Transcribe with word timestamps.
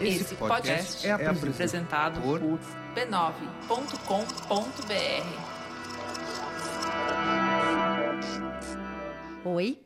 Esse 0.00 0.34
podcast 0.36 1.06
é 1.06 1.12
apresentado 1.12 2.20
por 2.20 2.40
b9.com.br. 2.94 3.18
Oi, 9.44 9.80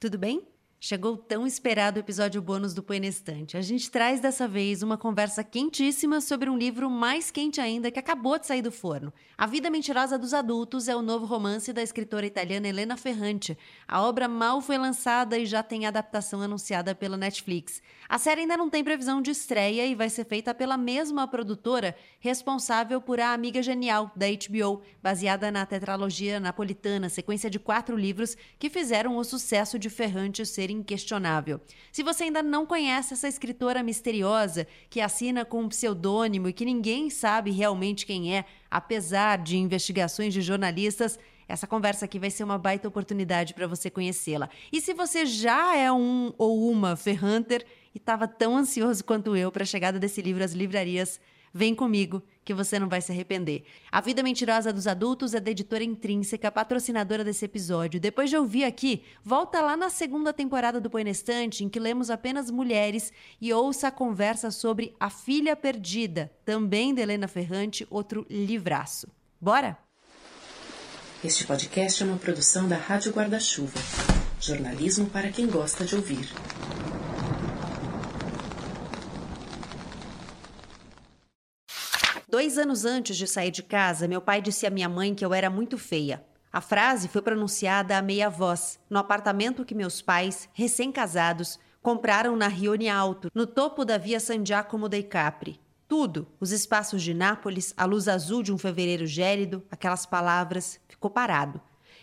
tudo 0.00 0.18
bem? 0.18 0.46
Chegou 0.80 1.14
o 1.14 1.16
tão 1.16 1.44
esperado 1.44 1.98
episódio 1.98 2.40
bônus 2.40 2.72
do 2.72 2.84
Põe 2.84 3.04
Estante. 3.04 3.56
A 3.56 3.60
gente 3.60 3.90
traz 3.90 4.20
dessa 4.20 4.46
vez 4.46 4.80
uma 4.80 4.96
conversa 4.96 5.42
quentíssima 5.42 6.20
sobre 6.20 6.48
um 6.48 6.56
livro 6.56 6.88
mais 6.88 7.32
quente 7.32 7.60
ainda 7.60 7.90
que 7.90 7.98
acabou 7.98 8.38
de 8.38 8.46
sair 8.46 8.62
do 8.62 8.70
forno. 8.70 9.12
A 9.36 9.44
Vida 9.44 9.70
Mentirosa 9.70 10.16
dos 10.16 10.32
Adultos 10.32 10.86
é 10.86 10.94
o 10.94 11.02
novo 11.02 11.26
romance 11.26 11.72
da 11.72 11.82
escritora 11.82 12.26
italiana 12.26 12.68
Helena 12.68 12.96
Ferrante. 12.96 13.58
A 13.88 14.00
obra 14.02 14.28
mal 14.28 14.60
foi 14.60 14.78
lançada 14.78 15.36
e 15.36 15.46
já 15.46 15.64
tem 15.64 15.84
adaptação 15.84 16.42
anunciada 16.42 16.94
pela 16.94 17.16
Netflix. 17.16 17.82
A 18.08 18.16
série 18.16 18.42
ainda 18.42 18.56
não 18.56 18.70
tem 18.70 18.84
previsão 18.84 19.20
de 19.20 19.32
estreia 19.32 19.84
e 19.84 19.96
vai 19.96 20.08
ser 20.08 20.26
feita 20.26 20.54
pela 20.54 20.76
mesma 20.76 21.26
produtora 21.26 21.96
responsável 22.20 23.00
por 23.00 23.18
A 23.18 23.32
Amiga 23.32 23.60
Genial, 23.64 24.12
da 24.14 24.26
HBO, 24.28 24.80
baseada 25.02 25.50
na 25.50 25.66
tetralogia 25.66 26.38
napolitana, 26.38 27.08
sequência 27.08 27.50
de 27.50 27.58
quatro 27.58 27.96
livros 27.96 28.36
que 28.60 28.70
fizeram 28.70 29.16
o 29.16 29.24
sucesso 29.24 29.76
de 29.76 29.90
Ferrante 29.90 30.46
ser 30.46 30.67
ser 30.68 30.72
inquestionável. 30.72 31.60
Se 31.90 32.02
você 32.02 32.24
ainda 32.24 32.42
não 32.42 32.66
conhece 32.66 33.14
essa 33.14 33.26
escritora 33.26 33.82
misteriosa 33.82 34.66
que 34.90 35.00
assina 35.00 35.44
com 35.44 35.62
um 35.62 35.68
pseudônimo 35.68 36.48
e 36.48 36.52
que 36.52 36.64
ninguém 36.64 37.10
sabe 37.10 37.50
realmente 37.50 38.04
quem 38.04 38.36
é, 38.36 38.44
apesar 38.70 39.38
de 39.38 39.56
investigações 39.56 40.34
de 40.34 40.42
jornalistas, 40.42 41.18
essa 41.48 41.66
conversa 41.66 42.04
aqui 42.04 42.18
vai 42.18 42.30
ser 42.30 42.44
uma 42.44 42.58
baita 42.58 42.86
oportunidade 42.86 43.54
para 43.54 43.66
você 43.66 43.88
conhecê-la. 43.88 44.50
E 44.70 44.80
se 44.80 44.92
você 44.92 45.24
já 45.24 45.74
é 45.74 45.90
um 45.90 46.32
ou 46.36 46.70
uma 46.70 46.94
Ferrunter 46.94 47.64
e 47.94 47.98
estava 47.98 48.28
tão 48.28 48.56
ansioso 48.56 49.02
quanto 49.02 49.34
eu 49.34 49.50
para 49.50 49.62
a 49.62 49.66
chegada 49.66 49.98
desse 49.98 50.20
livro 50.20 50.44
às 50.44 50.52
livrarias, 50.52 51.18
Vem 51.58 51.74
comigo, 51.74 52.22
que 52.44 52.54
você 52.54 52.78
não 52.78 52.88
vai 52.88 53.00
se 53.00 53.10
arrepender. 53.10 53.64
A 53.90 54.00
Vida 54.00 54.22
Mentirosa 54.22 54.72
dos 54.72 54.86
Adultos 54.86 55.34
é 55.34 55.40
da 55.40 55.50
editora 55.50 55.82
Intrínseca, 55.82 56.52
patrocinadora 56.52 57.24
desse 57.24 57.46
episódio. 57.46 57.98
Depois 57.98 58.30
de 58.30 58.36
ouvir 58.36 58.62
aqui, 58.62 59.02
volta 59.24 59.60
lá 59.60 59.76
na 59.76 59.90
segunda 59.90 60.32
temporada 60.32 60.80
do 60.80 60.88
Põe 60.88 61.02
em 61.02 61.68
que 61.68 61.80
lemos 61.80 62.10
apenas 62.10 62.48
mulheres, 62.48 63.12
e 63.40 63.52
ouça 63.52 63.88
a 63.88 63.90
conversa 63.90 64.52
sobre 64.52 64.94
A 65.00 65.10
Filha 65.10 65.56
Perdida, 65.56 66.30
também 66.44 66.94
de 66.94 67.02
Helena 67.02 67.26
Ferrante, 67.26 67.84
outro 67.90 68.24
livraço. 68.30 69.08
Bora? 69.40 69.76
Este 71.24 71.44
podcast 71.44 72.04
é 72.04 72.06
uma 72.06 72.18
produção 72.18 72.68
da 72.68 72.76
Rádio 72.76 73.10
Guarda-Chuva. 73.10 73.80
Jornalismo 74.40 75.06
para 75.06 75.32
quem 75.32 75.48
gosta 75.48 75.84
de 75.84 75.96
ouvir. 75.96 76.28
Dois 82.30 82.58
anos 82.58 82.84
antes 82.84 83.16
de 83.16 83.26
sair 83.26 83.50
de 83.50 83.62
casa, 83.62 84.06
meu 84.06 84.20
pai 84.20 84.42
disse 84.42 84.66
à 84.66 84.70
minha 84.70 84.86
mãe 84.86 85.14
que 85.14 85.24
eu 85.24 85.32
era 85.32 85.48
muito 85.48 85.78
feia. 85.78 86.22
A 86.52 86.60
frase 86.60 87.08
foi 87.08 87.22
pronunciada 87.22 87.96
a 87.96 88.02
meia 88.02 88.28
voz, 88.28 88.78
no 88.90 88.98
apartamento 88.98 89.64
que 89.64 89.74
meus 89.74 90.02
pais, 90.02 90.46
recém-casados, 90.52 91.58
compraram 91.80 92.36
na 92.36 92.46
Rione 92.46 92.86
Alto, 92.86 93.30
no 93.34 93.46
topo 93.46 93.82
da 93.82 93.96
via 93.96 94.20
San 94.20 94.44
Giacomo 94.44 94.90
dei 94.90 95.02
Capri. 95.02 95.58
Tudo, 95.88 96.28
os 96.38 96.52
espaços 96.52 97.02
de 97.02 97.14
Nápoles, 97.14 97.72
a 97.78 97.86
luz 97.86 98.06
azul 98.08 98.42
de 98.42 98.52
um 98.52 98.58
fevereiro 98.58 99.06
gélido, 99.06 99.64
aquelas 99.70 100.04
palavras, 100.04 100.78
ficou 100.86 101.10
parado. 101.10 101.58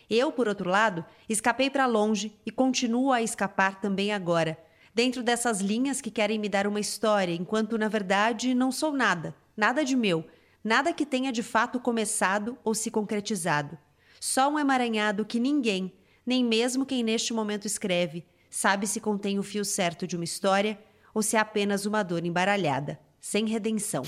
Eu, 0.10 0.32
por 0.32 0.48
outro 0.48 0.68
lado, 0.68 1.06
escapei 1.30 1.70
para 1.70 1.86
longe 1.86 2.36
e 2.44 2.50
continuo 2.50 3.12
a 3.12 3.22
escapar 3.22 3.80
também 3.80 4.12
agora, 4.12 4.58
dentro 4.92 5.22
dessas 5.22 5.62
linhas 5.62 6.02
que 6.02 6.10
querem 6.10 6.40
me 6.40 6.50
dar 6.50 6.66
uma 6.66 6.80
história, 6.80 7.36
enquanto 7.36 7.78
na 7.78 7.88
verdade 7.88 8.56
não 8.56 8.72
sou 8.72 8.92
nada 8.92 9.36
nada 9.56 9.84
de 9.84 9.96
meu, 9.96 10.26
nada 10.64 10.92
que 10.94 11.06
tenha 11.06 11.32
de 11.32 11.44
fato 11.44 11.80
começado 11.80 12.58
ou 12.64 12.74
se 12.74 12.90
concretizado. 12.90 13.78
Só 14.20 14.50
um 14.50 14.58
emaranhado 14.58 15.26
que 15.26 15.40
ninguém, 15.40 15.94
nem 16.26 16.44
mesmo 16.44 16.86
quem 16.86 17.04
neste 17.04 17.34
momento 17.34 17.68
escreve, 17.68 18.26
sabe 18.50 18.88
se 18.88 19.00
contém 19.00 19.38
o 19.38 19.44
fio 19.44 19.64
certo 19.64 20.08
de 20.08 20.16
uma 20.16 20.26
história 20.26 20.80
ou 21.14 21.22
se 21.22 21.36
é 21.36 21.40
apenas 21.40 21.86
uma 21.86 22.04
dor 22.04 22.26
embaralhada, 22.26 23.00
sem 23.20 23.46
redenção. 23.46 24.04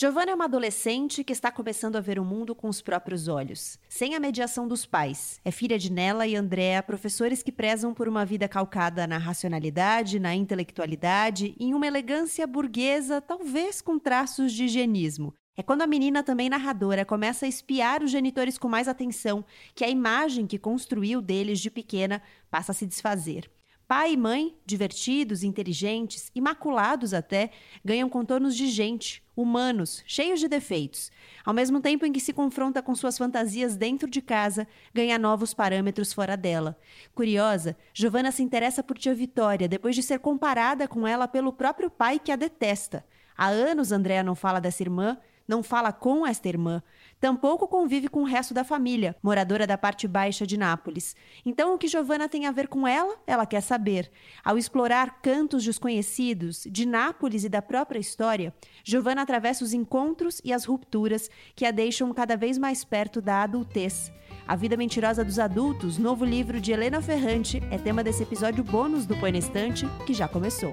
Giovanna 0.00 0.30
é 0.30 0.34
uma 0.36 0.44
adolescente 0.44 1.24
que 1.24 1.32
está 1.32 1.50
começando 1.50 1.96
a 1.96 2.00
ver 2.00 2.20
o 2.20 2.24
mundo 2.24 2.54
com 2.54 2.68
os 2.68 2.80
próprios 2.80 3.26
olhos, 3.26 3.80
sem 3.88 4.14
a 4.14 4.20
mediação 4.20 4.68
dos 4.68 4.86
pais. 4.86 5.40
É 5.44 5.50
filha 5.50 5.76
de 5.76 5.90
Nela 5.90 6.24
e 6.24 6.36
Andréa, 6.36 6.80
professores 6.84 7.42
que 7.42 7.50
prezam 7.50 7.92
por 7.92 8.06
uma 8.06 8.24
vida 8.24 8.46
calcada 8.46 9.08
na 9.08 9.18
racionalidade, 9.18 10.20
na 10.20 10.36
intelectualidade 10.36 11.52
e 11.58 11.64
em 11.64 11.74
uma 11.74 11.84
elegância 11.84 12.46
burguesa, 12.46 13.20
talvez 13.20 13.82
com 13.82 13.98
traços 13.98 14.52
de 14.52 14.66
higienismo. 14.66 15.34
É 15.56 15.64
quando 15.64 15.82
a 15.82 15.86
menina, 15.88 16.22
também 16.22 16.48
narradora, 16.48 17.04
começa 17.04 17.44
a 17.44 17.48
espiar 17.48 18.00
os 18.00 18.12
genitores 18.12 18.56
com 18.56 18.68
mais 18.68 18.86
atenção 18.86 19.44
que 19.74 19.82
a 19.84 19.88
imagem 19.88 20.46
que 20.46 20.60
construiu 20.60 21.20
deles 21.20 21.58
de 21.58 21.72
pequena 21.72 22.22
passa 22.48 22.70
a 22.70 22.74
se 22.76 22.86
desfazer. 22.86 23.50
Pai 23.88 24.12
e 24.12 24.16
mãe, 24.18 24.54
divertidos, 24.66 25.42
inteligentes, 25.42 26.30
imaculados 26.34 27.14
até, 27.14 27.50
ganham 27.82 28.06
contornos 28.06 28.54
de 28.54 28.66
gente, 28.66 29.22
humanos, 29.34 30.04
cheios 30.06 30.40
de 30.40 30.46
defeitos. 30.46 31.10
Ao 31.42 31.54
mesmo 31.54 31.80
tempo 31.80 32.04
em 32.04 32.12
que 32.12 32.20
se 32.20 32.34
confronta 32.34 32.82
com 32.82 32.94
suas 32.94 33.16
fantasias 33.16 33.78
dentro 33.78 34.10
de 34.10 34.20
casa, 34.20 34.68
ganha 34.92 35.18
novos 35.18 35.54
parâmetros 35.54 36.12
fora 36.12 36.36
dela. 36.36 36.78
Curiosa, 37.14 37.78
Giovanna 37.94 38.30
se 38.30 38.42
interessa 38.42 38.82
por 38.82 38.98
tia 38.98 39.14
Vitória 39.14 39.66
depois 39.66 39.94
de 39.94 40.02
ser 40.02 40.18
comparada 40.18 40.86
com 40.86 41.06
ela 41.06 41.26
pelo 41.26 41.50
próprio 41.50 41.88
pai 41.88 42.18
que 42.18 42.30
a 42.30 42.36
detesta. 42.36 43.02
Há 43.34 43.46
anos 43.46 43.90
Andréa 43.90 44.22
não 44.22 44.34
fala 44.34 44.60
dessa 44.60 44.82
irmã, 44.82 45.16
não 45.48 45.62
fala 45.62 45.94
com 45.94 46.26
esta 46.26 46.46
irmã, 46.46 46.82
tampouco 47.20 47.68
convive 47.68 48.08
com 48.08 48.22
o 48.22 48.24
resto 48.24 48.54
da 48.54 48.64
família, 48.64 49.16
moradora 49.22 49.66
da 49.66 49.78
parte 49.78 50.06
baixa 50.06 50.46
de 50.46 50.56
Nápoles. 50.56 51.14
Então, 51.44 51.74
o 51.74 51.78
que 51.78 51.88
Giovanna 51.88 52.28
tem 52.28 52.46
a 52.46 52.52
ver 52.52 52.68
com 52.68 52.86
ela, 52.86 53.16
ela 53.26 53.46
quer 53.46 53.60
saber. 53.60 54.10
Ao 54.44 54.56
explorar 54.56 55.20
cantos 55.20 55.64
desconhecidos 55.64 56.66
de 56.70 56.86
Nápoles 56.86 57.44
e 57.44 57.48
da 57.48 57.62
própria 57.62 57.98
história, 57.98 58.54
Giovanna 58.84 59.22
atravessa 59.22 59.64
os 59.64 59.72
encontros 59.72 60.40
e 60.44 60.52
as 60.52 60.64
rupturas 60.64 61.30
que 61.54 61.64
a 61.64 61.70
deixam 61.70 62.12
cada 62.12 62.36
vez 62.36 62.58
mais 62.58 62.84
perto 62.84 63.20
da 63.20 63.42
adultez. 63.42 64.12
A 64.46 64.56
Vida 64.56 64.76
Mentirosa 64.76 65.24
dos 65.24 65.38
Adultos, 65.38 65.98
novo 65.98 66.24
livro 66.24 66.60
de 66.60 66.72
Helena 66.72 67.02
Ferrante, 67.02 67.62
é 67.70 67.76
tema 67.76 68.02
desse 68.02 68.22
episódio 68.22 68.64
bônus 68.64 69.04
do 69.04 69.14
Põe 69.16 69.36
Estante, 69.36 69.86
que 70.06 70.14
já 70.14 70.26
começou. 70.26 70.72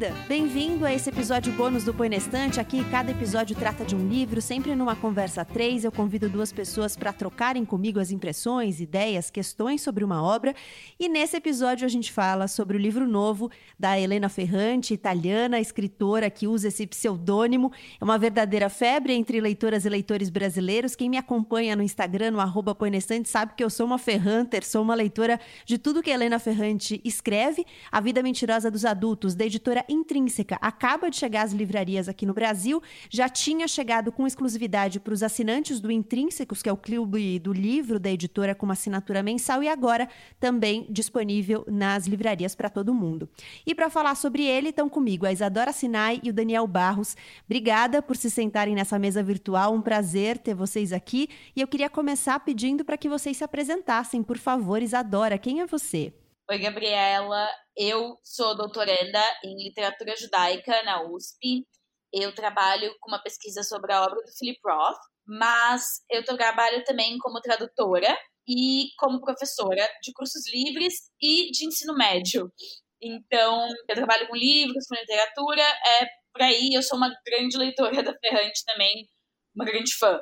Bem-vinda, 0.00 0.26
bem-vindo 0.26 0.86
a 0.86 0.94
esse 0.94 1.10
episódio 1.10 1.52
bônus 1.52 1.84
do 1.84 1.92
Põe 1.92 2.14
Estante. 2.14 2.58
Aqui 2.58 2.82
cada 2.90 3.10
episódio 3.10 3.54
trata 3.54 3.84
de 3.84 3.94
um 3.94 4.08
livro, 4.08 4.40
sempre 4.40 4.74
numa 4.74 4.96
conversa 4.96 5.44
três. 5.44 5.84
Eu 5.84 5.92
convido 5.92 6.26
duas 6.26 6.50
pessoas 6.50 6.96
para 6.96 7.12
trocarem 7.12 7.66
comigo 7.66 8.00
as 8.00 8.10
impressões, 8.10 8.80
ideias, 8.80 9.30
questões 9.30 9.82
sobre 9.82 10.02
uma 10.02 10.22
obra. 10.22 10.54
E 10.98 11.06
nesse 11.06 11.36
episódio 11.36 11.84
a 11.84 11.88
gente 11.88 12.10
fala 12.10 12.48
sobre 12.48 12.78
o 12.78 12.80
livro 12.80 13.06
novo 13.06 13.50
da 13.78 14.00
Helena 14.00 14.30
Ferrante, 14.30 14.94
italiana, 14.94 15.60
escritora 15.60 16.30
que 16.30 16.46
usa 16.46 16.68
esse 16.68 16.86
pseudônimo. 16.86 17.70
É 18.00 18.02
uma 18.02 18.16
verdadeira 18.16 18.70
febre 18.70 19.12
entre 19.12 19.38
leitoras 19.38 19.84
e 19.84 19.90
leitores 19.90 20.30
brasileiros. 20.30 20.96
Quem 20.96 21.10
me 21.10 21.18
acompanha 21.18 21.76
no 21.76 21.82
Instagram, 21.82 22.30
no 22.30 22.40
arroba 22.40 22.74
Põe 22.74 22.96
Estante, 22.96 23.28
sabe 23.28 23.52
que 23.54 23.62
eu 23.62 23.68
sou 23.68 23.84
uma 23.84 23.98
Ferranter, 23.98 24.64
sou 24.64 24.80
uma 24.80 24.94
leitora 24.94 25.38
de 25.66 25.76
tudo 25.76 26.02
que 26.02 26.10
Helena 26.10 26.38
Ferrante 26.38 27.02
escreve. 27.04 27.66
A 27.92 28.00
Vida 28.00 28.22
Mentirosa 28.22 28.70
dos 28.70 28.86
Adultos, 28.86 29.34
da 29.34 29.44
editora 29.44 29.84
Intrínseca 29.90 30.56
acaba 30.60 31.10
de 31.10 31.16
chegar 31.16 31.42
às 31.42 31.52
livrarias 31.52 32.08
aqui 32.08 32.24
no 32.24 32.32
Brasil, 32.32 32.82
já 33.08 33.28
tinha 33.28 33.66
chegado 33.66 34.12
com 34.12 34.26
exclusividade 34.26 35.00
para 35.00 35.12
os 35.12 35.22
assinantes 35.22 35.80
do 35.80 35.90
Intrínsecos, 35.90 36.62
que 36.62 36.68
é 36.68 36.72
o 36.72 36.76
clube 36.76 37.38
do 37.38 37.52
livro 37.52 37.98
da 37.98 38.10
editora 38.10 38.54
com 38.54 38.66
uma 38.66 38.74
assinatura 38.74 39.22
mensal, 39.22 39.62
e 39.62 39.68
agora 39.68 40.08
também 40.38 40.86
disponível 40.88 41.64
nas 41.68 42.06
livrarias 42.06 42.54
para 42.54 42.70
todo 42.70 42.94
mundo. 42.94 43.28
E 43.66 43.74
para 43.74 43.90
falar 43.90 44.14
sobre 44.14 44.44
ele, 44.44 44.68
estão 44.68 44.88
comigo 44.88 45.26
a 45.26 45.32
Isadora 45.32 45.72
Sinai 45.72 46.20
e 46.22 46.30
o 46.30 46.32
Daniel 46.32 46.66
Barros. 46.66 47.16
Obrigada 47.44 48.00
por 48.00 48.16
se 48.16 48.30
sentarem 48.30 48.74
nessa 48.74 48.98
mesa 48.98 49.22
virtual, 49.22 49.74
um 49.74 49.82
prazer 49.82 50.38
ter 50.38 50.54
vocês 50.54 50.92
aqui. 50.92 51.28
E 51.54 51.60
eu 51.60 51.68
queria 51.68 51.90
começar 51.90 52.38
pedindo 52.40 52.84
para 52.84 52.96
que 52.96 53.08
vocês 53.08 53.36
se 53.36 53.44
apresentassem, 53.44 54.22
por 54.22 54.38
favor. 54.38 54.82
Isadora, 54.82 55.38
quem 55.38 55.60
é 55.60 55.66
você? 55.66 56.12
Oi, 56.50 56.58
Gabriela. 56.58 57.46
Eu 57.82 58.18
sou 58.22 58.54
doutoranda 58.54 59.24
em 59.42 59.56
literatura 59.56 60.14
judaica 60.14 60.82
na 60.82 61.02
USP. 61.02 61.66
Eu 62.12 62.34
trabalho 62.34 62.94
com 63.00 63.10
uma 63.10 63.22
pesquisa 63.22 63.62
sobre 63.62 63.90
a 63.90 64.02
obra 64.02 64.16
do 64.16 64.32
Philip 64.38 64.60
Roth, 64.62 64.98
mas 65.26 66.02
eu 66.10 66.22
trabalho 66.22 66.84
também 66.84 67.16
como 67.16 67.40
tradutora 67.40 68.14
e 68.46 68.88
como 68.98 69.22
professora 69.22 69.88
de 70.02 70.12
cursos 70.12 70.42
livres 70.52 70.92
e 71.22 71.50
de 71.52 71.64
ensino 71.64 71.94
médio. 71.94 72.52
Então, 73.00 73.66
eu 73.88 73.94
trabalho 73.94 74.28
com 74.28 74.36
livros, 74.36 74.86
com 74.86 74.96
literatura, 74.96 75.62
é 75.62 76.04
por 76.34 76.42
aí. 76.42 76.74
Eu 76.74 76.82
sou 76.82 76.98
uma 76.98 77.10
grande 77.24 77.56
leitora 77.56 78.02
da 78.02 78.12
Ferrante 78.12 78.62
também, 78.66 79.08
uma 79.56 79.64
grande 79.64 79.94
fã. 79.94 80.20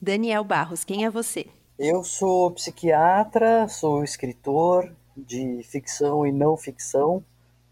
Daniel 0.00 0.44
Barros, 0.44 0.84
quem 0.84 1.04
é 1.04 1.10
você? 1.10 1.44
Eu 1.76 2.04
sou 2.04 2.54
psiquiatra, 2.54 3.66
sou 3.66 4.04
escritor 4.04 4.99
de 5.26 5.62
ficção 5.62 6.26
e 6.26 6.32
não 6.32 6.56
ficção, 6.56 7.24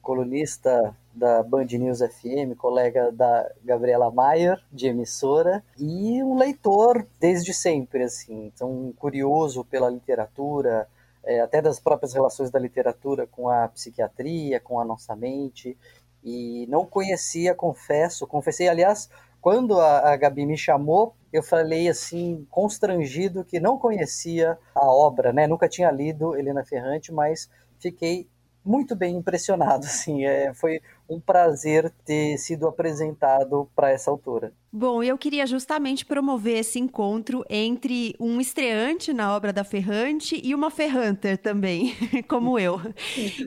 colunista 0.02 0.96
da 1.14 1.42
Band 1.42 1.66
News 1.66 1.98
FM, 1.98 2.56
colega 2.56 3.10
da 3.10 3.50
Gabriela 3.64 4.10
Maier, 4.10 4.58
de 4.72 4.86
emissora, 4.86 5.62
e 5.76 6.22
um 6.22 6.36
leitor 6.36 7.06
desde 7.18 7.52
sempre, 7.52 8.04
assim, 8.04 8.46
então 8.46 8.94
curioso 8.96 9.64
pela 9.64 9.90
literatura, 9.90 10.88
é, 11.24 11.40
até 11.40 11.60
das 11.60 11.80
próprias 11.80 12.14
relações 12.14 12.50
da 12.50 12.58
literatura 12.58 13.26
com 13.26 13.48
a 13.48 13.68
psiquiatria, 13.68 14.60
com 14.60 14.80
a 14.80 14.84
nossa 14.84 15.14
mente, 15.16 15.76
e 16.24 16.66
não 16.68 16.86
conhecia, 16.86 17.54
confesso, 17.54 18.26
confessei, 18.26 18.68
aliás, 18.68 19.10
quando 19.40 19.80
a, 19.80 20.12
a 20.12 20.16
Gabi 20.16 20.44
me 20.46 20.56
chamou, 20.56 21.14
eu 21.32 21.42
falei 21.42 21.88
assim, 21.88 22.46
constrangido, 22.50 23.44
que 23.44 23.60
não 23.60 23.78
conhecia 23.78 24.58
a 24.74 24.86
obra, 24.86 25.32
né? 25.32 25.46
Nunca 25.46 25.68
tinha 25.68 25.90
lido 25.90 26.36
Helena 26.36 26.64
Ferrante, 26.64 27.12
mas 27.12 27.48
fiquei 27.78 28.28
muito 28.64 28.94
bem 28.94 29.16
impressionado, 29.16 29.84
assim, 29.86 30.24
é, 30.24 30.52
foi 30.54 30.80
um 31.08 31.18
prazer 31.18 31.90
ter 32.04 32.36
sido 32.36 32.68
apresentado 32.68 33.68
para 33.74 33.90
essa 33.90 34.10
autora. 34.10 34.52
Bom, 34.70 35.02
eu 35.02 35.16
queria 35.16 35.46
justamente 35.46 36.04
promover 36.04 36.58
esse 36.58 36.78
encontro 36.78 37.42
entre 37.48 38.14
um 38.20 38.38
estreante 38.38 39.14
na 39.14 39.34
obra 39.34 39.50
da 39.50 39.64
Ferrante 39.64 40.38
e 40.44 40.54
uma 40.54 40.70
Ferranter 40.70 41.38
também, 41.38 41.94
como 42.28 42.58
eu. 42.58 42.78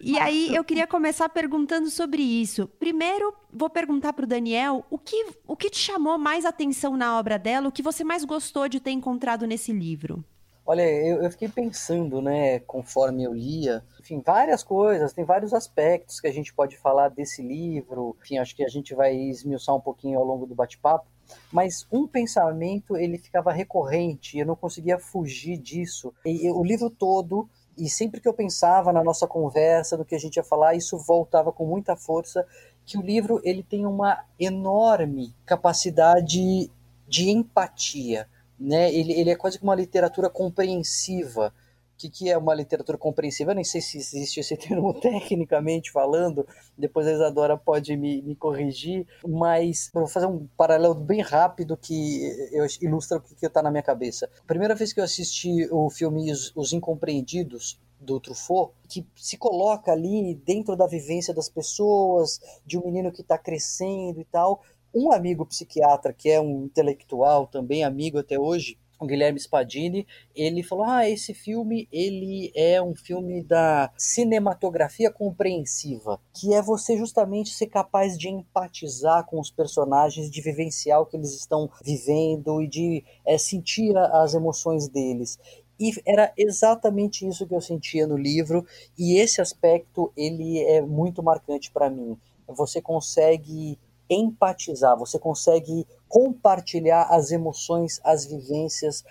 E 0.02 0.18
aí 0.18 0.56
eu 0.56 0.64
queria 0.64 0.88
começar 0.88 1.30
perguntando 1.30 1.92
sobre 1.92 2.24
isso. 2.24 2.68
Primeiro, 2.80 3.32
vou 3.54 3.70
perguntar 3.70 4.14
para 4.14 4.26
o 4.26 4.28
Daniel 4.28 4.84
o 4.90 4.98
que, 4.98 5.28
o 5.46 5.56
que 5.56 5.70
te 5.70 5.78
chamou 5.78 6.18
mais 6.18 6.46
atenção 6.46 6.98
na 6.98 7.20
obra 7.20 7.38
dela, 7.38 7.68
o 7.68 7.72
que 7.72 7.84
você 7.84 8.04
mais 8.04 8.26
gostou 8.26 8.68
de 8.68 8.80
ter 8.80 8.92
encontrado 8.92 9.46
nesse 9.46 9.72
livro? 9.72 10.26
Olha, 10.72 10.90
eu, 10.90 11.22
eu, 11.22 11.30
fiquei 11.30 11.50
pensando, 11.50 12.22
né, 12.22 12.60
conforme 12.60 13.26
eu 13.26 13.34
lia, 13.34 13.84
enfim, 14.00 14.22
várias 14.26 14.64
coisas, 14.64 15.12
tem 15.12 15.26
vários 15.26 15.54
aspectos 15.54 16.22
que 16.22 16.28
a 16.28 16.32
gente 16.32 16.54
pode 16.54 16.78
falar 16.78 17.10
desse 17.10 17.42
livro, 17.42 18.16
enfim, 18.22 18.38
acho 18.38 18.56
que 18.56 18.64
a 18.64 18.70
gente 18.70 18.96
vai 18.96 19.14
esmiuçar 19.14 19.76
um 19.76 19.82
pouquinho 19.82 20.18
ao 20.18 20.24
longo 20.24 20.46
do 20.46 20.56
bate-papo, 20.56 21.06
mas 21.52 21.86
um 21.92 22.08
pensamento, 22.08 22.96
ele 22.96 23.18
ficava 23.18 23.52
recorrente, 23.52 24.38
eu 24.38 24.46
não 24.46 24.56
conseguia 24.56 24.98
fugir 24.98 25.58
disso, 25.58 26.14
e, 26.26 26.48
e, 26.48 26.50
o 26.50 26.64
livro 26.64 26.90
todo, 26.90 27.50
e 27.78 27.90
sempre 27.90 28.22
que 28.22 28.28
eu 28.30 28.34
pensava 28.34 28.94
na 28.94 29.04
nossa 29.04 29.28
conversa, 29.28 29.98
do 29.98 30.06
que 30.06 30.16
a 30.16 30.20
gente 30.20 30.38
ia 30.38 30.44
falar, 30.44 30.74
isso 30.74 30.98
voltava 30.98 31.52
com 31.52 31.66
muita 31.66 31.98
força, 31.98 32.48
que 32.86 32.98
o 32.98 33.02
livro, 33.02 33.42
ele 33.44 33.62
tem 33.62 33.86
uma 33.86 34.24
enorme 34.40 35.36
capacidade 35.46 36.72
de 37.10 37.30
empatia, 37.30 38.26
né? 38.62 38.94
Ele, 38.94 39.14
ele 39.14 39.30
é 39.32 39.36
quase 39.36 39.58
que 39.58 39.64
uma 39.64 39.76
literatura 39.76 40.30
compreensiva. 40.30 41.54
O 41.94 41.98
que, 42.02 42.10
que 42.10 42.30
é 42.30 42.38
uma 42.38 42.54
literatura 42.54 42.98
compreensiva? 42.98 43.52
Eu 43.52 43.56
nem 43.56 43.64
sei 43.64 43.80
se 43.82 43.98
existe 43.98 44.40
esse 44.40 44.56
termo 44.58 44.94
tecnicamente 44.94 45.92
falando, 45.92 46.48
depois 46.78 47.06
a 47.08 47.12
Isadora 47.12 47.58
pode 47.58 47.96
me, 47.98 48.22
me 48.22 48.36
corrigir, 48.36 49.06
mas 49.28 49.90
vou 49.94 50.08
fazer 50.08 50.26
um 50.26 50.48
paralelo 50.58 50.96
bem 50.96 51.22
rápido 51.22 51.78
que 51.78 52.22
eu, 52.52 52.66
ilustra 52.82 53.18
o 53.18 53.22
que 53.22 53.46
está 53.46 53.62
na 53.62 53.72
minha 53.72 53.84
cabeça. 53.84 54.30
A 54.40 54.46
primeira 54.48 54.76
vez 54.76 54.94
que 54.94 55.00
eu 55.00 55.04
assisti 55.04 55.68
o 55.72 55.90
filme 55.90 56.32
Os, 56.32 56.52
Os 56.56 56.74
Incompreendidos, 56.74 57.80
do 58.00 58.20
Truffaut, 58.20 58.74
que 58.90 59.06
se 59.16 59.38
coloca 59.38 59.92
ali 59.92 60.34
dentro 60.44 60.76
da 60.76 60.88
vivência 60.88 61.36
das 61.36 61.48
pessoas, 61.48 62.40
de 62.66 62.78
um 62.78 62.84
menino 62.84 63.12
que 63.12 63.22
está 63.22 63.38
crescendo 63.38 64.20
e 64.20 64.26
tal, 64.26 64.64
um 64.94 65.12
amigo 65.12 65.46
psiquiatra, 65.46 66.14
que 66.14 66.30
é 66.30 66.40
um 66.40 66.66
intelectual, 66.66 67.48
também 67.48 67.84
amigo 67.84 68.20
até 68.20 68.40
hoje, 68.40 68.78
o 69.02 69.06
Guilherme 69.08 69.40
Spadini, 69.40 70.06
ele 70.36 70.62
falou: 70.62 70.86
"Ah, 70.86 71.10
esse 71.10 71.34
filme, 71.34 71.88
ele 71.92 72.52
é 72.56 72.80
um 72.80 72.94
filme 72.94 73.42
da 73.42 73.92
cinematografia 73.98 75.10
compreensiva, 75.10 76.22
que 76.32 76.54
é 76.54 76.62
você 76.62 76.96
justamente 76.96 77.50
ser 77.50 77.66
capaz 77.66 78.16
de 78.16 78.30
empatizar 78.30 79.26
com 79.26 79.40
os 79.40 79.50
personagens, 79.50 80.30
de 80.30 80.40
vivenciar 80.40 81.02
o 81.02 81.06
que 81.08 81.18
eles 81.18 81.34
estão 81.34 81.68
vivendo 81.84 82.62
e 82.62 82.68
de 82.68 83.04
é, 83.26 83.40
sentir 83.40 83.98
as 83.98 84.36
emoções 84.36 84.88
deles. 84.88 85.40
E 85.80 85.92
era 86.06 86.32
exatamente 86.38 87.28
isso 87.28 87.48
que 87.48 87.56
eu 87.56 87.62
sentia 87.62 88.06
no 88.06 88.16
livro, 88.16 88.64
e 88.96 89.18
esse 89.18 89.42
aspecto 89.42 90.14
ele 90.16 90.60
é 90.60 90.80
muito 90.80 91.24
marcante 91.24 91.72
para 91.72 91.90
mim. 91.90 92.16
Você 92.48 92.80
consegue 92.80 93.80
empatizar, 94.14 94.98
você 94.98 95.18
consegue 95.18 95.88
compartilhar 96.08 97.04
as 97.10 97.32
emoções, 97.32 98.00
as 98.04 98.26
vivências, 98.26 99.04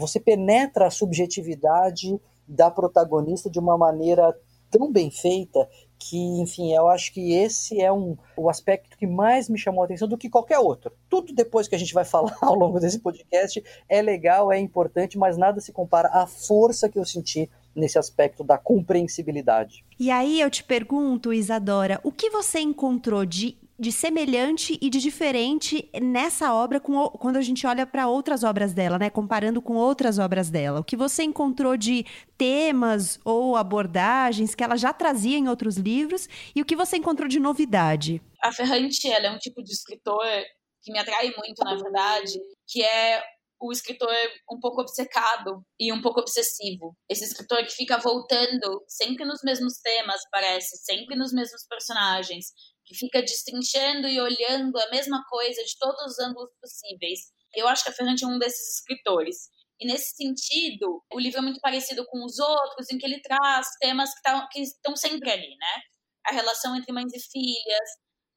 você 0.00 0.18
penetra 0.18 0.86
a 0.86 0.90
subjetividade 0.90 2.20
da 2.46 2.70
protagonista 2.70 3.48
de 3.48 3.58
uma 3.58 3.78
maneira 3.78 4.34
tão 4.70 4.90
bem 4.90 5.10
feita 5.10 5.68
que, 5.98 6.16
enfim, 6.40 6.72
eu 6.72 6.88
acho 6.88 7.12
que 7.12 7.32
esse 7.32 7.80
é 7.80 7.92
um, 7.92 8.16
o 8.36 8.48
aspecto 8.48 8.96
que 8.96 9.06
mais 9.06 9.48
me 9.48 9.58
chamou 9.58 9.82
a 9.82 9.84
atenção 9.84 10.06
do 10.06 10.16
que 10.16 10.30
qualquer 10.30 10.58
outro. 10.58 10.92
Tudo 11.08 11.34
depois 11.34 11.66
que 11.66 11.74
a 11.74 11.78
gente 11.78 11.92
vai 11.92 12.04
falar 12.04 12.36
ao 12.40 12.54
longo 12.54 12.78
desse 12.78 13.00
podcast 13.00 13.62
é 13.88 14.00
legal, 14.00 14.52
é 14.52 14.58
importante, 14.58 15.18
mas 15.18 15.36
nada 15.36 15.60
se 15.60 15.72
compara 15.72 16.08
à 16.08 16.26
força 16.26 16.88
que 16.88 16.98
eu 16.98 17.04
senti 17.04 17.50
nesse 17.74 17.98
aspecto 17.98 18.44
da 18.44 18.56
compreensibilidade. 18.56 19.84
E 19.98 20.10
aí 20.10 20.40
eu 20.40 20.50
te 20.50 20.62
pergunto, 20.62 21.32
Isadora, 21.32 22.00
o 22.02 22.12
que 22.12 22.30
você 22.30 22.60
encontrou 22.60 23.24
de 23.24 23.56
de 23.78 23.92
semelhante 23.92 24.76
e 24.82 24.90
de 24.90 24.98
diferente 24.98 25.88
nessa 26.02 26.52
obra 26.52 26.80
com, 26.80 27.08
quando 27.10 27.36
a 27.36 27.40
gente 27.40 27.66
olha 27.66 27.86
para 27.86 28.08
outras 28.08 28.42
obras 28.42 28.72
dela, 28.74 28.98
né? 28.98 29.08
Comparando 29.08 29.62
com 29.62 29.76
outras 29.76 30.18
obras 30.18 30.50
dela. 30.50 30.80
O 30.80 30.84
que 30.84 30.96
você 30.96 31.22
encontrou 31.22 31.76
de 31.76 32.04
temas 32.36 33.20
ou 33.24 33.56
abordagens 33.56 34.54
que 34.54 34.64
ela 34.64 34.76
já 34.76 34.92
trazia 34.92 35.38
em 35.38 35.48
outros 35.48 35.76
livros 35.76 36.28
e 36.54 36.60
o 36.60 36.64
que 36.64 36.74
você 36.74 36.96
encontrou 36.96 37.28
de 37.28 37.38
novidade? 37.38 38.20
A 38.42 38.52
Ferrante, 38.52 39.08
ela 39.08 39.26
é 39.26 39.30
um 39.30 39.38
tipo 39.38 39.62
de 39.62 39.72
escritor 39.72 40.26
que 40.82 40.92
me 40.92 40.98
atrai 40.98 41.32
muito, 41.36 41.62
na 41.64 41.76
verdade, 41.76 42.38
que 42.66 42.82
é 42.82 43.22
o 43.60 43.72
escritor 43.72 44.14
um 44.50 44.60
pouco 44.60 44.80
obcecado 44.80 45.62
e 45.78 45.92
um 45.92 46.00
pouco 46.00 46.20
obsessivo. 46.20 46.96
Esse 47.08 47.24
escritor 47.24 47.64
que 47.64 47.72
fica 47.72 47.98
voltando 47.98 48.84
sempre 48.86 49.24
nos 49.24 49.40
mesmos 49.42 49.78
temas, 49.82 50.20
parece, 50.30 50.76
sempre 50.84 51.16
nos 51.16 51.32
mesmos 51.32 51.66
personagens, 51.68 52.46
que 52.88 52.96
fica 52.96 53.20
destrinchando 53.20 54.08
e 54.08 54.18
olhando 54.18 54.78
a 54.78 54.90
mesma 54.90 55.22
coisa 55.28 55.62
de 55.62 55.76
todos 55.78 56.00
os 56.06 56.18
ângulos 56.18 56.50
possíveis. 56.60 57.20
Eu 57.54 57.68
acho 57.68 57.84
que 57.84 57.90
a 57.90 57.92
Fernanda 57.92 58.20
é 58.24 58.26
um 58.26 58.38
desses 58.38 58.78
escritores. 58.78 59.50
E 59.78 59.86
nesse 59.86 60.16
sentido, 60.16 61.04
o 61.12 61.20
livro 61.20 61.38
é 61.38 61.42
muito 61.42 61.60
parecido 61.60 62.04
com 62.06 62.24
os 62.24 62.38
outros, 62.38 62.90
em 62.90 62.98
que 62.98 63.06
ele 63.06 63.20
traz 63.20 63.68
temas 63.78 64.12
que, 64.14 64.22
tá, 64.22 64.48
que 64.50 64.60
estão 64.60 64.96
sempre 64.96 65.30
ali, 65.30 65.54
né? 65.56 65.82
A 66.26 66.32
relação 66.32 66.74
entre 66.74 66.92
mães 66.92 67.12
e 67.12 67.20
filhas, 67.30 67.90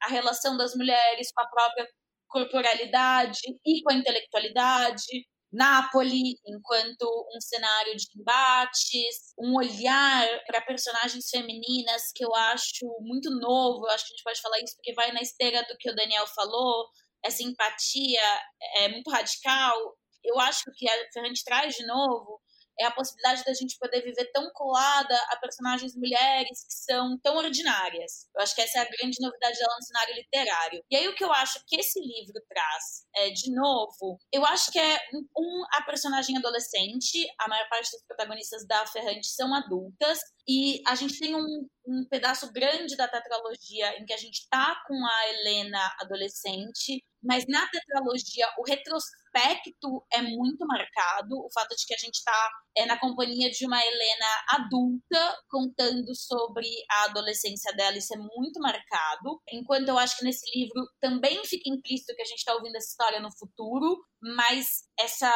a 0.04 0.10
relação 0.10 0.58
das 0.58 0.76
mulheres 0.76 1.32
com 1.34 1.42
a 1.42 1.50
própria 1.50 1.88
corporalidade 2.28 3.40
e 3.66 3.82
com 3.82 3.92
a 3.92 3.96
intelectualidade, 3.96 5.26
Nápoles 5.52 6.40
enquanto 6.46 7.04
um 7.36 7.42
cenário 7.42 7.96
de 7.96 8.06
embates, 8.16 9.34
um 9.38 9.56
olhar 9.56 10.44
para 10.48 10.62
personagens 10.62 11.30
femininas 11.30 12.12
que 12.16 12.24
eu 12.24 12.34
acho 12.34 12.86
muito 13.02 13.30
novo. 13.32 13.86
Eu 13.86 13.92
acho 13.92 14.08
que 14.08 14.14
a 14.14 14.16
gente 14.16 14.24
pode 14.24 14.42
falar 14.42 14.60
isso 14.60 14.76
porque 14.76 14.94
vai 14.94 15.12
na 15.12 15.22
esteira 15.22 15.62
do 15.64 15.78
que 15.78 15.90
o 15.90 15.96
Daniel 15.96 16.26
falou. 16.28 16.88
Essa 17.24 17.44
empatia 17.44 18.22
é 18.78 18.88
muito 18.90 19.10
radical. 19.10 19.76
Eu 20.24 20.40
acho 20.40 20.64
que 20.78 20.90
a 20.90 21.12
Ferrante 21.14 21.44
traz 21.44 21.76
de 21.76 21.86
novo 21.86 22.40
é 22.82 22.86
a 22.86 22.92
possibilidade 22.92 23.44
da 23.44 23.54
gente 23.54 23.78
poder 23.78 24.02
viver 24.02 24.32
tão 24.32 24.50
colada 24.52 25.16
a 25.30 25.38
personagens 25.38 25.96
mulheres 25.96 26.66
que 26.66 26.74
são 26.74 27.18
tão 27.20 27.38
ordinárias. 27.38 28.28
Eu 28.36 28.42
acho 28.42 28.56
que 28.56 28.62
essa 28.62 28.80
é 28.80 28.82
a 28.82 28.90
grande 28.90 29.18
novidade 29.22 29.58
dela 29.58 29.76
no 29.76 29.86
cenário 29.86 30.16
literário. 30.16 30.84
E 30.90 30.96
aí 30.96 31.08
o 31.08 31.16
que 31.16 31.24
eu 31.24 31.32
acho 31.32 31.64
que 31.68 31.80
esse 31.80 32.00
livro 32.00 32.42
traz, 32.50 33.06
é, 33.16 33.30
de 33.30 33.54
novo, 33.54 34.20
eu 34.32 34.46
acho 34.46 34.72
que 34.72 34.80
é 34.80 35.00
um, 35.14 35.64
a 35.74 35.84
personagem 35.84 36.38
adolescente, 36.38 37.28
a 37.40 37.48
maior 37.48 37.68
parte 37.70 37.92
dos 37.92 38.04
protagonistas 38.08 38.66
da 38.66 38.86
Ferrante 38.88 39.28
são 39.28 39.54
adultas, 39.54 40.20
e 40.48 40.82
a 40.88 40.96
gente 40.96 41.20
tem 41.20 41.36
um, 41.36 41.68
um 41.86 42.06
pedaço 42.10 42.52
grande 42.52 42.96
da 42.96 43.08
tetralogia 43.08 43.98
em 44.00 44.06
que 44.06 44.14
a 44.14 44.18
gente 44.18 44.48
tá 44.50 44.82
com 44.88 45.06
a 45.06 45.30
Helena 45.30 45.96
adolescente, 46.00 47.04
mas 47.24 47.46
na 47.48 47.68
tetralogia 47.68 48.48
o 48.58 48.64
retrospecto 49.32 50.06
é 50.12 50.22
muito 50.22 50.66
marcado, 50.68 51.36
o 51.38 51.50
fato 51.54 51.76
de 51.76 51.86
que 51.86 51.94
a 51.94 51.98
gente 51.98 52.16
está 52.16 52.50
é, 52.78 52.86
na 52.86 53.00
companhia 53.00 53.50
de 53.50 53.66
uma 53.66 53.80
Helena 53.82 54.26
adulta 54.50 55.38
contando 55.50 56.14
sobre 56.16 56.68
a 56.90 57.06
adolescência 57.06 57.74
dela, 57.74 57.98
isso 57.98 58.14
é 58.14 58.18
muito 58.18 58.60
marcado. 58.60 59.42
Enquanto 59.52 59.90
eu 59.90 59.98
acho 59.98 60.18
que 60.18 60.26
nesse 60.26 60.46
livro 60.58 60.86
também 61.00 61.44
fica 61.46 61.70
implícito 61.70 62.16
que 62.16 62.22
a 62.22 62.26
gente 62.26 62.40
está 62.40 62.54
ouvindo 62.54 62.76
essa 62.76 62.90
história 62.90 63.20
no 63.20 63.32
futuro, 63.38 63.98
mas 64.22 64.84
essa 65.00 65.32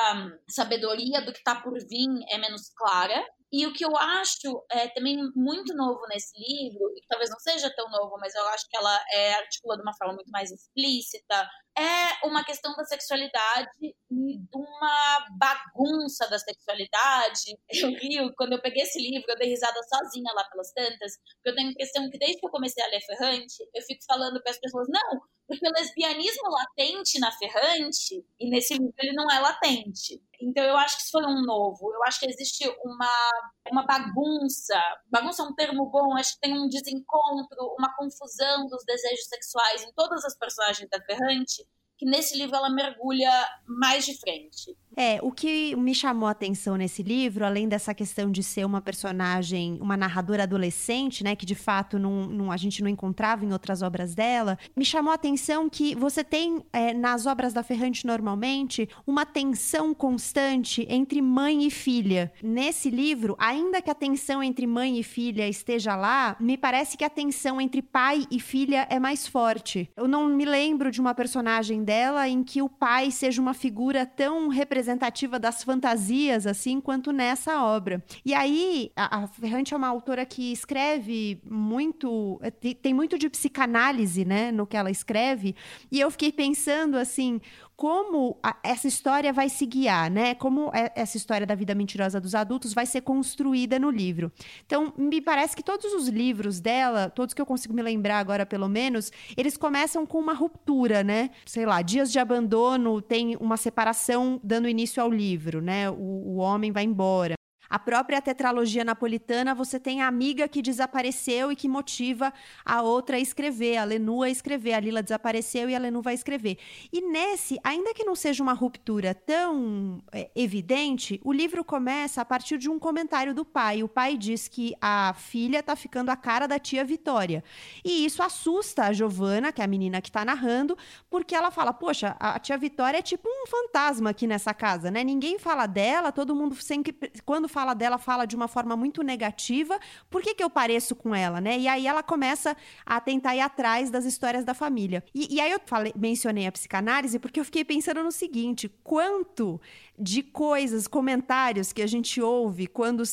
sabedoria 0.49 1.21
do 1.21 1.31
que 1.31 1.39
está 1.39 1.61
por 1.61 1.73
vir 1.73 2.09
é 2.29 2.37
menos 2.37 2.69
clara. 2.75 3.25
E 3.55 3.65
o 3.65 3.71
que 3.71 3.85
eu 3.85 3.95
acho 3.95 4.65
é, 4.69 4.89
também 4.89 5.15
muito 5.33 5.73
novo 5.73 6.01
nesse 6.09 6.37
livro, 6.37 6.91
e 6.93 6.99
talvez 7.07 7.29
não 7.29 7.39
seja 7.39 7.73
tão 7.73 7.89
novo, 7.89 8.17
mas 8.19 8.35
eu 8.35 8.45
acho 8.49 8.67
que 8.69 8.75
ela 8.75 9.01
é 9.13 9.35
articula 9.35 9.77
de 9.77 9.81
uma 9.81 9.95
forma 9.95 10.15
muito 10.15 10.29
mais 10.29 10.51
explícita, 10.51 11.47
é 11.77 12.27
uma 12.27 12.43
questão 12.43 12.73
da 12.75 12.83
sexualidade 12.83 13.69
e 13.81 13.93
de 14.11 14.57
uma 14.57 15.25
bagunça 15.39 16.27
da 16.29 16.37
sexualidade. 16.37 17.57
Eu 17.69 17.91
rio, 17.91 18.33
quando 18.35 18.53
eu 18.53 18.61
peguei 18.61 18.83
esse 18.83 18.99
livro, 18.99 19.25
eu 19.29 19.37
dei 19.37 19.47
risada 19.47 19.79
sozinha 19.83 20.33
lá 20.33 20.43
pelas 20.49 20.73
tantas, 20.73 21.13
porque 21.35 21.49
eu 21.49 21.55
tenho 21.55 21.69
a 21.69 21.71
impressão 21.71 22.09
que 22.09 22.17
desde 22.17 22.39
que 22.39 22.45
eu 22.45 22.51
comecei 22.51 22.83
a 22.83 22.87
ler 22.87 23.01
Ferrante, 23.05 23.55
eu 23.73 23.81
fico 23.83 24.03
falando 24.05 24.41
para 24.43 24.51
as 24.51 24.59
pessoas, 24.59 24.87
não, 24.89 25.21
porque 25.47 25.65
o 25.65 25.71
lesbianismo 25.71 26.49
latente 26.49 27.19
na 27.19 27.31
Ferrante, 27.31 28.25
e 28.37 28.49
nesse 28.49 28.73
livro 28.73 28.93
ele 28.97 29.13
não 29.13 29.31
é 29.31 29.39
latente. 29.39 30.21
Então 30.41 30.63
eu 30.63 30.77
acho 30.77 30.97
que 30.97 31.03
isso 31.03 31.11
foi 31.11 31.25
um 31.25 31.41
novo. 31.41 31.93
Eu 31.93 32.03
acho 32.03 32.19
que 32.19 32.27
existe 32.27 32.67
uma, 32.83 33.31
uma 33.71 33.85
bagunça. 33.85 34.79
Bagunça 35.09 35.43
é 35.43 35.45
um 35.45 35.55
termo 35.55 35.89
bom, 35.89 36.15
acho 36.17 36.35
que 36.35 36.41
tem 36.41 36.53
um 36.53 36.67
desencontro, 36.67 37.75
uma 37.77 37.93
confusão 37.95 38.67
dos 38.67 38.83
desejos 38.85 39.25
sexuais 39.27 39.83
em 39.83 39.93
todas 39.93 40.23
as 40.25 40.37
personagens 40.37 40.89
da 40.89 41.01
Ferrante, 41.01 41.67
que 41.97 42.05
nesse 42.05 42.37
livro 42.37 42.55
ela 42.55 42.69
mergulha 42.69 43.31
mais 43.65 44.05
de 44.05 44.17
frente. 44.17 44.75
É, 44.97 45.19
o 45.21 45.31
que 45.31 45.75
me 45.75 45.93
chamou 45.93 46.27
a 46.27 46.31
atenção 46.31 46.77
nesse 46.77 47.03
livro, 47.03 47.45
além 47.45 47.67
dessa 47.67 47.93
questão 47.93 48.31
de 48.31 48.41
ser 48.41 48.65
uma 48.65 48.79
personagem, 48.79 49.77
uma 49.81 49.97
narradora 49.97 50.43
adolescente, 50.43 51.23
né, 51.23 51.35
que 51.35 51.45
de 51.45 51.55
fato 51.55 51.99
não, 51.99 52.27
não, 52.27 52.51
a 52.51 52.57
gente 52.57 52.81
não 52.81 52.89
encontrava 52.89 53.43
em 53.43 53.51
outras 53.51 53.81
obras 53.81 54.15
dela, 54.15 54.57
me 54.75 54.85
chamou 54.85 55.11
a 55.11 55.15
atenção 55.15 55.69
que 55.69 55.93
você 55.95 56.23
tem 56.23 56.63
é, 56.71 56.93
nas 56.93 57.25
obras 57.25 57.53
da 57.53 57.61
Ferrante 57.61 58.07
normalmente 58.07 58.87
uma 59.05 59.25
tensão 59.25 59.93
constante 59.93 60.85
entre 60.89 61.21
mãe 61.21 61.65
e 61.65 61.71
filha. 61.71 62.31
Nesse 62.41 62.89
livro, 62.89 63.35
ainda 63.37 63.81
que 63.81 63.89
a 63.89 63.95
tensão 63.95 64.41
entre 64.41 64.65
mãe 64.65 64.97
e 64.97 65.03
filha 65.03 65.47
esteja 65.47 65.95
lá, 65.95 66.37
me 66.39 66.57
parece 66.57 66.95
que 66.95 67.03
a 67.03 67.09
tensão 67.09 67.59
entre 67.59 67.81
pai 67.81 68.25
e 68.31 68.39
filha 68.39 68.87
é 68.89 68.99
mais 68.99 69.27
forte. 69.27 69.89
Eu 69.97 70.07
não 70.07 70.29
me 70.29 70.45
lembro 70.45 70.89
de 70.89 71.01
uma 71.01 71.13
personagem 71.13 71.83
dela 71.85 72.27
em 72.27 72.43
que 72.43 72.61
o 72.61 72.67
pai 72.67 73.11
seja 73.11 73.41
uma 73.41 73.53
figura 73.53 74.05
tão 74.05 74.47
representativa 74.49 75.39
das 75.39 75.63
fantasias, 75.63 76.47
assim, 76.47 76.81
quanto 76.81 77.11
nessa 77.11 77.63
obra. 77.63 78.03
E 78.25 78.33
aí, 78.33 78.91
a, 78.95 79.23
a 79.23 79.27
Ferrante 79.27 79.73
é 79.73 79.77
uma 79.77 79.87
autora 79.87 80.25
que 80.25 80.51
escreve 80.51 81.39
muito, 81.45 82.39
eh, 82.41 82.51
tem 82.73 82.93
muito 82.93 83.17
de 83.17 83.29
psicanálise, 83.29 84.25
né, 84.25 84.51
no 84.51 84.65
que 84.65 84.75
ela 84.75 84.89
escreve, 84.89 85.55
e 85.91 85.99
eu 85.99 86.09
fiquei 86.09 86.31
pensando, 86.31 86.97
assim, 86.97 87.39
como 87.75 88.37
a, 88.41 88.55
essa 88.63 88.87
história 88.87 89.33
vai 89.33 89.49
se 89.49 89.65
guiar, 89.65 90.09
né? 90.09 90.33
Como 90.35 90.71
é, 90.73 90.91
essa 90.95 91.17
história 91.17 91.45
da 91.45 91.55
vida 91.55 91.75
mentirosa 91.75 92.19
dos 92.19 92.33
adultos 92.33 92.73
vai 92.73 92.85
ser 92.85 93.01
construída 93.01 93.77
no 93.77 93.89
livro. 93.89 94.31
Então, 94.65 94.93
me 94.97 95.21
parece 95.21 95.55
que 95.55 95.63
todos 95.63 95.93
os 95.93 96.07
livros 96.07 96.59
dela, 96.59 97.09
todos 97.09 97.33
que 97.33 97.41
eu 97.41 97.45
consigo 97.45 97.73
me 97.73 97.81
lembrar 97.81 98.19
agora, 98.19 98.45
pelo 98.45 98.67
menos, 98.67 99.11
eles 99.35 99.57
começam 99.57 100.05
com 100.05 100.19
uma 100.19 100.33
ruptura, 100.33 101.03
né? 101.03 101.29
Sei 101.45 101.65
lá, 101.65 101.81
Dias 101.81 102.11
de 102.11 102.19
Abandono 102.19 103.01
tem 103.01 103.35
uma 103.37 103.57
separação 103.57 104.39
dando 104.43 104.69
início 104.69 105.01
ao 105.01 105.09
livro, 105.09 105.61
né? 105.61 105.89
O, 105.89 105.93
o 105.95 106.35
homem 106.37 106.71
vai 106.71 106.83
embora. 106.83 107.35
A 107.69 107.79
própria 107.79 108.21
tetralogia 108.21 108.83
napolitana, 108.83 109.55
você 109.55 109.79
tem 109.79 110.01
a 110.01 110.07
amiga 110.07 110.47
que 110.47 110.61
desapareceu 110.61 111.51
e 111.51 111.55
que 111.55 111.67
motiva 111.67 112.33
a 112.63 112.81
outra 112.81 113.17
a 113.17 113.19
escrever, 113.19 113.77
a 113.77 113.83
Lenu 113.83 114.23
a 114.23 114.29
escrever. 114.29 114.73
A 114.73 114.79
Lila 114.79 115.01
desapareceu 115.03 115.69
e 115.69 115.75
a 115.75 115.79
Lenu 115.79 116.01
vai 116.01 116.13
escrever. 116.13 116.57
E 116.91 117.01
nesse, 117.01 117.59
ainda 117.63 117.93
que 117.93 118.03
não 118.03 118.15
seja 118.15 118.43
uma 118.43 118.53
ruptura 118.53 119.13
tão 119.13 120.01
é, 120.11 120.29
evidente, 120.35 121.19
o 121.23 121.33
livro 121.33 121.63
começa 121.63 122.21
a 122.21 122.25
partir 122.25 122.57
de 122.57 122.69
um 122.69 122.77
comentário 122.77 123.33
do 123.33 123.43
pai. 123.43 123.83
O 123.83 123.87
pai 123.87 124.17
diz 124.17 124.47
que 124.47 124.75
a 124.81 125.13
filha 125.17 125.59
está 125.59 125.75
ficando 125.75 126.09
a 126.09 126.15
cara 126.15 126.47
da 126.47 126.59
tia 126.59 126.83
Vitória. 126.85 127.43
E 127.83 128.05
isso 128.05 128.21
assusta 128.21 128.85
a 128.85 128.93
Giovana, 128.93 129.51
que 129.51 129.61
é 129.61 129.65
a 129.65 129.67
menina 129.67 130.01
que 130.01 130.09
está 130.09 130.23
narrando, 130.23 130.77
porque 131.09 131.35
ela 131.35 131.51
fala: 131.51 131.73
Poxa, 131.73 132.15
a 132.19 132.39
tia 132.39 132.57
Vitória 132.57 132.97
é 132.97 133.01
tipo 133.01 133.27
um 133.27 133.47
fantasma 133.47 134.11
aqui 134.11 134.27
nessa 134.27 134.53
casa, 134.53 134.91
né? 134.91 135.03
Ninguém 135.03 135.39
fala 135.39 135.65
dela, 135.65 136.11
todo 136.11 136.35
mundo 136.35 136.55
sempre. 136.55 136.95
Quando 137.25 137.47
fala 137.55 137.73
dela, 137.73 137.97
fala 137.97 138.25
de 138.25 138.35
uma 138.35 138.49
forma 138.49 138.75
muito 138.75 139.01
negativa. 139.01 139.79
Por 140.09 140.21
que, 140.21 140.35
que 140.35 140.43
eu 140.43 140.49
pareço 140.49 140.93
com 140.93 141.15
ela, 141.15 141.39
né? 141.39 141.57
E 141.57 141.69
aí 141.69 141.87
ela 141.87 142.03
começa 142.03 142.53
a 142.85 142.99
tentar 142.99 143.33
ir 143.33 143.39
atrás 143.39 143.89
das 143.89 144.03
histórias 144.03 144.43
da 144.43 144.53
família. 144.53 145.01
E, 145.13 145.35
e 145.35 145.39
aí 145.39 145.51
eu 145.51 145.61
falei, 145.65 145.93
mencionei 145.95 146.45
a 146.47 146.51
psicanálise 146.51 147.17
porque 147.17 147.39
eu 147.39 147.45
fiquei 147.45 147.63
pensando 147.63 148.03
no 148.03 148.11
seguinte: 148.11 148.69
quanto 148.83 149.61
de 149.97 150.21
coisas, 150.21 150.85
comentários 150.85 151.71
que 151.71 151.81
a 151.81 151.87
gente 151.87 152.21
ouve 152.21 152.67
quando, 152.67 153.03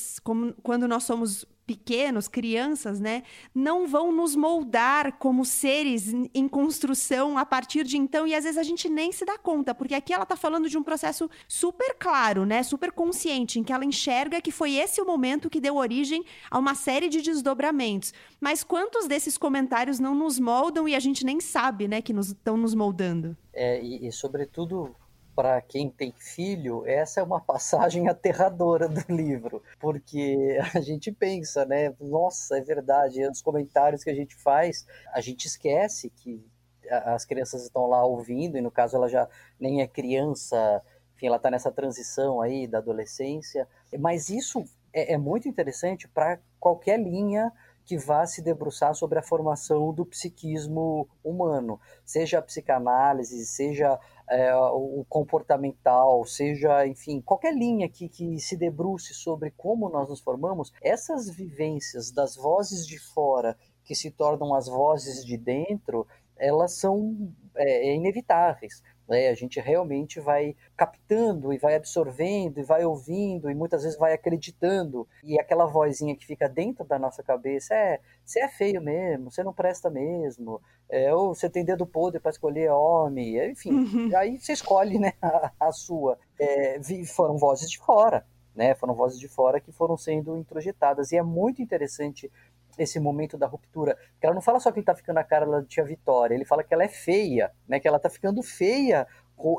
quando 0.60 0.88
nós 0.88 1.04
somos 1.04 1.46
pequenos, 1.72 2.28
crianças, 2.28 3.00
né, 3.00 3.22
não 3.54 3.86
vão 3.86 4.12
nos 4.12 4.36
moldar 4.36 5.16
como 5.18 5.44
seres 5.44 6.12
em 6.34 6.46
construção 6.46 7.38
a 7.38 7.46
partir 7.46 7.84
de 7.84 7.96
então, 7.96 8.26
e 8.26 8.34
às 8.34 8.44
vezes 8.44 8.58
a 8.58 8.62
gente 8.62 8.88
nem 8.88 9.10
se 9.10 9.24
dá 9.24 9.38
conta, 9.38 9.74
porque 9.74 9.94
aqui 9.94 10.12
ela 10.12 10.24
está 10.24 10.36
falando 10.36 10.68
de 10.68 10.76
um 10.76 10.82
processo 10.82 11.30
super 11.48 11.96
claro, 11.98 12.44
né, 12.44 12.62
super 12.62 12.92
consciente, 12.92 13.58
em 13.58 13.64
que 13.64 13.72
ela 13.72 13.84
enxerga 13.84 14.40
que 14.40 14.52
foi 14.52 14.74
esse 14.74 15.00
o 15.00 15.06
momento 15.06 15.48
que 15.48 15.60
deu 15.60 15.76
origem 15.76 16.24
a 16.50 16.58
uma 16.58 16.74
série 16.74 17.08
de 17.08 17.22
desdobramentos. 17.22 18.12
Mas 18.38 18.62
quantos 18.62 19.06
desses 19.06 19.38
comentários 19.38 19.98
não 19.98 20.14
nos 20.14 20.38
moldam 20.38 20.86
e 20.86 20.94
a 20.94 21.00
gente 21.00 21.24
nem 21.24 21.40
sabe, 21.40 21.88
né, 21.88 22.02
que 22.02 22.12
estão 22.12 22.56
nos, 22.56 22.62
nos 22.62 22.74
moldando? 22.74 23.36
É, 23.54 23.82
e, 23.82 24.06
e 24.06 24.12
sobretudo 24.12 24.94
para 25.34 25.60
quem 25.60 25.90
tem 25.90 26.12
filho, 26.16 26.84
essa 26.86 27.20
é 27.20 27.22
uma 27.22 27.40
passagem 27.40 28.08
aterradora 28.10 28.88
do 28.88 29.14
livro, 29.14 29.62
porque 29.80 30.58
a 30.74 30.80
gente 30.80 31.10
pensa, 31.10 31.64
né? 31.64 31.94
Nossa, 32.00 32.58
é 32.58 32.60
verdade. 32.60 33.26
Os 33.28 33.42
comentários 33.42 34.04
que 34.04 34.10
a 34.10 34.14
gente 34.14 34.34
faz, 34.34 34.86
a 35.12 35.20
gente 35.20 35.46
esquece 35.46 36.10
que 36.10 36.44
as 36.90 37.24
crianças 37.24 37.62
estão 37.62 37.86
lá 37.86 38.04
ouvindo, 38.04 38.58
e 38.58 38.60
no 38.60 38.70
caso 38.70 38.96
ela 38.96 39.08
já 39.08 39.28
nem 39.58 39.80
é 39.82 39.86
criança, 39.86 40.82
enfim, 41.14 41.26
ela 41.26 41.36
está 41.36 41.50
nessa 41.50 41.70
transição 41.70 42.40
aí 42.40 42.66
da 42.66 42.78
adolescência. 42.78 43.68
Mas 43.98 44.28
isso 44.28 44.64
é, 44.92 45.14
é 45.14 45.18
muito 45.18 45.48
interessante 45.48 46.08
para 46.08 46.38
qualquer 46.58 46.98
linha 46.98 47.52
que 47.84 47.98
vá 47.98 48.24
se 48.26 48.42
debruçar 48.42 48.94
sobre 48.94 49.18
a 49.18 49.22
formação 49.22 49.92
do 49.92 50.04
psiquismo 50.06 51.08
humano, 51.22 51.80
seja 52.04 52.38
a 52.38 52.42
psicanálise, 52.42 53.44
seja 53.46 53.98
é, 54.28 54.54
o 54.56 55.04
comportamental, 55.08 56.24
seja, 56.24 56.86
enfim, 56.86 57.20
qualquer 57.20 57.54
linha 57.54 57.88
que, 57.88 58.08
que 58.08 58.38
se 58.38 58.56
debruce 58.56 59.14
sobre 59.14 59.50
como 59.50 59.88
nós 59.88 60.08
nos 60.08 60.20
formamos, 60.20 60.72
essas 60.82 61.28
vivências 61.28 62.10
das 62.10 62.36
vozes 62.36 62.86
de 62.86 62.98
fora 62.98 63.56
que 63.84 63.94
se 63.94 64.10
tornam 64.10 64.54
as 64.54 64.66
vozes 64.66 65.24
de 65.24 65.36
dentro, 65.36 66.06
elas 66.36 66.72
são 66.72 67.32
é, 67.56 67.94
inevitáveis. 67.94 68.82
Né? 69.12 69.28
A 69.28 69.34
gente 69.34 69.60
realmente 69.60 70.18
vai 70.18 70.56
captando 70.74 71.52
e 71.52 71.58
vai 71.58 71.74
absorvendo 71.74 72.58
e 72.58 72.62
vai 72.62 72.82
ouvindo 72.82 73.50
e 73.50 73.54
muitas 73.54 73.82
vezes 73.82 73.98
vai 73.98 74.14
acreditando. 74.14 75.06
E 75.22 75.38
aquela 75.38 75.66
vozinha 75.66 76.16
que 76.16 76.24
fica 76.24 76.48
dentro 76.48 76.82
da 76.82 76.98
nossa 76.98 77.22
cabeça 77.22 77.74
é: 77.74 78.00
você 78.24 78.40
é 78.40 78.48
feio 78.48 78.80
mesmo, 78.80 79.30
você 79.30 79.44
não 79.44 79.52
presta 79.52 79.90
mesmo, 79.90 80.62
é, 80.88 81.14
ou 81.14 81.34
você 81.34 81.50
tem 81.50 81.62
dedo 81.62 81.86
podre 81.86 82.20
para 82.20 82.30
escolher 82.30 82.70
homem, 82.70 83.36
enfim. 83.50 83.72
Uhum. 83.72 84.10
Aí 84.16 84.38
você 84.38 84.54
escolhe 84.54 84.98
né, 84.98 85.12
a, 85.20 85.52
a 85.60 85.72
sua. 85.72 86.18
É, 86.40 86.80
foram 87.04 87.36
vozes 87.36 87.70
de 87.70 87.78
fora. 87.78 88.26
Né, 88.54 88.74
foram 88.74 88.94
vozes 88.94 89.18
de 89.18 89.28
fora 89.28 89.58
que 89.60 89.72
foram 89.72 89.96
sendo 89.96 90.36
introjetadas. 90.36 91.10
E 91.10 91.16
é 91.16 91.22
muito 91.22 91.62
interessante 91.62 92.30
esse 92.78 92.98
momento 92.98 93.36
da 93.36 93.46
ruptura. 93.46 93.96
Porque 94.12 94.26
ela 94.26 94.34
não 94.34 94.42
fala 94.42 94.60
só 94.60 94.70
que 94.70 94.78
ele 94.78 94.86
tá 94.86 94.94
ficando 94.94 95.18
a 95.18 95.24
cara 95.24 95.46
da 95.46 95.62
tia 95.62 95.84
Vitória, 95.84 96.34
ele 96.34 96.44
fala 96.44 96.64
que 96.64 96.72
ela 96.72 96.84
é 96.84 96.88
feia, 96.88 97.52
né? 97.68 97.78
Que 97.80 97.88
ela 97.88 97.98
tá 97.98 98.08
ficando 98.10 98.42
feia 98.42 99.06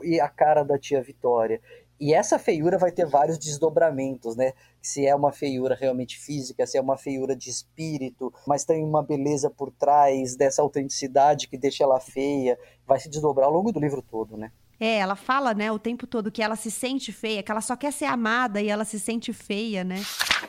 e 0.03 0.19
a 0.19 0.29
cara 0.29 0.63
da 0.63 0.77
tia 0.77 1.01
Vitória. 1.01 1.61
E 1.99 2.13
essa 2.13 2.39
feiura 2.39 2.77
vai 2.77 2.91
ter 2.91 3.05
vários 3.05 3.37
desdobramentos, 3.37 4.35
né? 4.35 4.53
Se 4.81 5.05
é 5.05 5.15
uma 5.15 5.31
feiura 5.31 5.75
realmente 5.75 6.19
física, 6.19 6.65
se 6.65 6.77
é 6.77 6.81
uma 6.81 6.97
feiura 6.97 7.35
de 7.35 7.49
espírito, 7.49 8.33
mas 8.47 8.65
tem 8.65 8.83
uma 8.83 9.01
beleza 9.01 9.49
por 9.49 9.71
trás 9.71 10.35
dessa 10.35 10.61
autenticidade 10.61 11.47
que 11.47 11.57
deixa 11.57 11.83
ela 11.83 11.99
feia, 11.99 12.57
vai 12.85 12.99
se 12.99 13.09
desdobrar 13.09 13.47
ao 13.47 13.53
longo 13.53 13.71
do 13.71 13.79
livro 13.79 14.01
todo, 14.01 14.35
né? 14.35 14.51
É, 14.85 14.97
ela 14.97 15.15
fala, 15.15 15.53
né, 15.53 15.71
o 15.71 15.79
tempo 15.79 16.05
todo 16.05 16.29
que 16.29 16.43
ela 16.43 16.57
se 16.57 16.69
sente 16.69 17.13
feia, 17.13 17.41
que 17.41 17.49
ela 17.49 17.61
só 17.61 17.73
quer 17.73 17.93
ser 17.93 18.03
amada 18.03 18.61
e 18.61 18.67
ela 18.67 18.83
se 18.83 18.99
sente 18.99 19.31
feia, 19.31 19.81
né? 19.81 20.03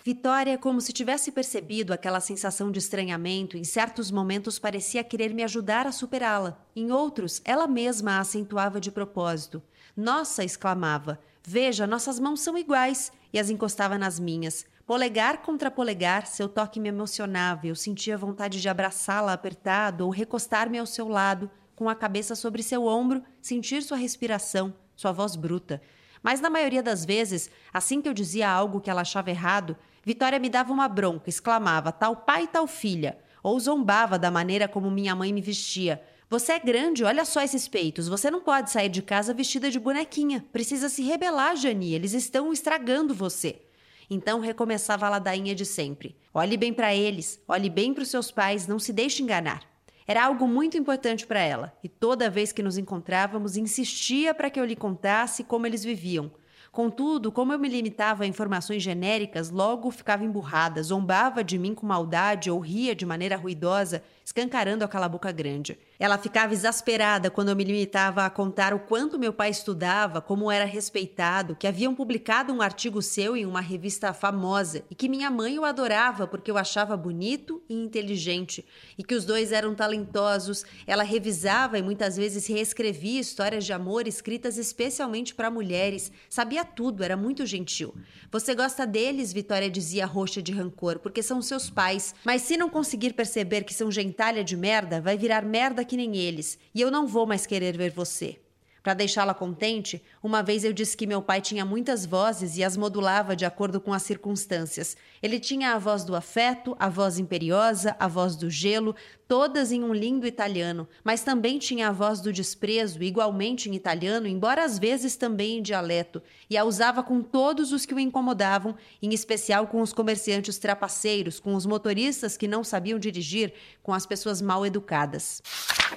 Vitória, 0.05 0.59
como 0.59 0.81
se 0.81 0.93
tivesse 0.93 1.31
percebido 1.31 1.93
aquela 1.93 2.19
sensação 2.19 2.73
de 2.73 2.81
estranhamento, 2.81 3.57
em 3.57 3.63
certos 3.63 4.11
momentos 4.11 4.59
parecia 4.59 5.05
querer 5.05 5.33
me 5.33 5.45
ajudar 5.45 5.87
a 5.87 5.93
superá-la. 5.93 6.59
Em 6.75 6.91
outros, 6.91 7.41
ela 7.45 7.69
mesma 7.69 8.17
a 8.17 8.19
acentuava 8.19 8.81
de 8.81 8.91
propósito. 8.91 9.63
Nossa, 9.97 10.43
exclamava, 10.43 11.21
veja, 11.47 11.87
nossas 11.87 12.19
mãos 12.19 12.41
são 12.41 12.59
iguais, 12.59 13.13
e 13.33 13.39
as 13.39 13.51
encostava 13.51 13.97
nas 13.97 14.19
minhas. 14.19 14.67
Polegar 14.85 15.43
contra 15.43 15.71
polegar, 15.71 16.27
seu 16.27 16.49
toque 16.49 16.81
me 16.81 16.89
emocionava, 16.89 17.69
eu 17.69 17.77
sentia 17.77 18.19
vontade 18.19 18.61
de 18.61 18.69
abraçá-la 18.69 19.33
apertado 19.33 20.05
ou 20.05 20.11
recostar-me 20.11 20.77
ao 20.77 20.87
seu 20.87 21.07
lado 21.07 21.49
com 21.75 21.89
a 21.89 21.95
cabeça 21.95 22.35
sobre 22.35 22.63
seu 22.63 22.87
ombro, 22.87 23.23
sentir 23.41 23.83
sua 23.83 23.97
respiração, 23.97 24.75
sua 24.95 25.13
voz 25.13 25.37
bruta. 25.37 25.81
Mas 26.23 26.41
na 26.41 26.49
maioria 26.49 26.83
das 26.83 27.05
vezes, 27.05 27.51
assim 27.73 28.01
que 28.01 28.09
eu 28.09 28.15
dizia 28.15 28.49
algo 28.49 28.81
que 28.81 28.89
ela 28.89 29.03
achava 29.03 29.31
errado, 29.31 29.77
Vitória 30.05 30.39
me 30.39 30.51
dava 30.51 30.73
uma 30.73 30.87
bronca, 30.87 31.31
exclamava 31.31 31.91
tal 31.91 32.17
pai, 32.17 32.47
tal 32.47 32.67
filha, 32.67 33.19
ou 33.43 33.59
zombava 33.59 34.19
da 34.19 34.31
maneira 34.31 34.69
como 34.69 34.91
minha 34.91 35.15
mãe 35.15 35.33
me 35.33 35.41
vestia. 35.41 36.03
Você 36.29 36.53
é 36.53 36.59
grande, 36.59 37.05
olha 37.05 37.25
só 37.25 37.43
esses 37.43 37.69
peitos. 37.69 38.09
Você 38.09 38.31
não 38.31 38.41
pode 38.41 38.71
sair 38.71 38.89
de 38.89 39.01
casa 39.01 39.33
vestida 39.33 39.71
de 39.71 39.79
bonequinha. 39.79 40.45
Precisa 40.53 40.89
se 40.89 41.03
rebelar, 41.03 41.57
Jani. 41.57 41.95
Eles 41.95 42.13
estão 42.13 42.53
estragando 42.53 43.15
você. 43.15 43.63
Então 44.11 44.41
recomeçava 44.41 45.07
a 45.07 45.11
ladainha 45.11 45.55
de 45.55 45.65
sempre. 45.65 46.17
Olhe 46.33 46.57
bem 46.57 46.73
para 46.73 46.95
eles, 46.95 47.41
olhe 47.49 47.71
bem 47.71 47.95
para 47.95 48.03
os 48.03 48.09
seus 48.09 48.31
pais, 48.31 48.67
não 48.67 48.79
se 48.79 48.93
deixe 48.93 49.23
enganar. 49.23 49.74
Era 50.07 50.27
algo 50.27 50.47
muito 50.47 50.77
importante 50.77 51.27
para 51.27 51.41
ela, 51.41 51.73
e 51.83 51.89
toda 51.89 52.29
vez 52.29 52.53
que 52.53 52.63
nos 52.63 52.77
encontrávamos, 52.77 53.57
insistia 53.57 54.35
para 54.35 54.51
que 54.51 54.61
eu 54.61 54.65
lhe 54.65 54.77
contasse 54.77 55.43
como 55.43 55.67
eles 55.67 55.83
viviam. 55.83 56.31
Contudo, 56.71 57.31
como 57.31 57.53
eu 57.53 57.59
me 57.59 57.69
limitava 57.69 58.25
a 58.25 58.27
informações 58.27 58.83
genéricas, 58.83 59.49
logo 59.49 59.91
ficava 59.91 60.25
emburrada, 60.25 60.83
zombava 60.83 61.45
de 61.45 61.57
mim 61.57 61.73
com 61.73 61.87
maldade 61.87 62.51
ou 62.51 62.59
ria 62.59 62.95
de 62.95 63.07
maneira 63.07 63.37
ruidosa, 63.37 64.03
escancarando 64.25 64.85
aquela 64.85 65.09
boca 65.09 65.31
grande. 65.31 65.79
Ela 65.99 66.19
ficava 66.19 66.53
exasperada 66.53 67.31
quando 67.31 67.51
eu 67.51 67.57
me 67.57 67.63
limitava 67.63 68.25
a 68.25 68.31
contar 68.31 68.75
o 68.75 68.81
quanto 68.81 69.19
meu 69.19 69.33
pai 69.33 69.51
estudava, 69.51 70.21
como 70.21 70.51
era 70.51 70.65
respeitado, 70.65 71.55
que 71.55 71.67
haviam 71.67 71.95
publicado 71.95 72.53
um 72.53 72.61
artigo 72.61 73.01
seu 73.01 73.37
em 73.37 73.47
uma 73.47 73.61
revista 73.61 74.13
famosa 74.13 74.85
e 74.91 74.95
que 74.95 75.09
minha 75.09 75.31
mãe 75.31 75.59
o 75.59 75.65
adorava 75.65 76.27
porque 76.27 76.51
o 76.51 76.59
achava 76.59 76.97
bonito 76.97 77.63
e 77.69 77.75
inteligente, 77.75 78.65
e 78.99 79.05
que 79.05 79.15
os 79.15 79.25
dois 79.25 79.53
eram 79.53 79.75
talentosos. 79.75 80.65
Ela 80.87 81.05
revisava 81.05 81.79
e 81.79 81.83
muitas 81.83 82.17
vezes 82.17 82.47
reescrevia 82.47 83.21
histórias 83.21 83.65
de 83.65 83.73
amor 83.73 84.09
escritas 84.09 84.59
especialmente 84.59 85.35
para 85.35 85.51
mulheres. 85.51 86.11
Sabia 86.29 86.65
tudo, 86.65 87.05
era 87.05 87.17
muito 87.17 87.47
gentil. 87.47 87.95
Você 88.33 88.55
gosta 88.55 88.85
deles, 88.85 89.33
Vitória 89.33 89.71
dizia 89.71 90.07
roxa 90.07 90.43
de 90.43 90.51
rancor, 90.51 90.99
porque 90.99 91.23
são 91.23 91.41
seus 91.41 91.71
pais, 91.71 92.15
mas 92.25 92.43
se 92.43 92.57
não 92.57 92.69
conseguir 92.69 93.13
perceber 93.13 93.63
que 93.63 93.73
são 93.73 93.91
gentalha 93.91 94.43
de 94.43 94.57
merda, 94.57 95.01
vai 95.01 95.17
virar 95.17 95.45
merda 95.45 95.84
que 95.85 95.97
nem 95.97 96.17
eles, 96.17 96.59
e 96.75 96.81
eu 96.81 96.91
não 96.91 97.07
vou 97.07 97.27
mais 97.27 97.47
querer 97.47 97.77
ver 97.77 97.91
você. 97.91 98.39
Para 98.85 98.93
deixá-la 98.93 99.33
contente, 99.33 100.05
uma 100.23 100.43
vez 100.43 100.63
eu 100.63 100.71
disse 100.71 100.95
que 100.95 101.07
meu 101.07 101.23
pai 101.23 101.41
tinha 101.41 101.65
muitas 101.65 102.05
vozes 102.05 102.59
e 102.59 102.63
as 102.63 102.77
modulava 102.77 103.35
de 103.35 103.47
acordo 103.47 103.81
com 103.81 103.95
as 103.95 104.03
circunstâncias. 104.03 104.95
Ele 105.23 105.41
tinha 105.41 105.73
a 105.73 105.79
voz 105.79 106.05
do 106.05 106.15
afeto, 106.15 106.77
a 106.79 106.91
voz 106.91 107.19
imperiosa, 107.19 107.97
a 107.99 108.07
voz 108.07 108.37
do 108.37 108.51
gelo, 108.51 108.95
todas 109.27 109.73
em 109.73 109.83
um 109.83 109.93
lindo 109.93 110.27
italiano, 110.27 110.89
mas 111.03 111.23
também 111.23 111.59
tinha 111.59 111.89
a 111.89 111.93
voz 111.93 112.21
do 112.21 112.33
desprezo, 112.33 113.03
igualmente 113.03 113.69
em 113.69 113.75
italiano, 113.75 114.27
embora 114.27 114.65
às 114.65 114.79
vezes 114.79 115.17
também 115.17 115.59
em 115.59 115.63
dialeto, 115.63 116.23
e 116.49 116.57
a 116.57 116.65
usava 116.65 117.03
com 117.03 117.23
todos 117.23 117.73
os 117.73 117.87
que 117.87 117.95
o 117.95 118.01
incomodavam, 118.01 118.75
em 119.03 119.13
especial 119.15 119.67
com 119.67 119.81
os 119.81 119.93
comerciantes 119.93 120.59
trapaceiros, 120.59 121.41
com 121.41 121.55
os 121.55 121.67
motoristas 121.67 122.37
que 122.37 122.49
não 122.49 122.63
sabiam 122.63 122.99
dirigir, 122.99 123.53
com 123.83 123.93
as 123.93 124.07
pessoas 124.07 124.41
mal 124.41 124.65
educadas. 124.65 125.43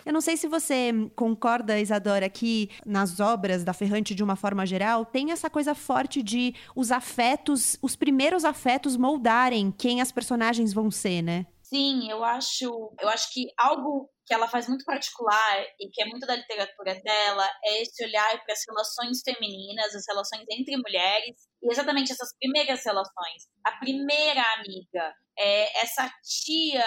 Eu 0.06 0.14
não 0.14 0.22
sei 0.22 0.38
se 0.38 0.48
você 0.48 0.94
concorda, 1.16 1.80
Isadora, 1.80 2.30
que 2.30 2.70
nas 2.86 3.20
obras 3.20 3.64
da 3.64 3.74
Ferrante, 3.74 4.16
de 4.16 4.24
uma 4.24 4.36
forma 4.36 4.66
geral, 4.66 5.06
tem 5.06 5.32
essa 5.32 5.50
coisa 5.50 5.76
forte 5.76 6.22
de 6.24 6.54
os 6.76 6.92
afetos, 6.92 7.78
os 7.82 7.96
primeiros 7.96 8.46
afetos 8.46 8.96
moldarem 8.96 9.74
quem 9.78 10.02
as 10.02 10.12
personagens 10.12 10.74
vão 10.74 10.90
ser, 10.90 11.22
né? 11.22 11.46
Sim, 11.70 12.10
eu 12.10 12.24
acho, 12.24 12.94
eu 12.98 13.10
acho 13.10 13.34
que 13.34 13.48
algo 13.58 14.10
que 14.26 14.34
ela 14.34 14.48
faz 14.48 14.70
muito 14.70 14.86
particular 14.86 15.66
e 15.80 15.90
que 15.90 16.02
é 16.02 16.06
muito 16.06 16.26
da 16.26 16.36
literatura 16.36 16.96
dela 16.96 17.46
é 17.66 17.82
esse 17.82 18.06
olhar 18.06 18.42
para 18.44 18.54
as 18.54 18.64
relações 18.66 19.22
femininas, 19.22 19.94
as 19.94 20.06
relações 20.08 20.46
entre 20.50 20.78
mulheres 20.78 21.36
e 21.62 21.70
exatamente 21.70 22.14
essas 22.14 22.34
primeiras 22.40 22.86
relações. 22.86 23.44
A 23.66 23.74
primeira 23.80 24.42
amiga, 24.54 25.14
é 25.38 25.82
essa 25.82 26.10
tia 26.24 26.86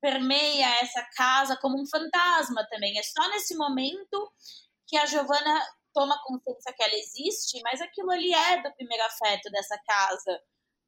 permeia 0.00 0.66
essa 0.80 1.06
casa 1.14 1.58
como 1.60 1.80
um 1.80 1.86
fantasma 1.86 2.66
também. 2.70 2.98
É 2.98 3.02
só 3.02 3.28
nesse 3.28 3.54
momento 3.54 4.32
que 4.88 4.96
a 4.96 5.04
Giovanna 5.04 5.60
toma 5.92 6.18
consciência 6.24 6.72
que 6.74 6.82
ela 6.82 6.94
existe, 6.94 7.60
mas 7.62 7.82
aquilo 7.82 8.10
ali 8.10 8.32
é 8.32 8.62
do 8.62 8.74
primeiro 8.74 9.04
afeto 9.04 9.50
dessa 9.50 9.78
casa. 9.86 10.40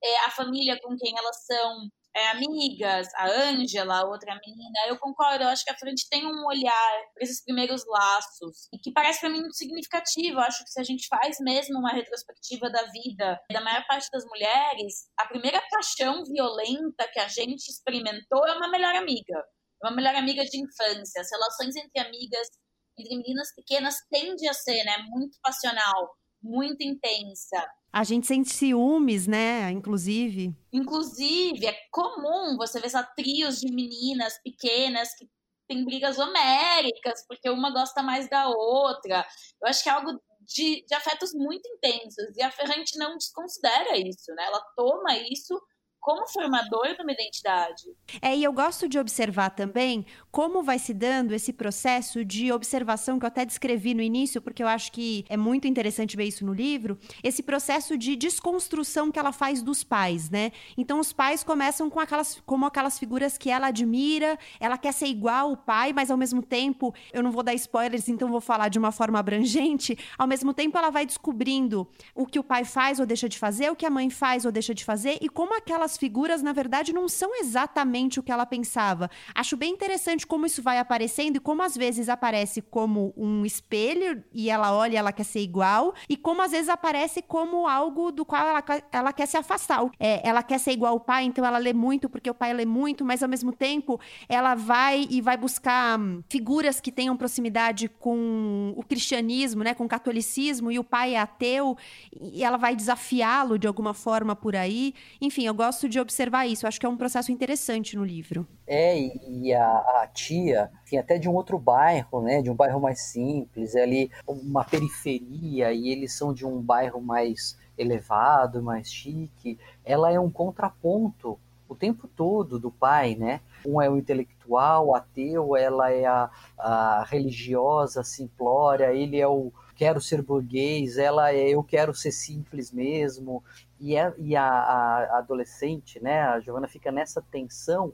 É 0.02 0.18
a 0.20 0.30
família 0.30 0.80
com 0.82 0.96
quem 0.96 1.14
elas 1.16 1.44
são 1.44 1.90
é, 2.16 2.28
amigas, 2.28 3.08
a 3.16 3.26
Ângela, 3.26 4.06
outra 4.06 4.34
menina. 4.34 4.78
Eu 4.86 4.98
concordo, 4.98 5.44
eu 5.44 5.48
acho 5.48 5.64
que 5.64 5.70
a 5.70 5.78
frente 5.78 6.08
tem 6.08 6.24
um 6.24 6.46
olhar 6.46 7.02
para 7.12 7.24
esses 7.24 7.42
primeiros 7.42 7.84
laços 7.86 8.68
e 8.72 8.78
que 8.78 8.92
parece 8.92 9.20
para 9.20 9.30
mim 9.30 9.40
muito 9.40 9.56
significativo. 9.56 10.38
Eu 10.38 10.40
acho 10.40 10.62
que 10.64 10.70
se 10.70 10.80
a 10.80 10.84
gente 10.84 11.08
faz 11.08 11.36
mesmo 11.40 11.78
uma 11.78 11.92
retrospectiva 11.92 12.70
da 12.70 12.82
vida 12.90 13.40
da 13.52 13.60
maior 13.60 13.84
parte 13.86 14.08
das 14.12 14.24
mulheres, 14.26 15.08
a 15.18 15.26
primeira 15.26 15.60
paixão 15.70 16.22
violenta 16.24 17.08
que 17.12 17.18
a 17.18 17.28
gente 17.28 17.68
experimentou 17.68 18.46
é 18.46 18.56
uma 18.56 18.68
melhor 18.68 18.94
amiga. 18.94 19.44
É 19.82 19.88
uma 19.88 19.96
melhor 19.96 20.14
amiga 20.14 20.44
de 20.44 20.58
infância. 20.58 21.20
As 21.20 21.30
relações 21.30 21.74
entre 21.76 22.00
amigas, 22.00 22.48
entre 22.96 23.16
meninas 23.16 23.52
pequenas, 23.54 23.96
tende 24.10 24.48
a 24.48 24.54
ser 24.54 24.84
né, 24.84 24.98
muito 25.08 25.36
passional, 25.42 26.14
muito 26.40 26.82
intensa. 26.82 27.66
A 27.94 28.02
gente 28.02 28.26
sente 28.26 28.52
ciúmes, 28.52 29.28
né? 29.28 29.70
Inclusive. 29.70 30.52
Inclusive, 30.72 31.64
é 31.64 31.76
comum 31.92 32.56
você 32.56 32.80
ver 32.80 32.86
essa 32.86 33.04
trios 33.04 33.60
de 33.60 33.72
meninas 33.72 34.36
pequenas 34.42 35.14
que 35.14 35.30
tem 35.68 35.84
brigas 35.84 36.18
homéricas, 36.18 37.24
porque 37.28 37.48
uma 37.48 37.72
gosta 37.72 38.02
mais 38.02 38.28
da 38.28 38.48
outra. 38.48 39.24
Eu 39.62 39.68
acho 39.68 39.80
que 39.80 39.88
é 39.88 39.92
algo 39.92 40.20
de, 40.40 40.84
de 40.84 40.92
afetos 40.92 41.32
muito 41.34 41.68
intensos. 41.68 42.36
E 42.36 42.42
a 42.42 42.50
Ferrante 42.50 42.98
não 42.98 43.16
desconsidera 43.16 43.96
isso, 43.96 44.34
né? 44.34 44.44
Ela 44.44 44.60
toma 44.74 45.16
isso 45.30 45.56
como 46.00 46.28
formador 46.28 46.96
de 46.96 47.02
uma 47.02 47.12
identidade. 47.12 47.84
É, 48.20 48.36
e 48.36 48.42
eu 48.42 48.52
gosto 48.52 48.88
de 48.88 48.98
observar 48.98 49.50
também 49.50 50.04
como 50.34 50.64
vai 50.64 50.80
se 50.80 50.92
dando 50.92 51.32
esse 51.32 51.52
processo 51.52 52.24
de 52.24 52.50
observação 52.50 53.20
que 53.20 53.24
eu 53.24 53.28
até 53.28 53.44
descrevi 53.44 53.94
no 53.94 54.02
início, 54.02 54.42
porque 54.42 54.64
eu 54.64 54.66
acho 54.66 54.90
que 54.90 55.24
é 55.28 55.36
muito 55.36 55.68
interessante 55.68 56.16
ver 56.16 56.24
isso 56.24 56.44
no 56.44 56.52
livro, 56.52 56.98
esse 57.22 57.40
processo 57.40 57.96
de 57.96 58.16
desconstrução 58.16 59.12
que 59.12 59.18
ela 59.20 59.30
faz 59.30 59.62
dos 59.62 59.84
pais, 59.84 60.28
né? 60.28 60.50
Então 60.76 60.98
os 60.98 61.12
pais 61.12 61.44
começam 61.44 61.88
com 61.88 62.00
aquelas 62.00 62.42
como 62.44 62.66
aquelas 62.66 62.98
figuras 62.98 63.38
que 63.38 63.48
ela 63.48 63.68
admira, 63.68 64.36
ela 64.58 64.76
quer 64.76 64.92
ser 64.92 65.06
igual 65.06 65.50
ao 65.50 65.56
pai, 65.56 65.92
mas 65.92 66.10
ao 66.10 66.16
mesmo 66.16 66.42
tempo, 66.42 66.92
eu 67.12 67.22
não 67.22 67.30
vou 67.30 67.44
dar 67.44 67.54
spoilers, 67.54 68.08
então 68.08 68.28
vou 68.28 68.40
falar 68.40 68.68
de 68.70 68.78
uma 68.80 68.90
forma 68.90 69.20
abrangente, 69.20 69.96
ao 70.18 70.26
mesmo 70.26 70.52
tempo 70.52 70.76
ela 70.76 70.90
vai 70.90 71.06
descobrindo 71.06 71.86
o 72.12 72.26
que 72.26 72.40
o 72.40 72.42
pai 72.42 72.64
faz 72.64 72.98
ou 72.98 73.06
deixa 73.06 73.28
de 73.28 73.38
fazer, 73.38 73.70
o 73.70 73.76
que 73.76 73.86
a 73.86 73.90
mãe 73.90 74.10
faz 74.10 74.44
ou 74.44 74.50
deixa 74.50 74.74
de 74.74 74.84
fazer 74.84 75.16
e 75.20 75.28
como 75.28 75.56
aquelas 75.56 75.96
figuras, 75.96 76.42
na 76.42 76.52
verdade, 76.52 76.92
não 76.92 77.08
são 77.08 77.36
exatamente 77.36 78.18
o 78.18 78.22
que 78.24 78.32
ela 78.32 78.44
pensava. 78.44 79.08
Acho 79.32 79.56
bem 79.56 79.72
interessante 79.72 80.23
como 80.24 80.46
isso 80.46 80.62
vai 80.62 80.78
aparecendo 80.78 81.36
e 81.36 81.40
como 81.40 81.62
às 81.62 81.76
vezes 81.76 82.08
aparece 82.08 82.62
como 82.62 83.12
um 83.16 83.44
espelho 83.44 84.22
e 84.32 84.50
ela 84.50 84.74
olha 84.74 84.94
e 84.94 84.96
ela 84.96 85.12
quer 85.12 85.24
ser 85.24 85.40
igual, 85.40 85.94
e 86.08 86.16
como 86.16 86.42
às 86.42 86.52
vezes 86.52 86.68
aparece 86.68 87.22
como 87.22 87.66
algo 87.68 88.10
do 88.10 88.24
qual 88.24 88.46
ela, 88.46 88.64
ela 88.92 89.12
quer 89.12 89.26
se 89.26 89.36
afastar. 89.36 89.84
É, 89.98 90.26
ela 90.26 90.42
quer 90.42 90.58
ser 90.58 90.72
igual 90.72 90.92
ao 90.92 91.00
pai, 91.00 91.24
então 91.24 91.44
ela 91.44 91.58
lê 91.58 91.72
muito 91.72 92.08
porque 92.08 92.30
o 92.30 92.34
pai 92.34 92.52
lê 92.52 92.64
muito, 92.64 93.04
mas 93.04 93.22
ao 93.22 93.28
mesmo 93.28 93.52
tempo 93.52 94.00
ela 94.28 94.54
vai 94.54 95.06
e 95.10 95.20
vai 95.20 95.36
buscar 95.36 95.98
hum, 95.98 96.22
figuras 96.28 96.80
que 96.80 96.92
tenham 96.92 97.16
proximidade 97.16 97.88
com 97.88 98.72
o 98.76 98.82
cristianismo, 98.82 99.62
né, 99.64 99.74
com 99.74 99.84
o 99.84 99.88
catolicismo, 99.88 100.70
e 100.70 100.78
o 100.78 100.84
pai 100.84 101.14
é 101.14 101.18
ateu, 101.18 101.76
e 102.20 102.44
ela 102.44 102.56
vai 102.56 102.76
desafiá-lo 102.76 103.58
de 103.58 103.66
alguma 103.66 103.94
forma 103.94 104.36
por 104.36 104.54
aí. 104.54 104.94
Enfim, 105.20 105.46
eu 105.46 105.54
gosto 105.54 105.88
de 105.88 105.98
observar 105.98 106.46
isso. 106.46 106.64
Eu 106.64 106.68
acho 106.68 106.80
que 106.80 106.86
é 106.86 106.88
um 106.88 106.96
processo 106.96 107.32
interessante 107.32 107.96
no 107.96 108.04
livro. 108.04 108.46
É, 108.66 108.98
e 108.98 109.52
a, 109.52 109.66
a 110.02 110.08
tia, 110.12 110.70
enfim, 110.84 110.96
até 110.96 111.18
de 111.18 111.28
um 111.28 111.34
outro 111.34 111.58
bairro, 111.58 112.22
né? 112.22 112.40
De 112.40 112.50
um 112.50 112.54
bairro 112.54 112.80
mais 112.80 113.00
simples, 113.00 113.74
é 113.74 113.82
ali 113.82 114.10
uma 114.26 114.64
periferia, 114.64 115.72
e 115.72 115.88
eles 115.88 116.12
são 116.12 116.32
de 116.32 116.46
um 116.46 116.60
bairro 116.60 117.00
mais 117.00 117.58
elevado, 117.76 118.62
mais 118.62 118.90
chique. 118.90 119.58
Ela 119.84 120.10
é 120.10 120.18
um 120.18 120.30
contraponto 120.30 121.38
o 121.68 121.74
tempo 121.74 122.08
todo 122.08 122.58
do 122.58 122.70
pai, 122.70 123.14
né? 123.14 123.40
Um 123.66 123.80
é 123.80 123.90
o 123.90 123.96
intelectual, 123.96 124.94
ateu, 124.94 125.56
ela 125.56 125.90
é 125.90 126.06
a, 126.06 126.30
a 126.58 127.04
religiosa, 127.04 128.02
simplória, 128.02 128.92
ele 128.92 129.20
é 129.20 129.26
o 129.26 129.52
quero 129.74 130.00
ser 130.00 130.22
burguês, 130.22 130.98
ela 130.98 131.32
é 131.32 131.48
eu 131.48 131.62
quero 131.62 131.92
ser 131.92 132.12
simples 132.12 132.70
mesmo, 132.70 133.42
e, 133.80 133.96
é, 133.96 134.14
e 134.18 134.36
a, 134.36 134.46
a, 134.46 135.18
adolescente, 135.18 136.00
né, 136.00 136.22
a 136.22 136.38
Giovanna 136.38 136.68
fica 136.68 136.92
nessa 136.92 137.20
tensão 137.20 137.92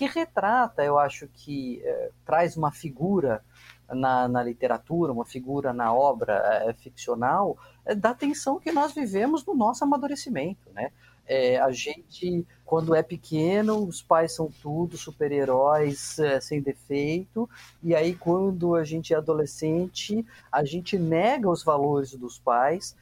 que 0.00 0.06
retrata, 0.06 0.82
eu 0.82 0.98
acho 0.98 1.28
que 1.28 1.78
é, 1.84 2.10
traz 2.24 2.56
uma 2.56 2.72
figura 2.72 3.44
na, 3.86 4.26
na, 4.26 4.42
literatura, 4.42 5.12
uma 5.12 5.26
figura 5.26 5.74
na 5.74 5.92
obra 5.92 6.40
é, 6.66 6.72
ficcional, 6.72 7.58
é, 7.84 7.94
da 7.94 8.14
tensão 8.14 8.58
que 8.58 8.72
nós 8.72 8.94
vivemos 8.94 9.44
no 9.44 9.54
nosso 9.54 9.84
amadurecimento, 9.84 10.70
né? 10.72 10.90
É, 11.26 11.60
a 11.60 11.70
gente, 11.70 12.46
quando 12.64 12.94
é 12.94 13.02
pequeno, 13.02 13.86
os 13.86 14.00
pais 14.00 14.34
são 14.34 14.50
tudo 14.62 14.96
super-heróis 14.96 16.18
é, 16.18 16.40
sem 16.40 16.62
defeito, 16.62 17.48
e 17.82 17.94
aí 17.94 18.14
quando 18.14 18.74
a 18.74 18.84
gente 18.84 19.12
é 19.12 19.18
adolescente, 19.18 20.24
a 20.50 20.64
gente 20.64 20.98
nega 20.98 21.48
os 21.50 21.62
valores 21.62 22.14
dos 22.14 22.38
pais, 22.38 22.96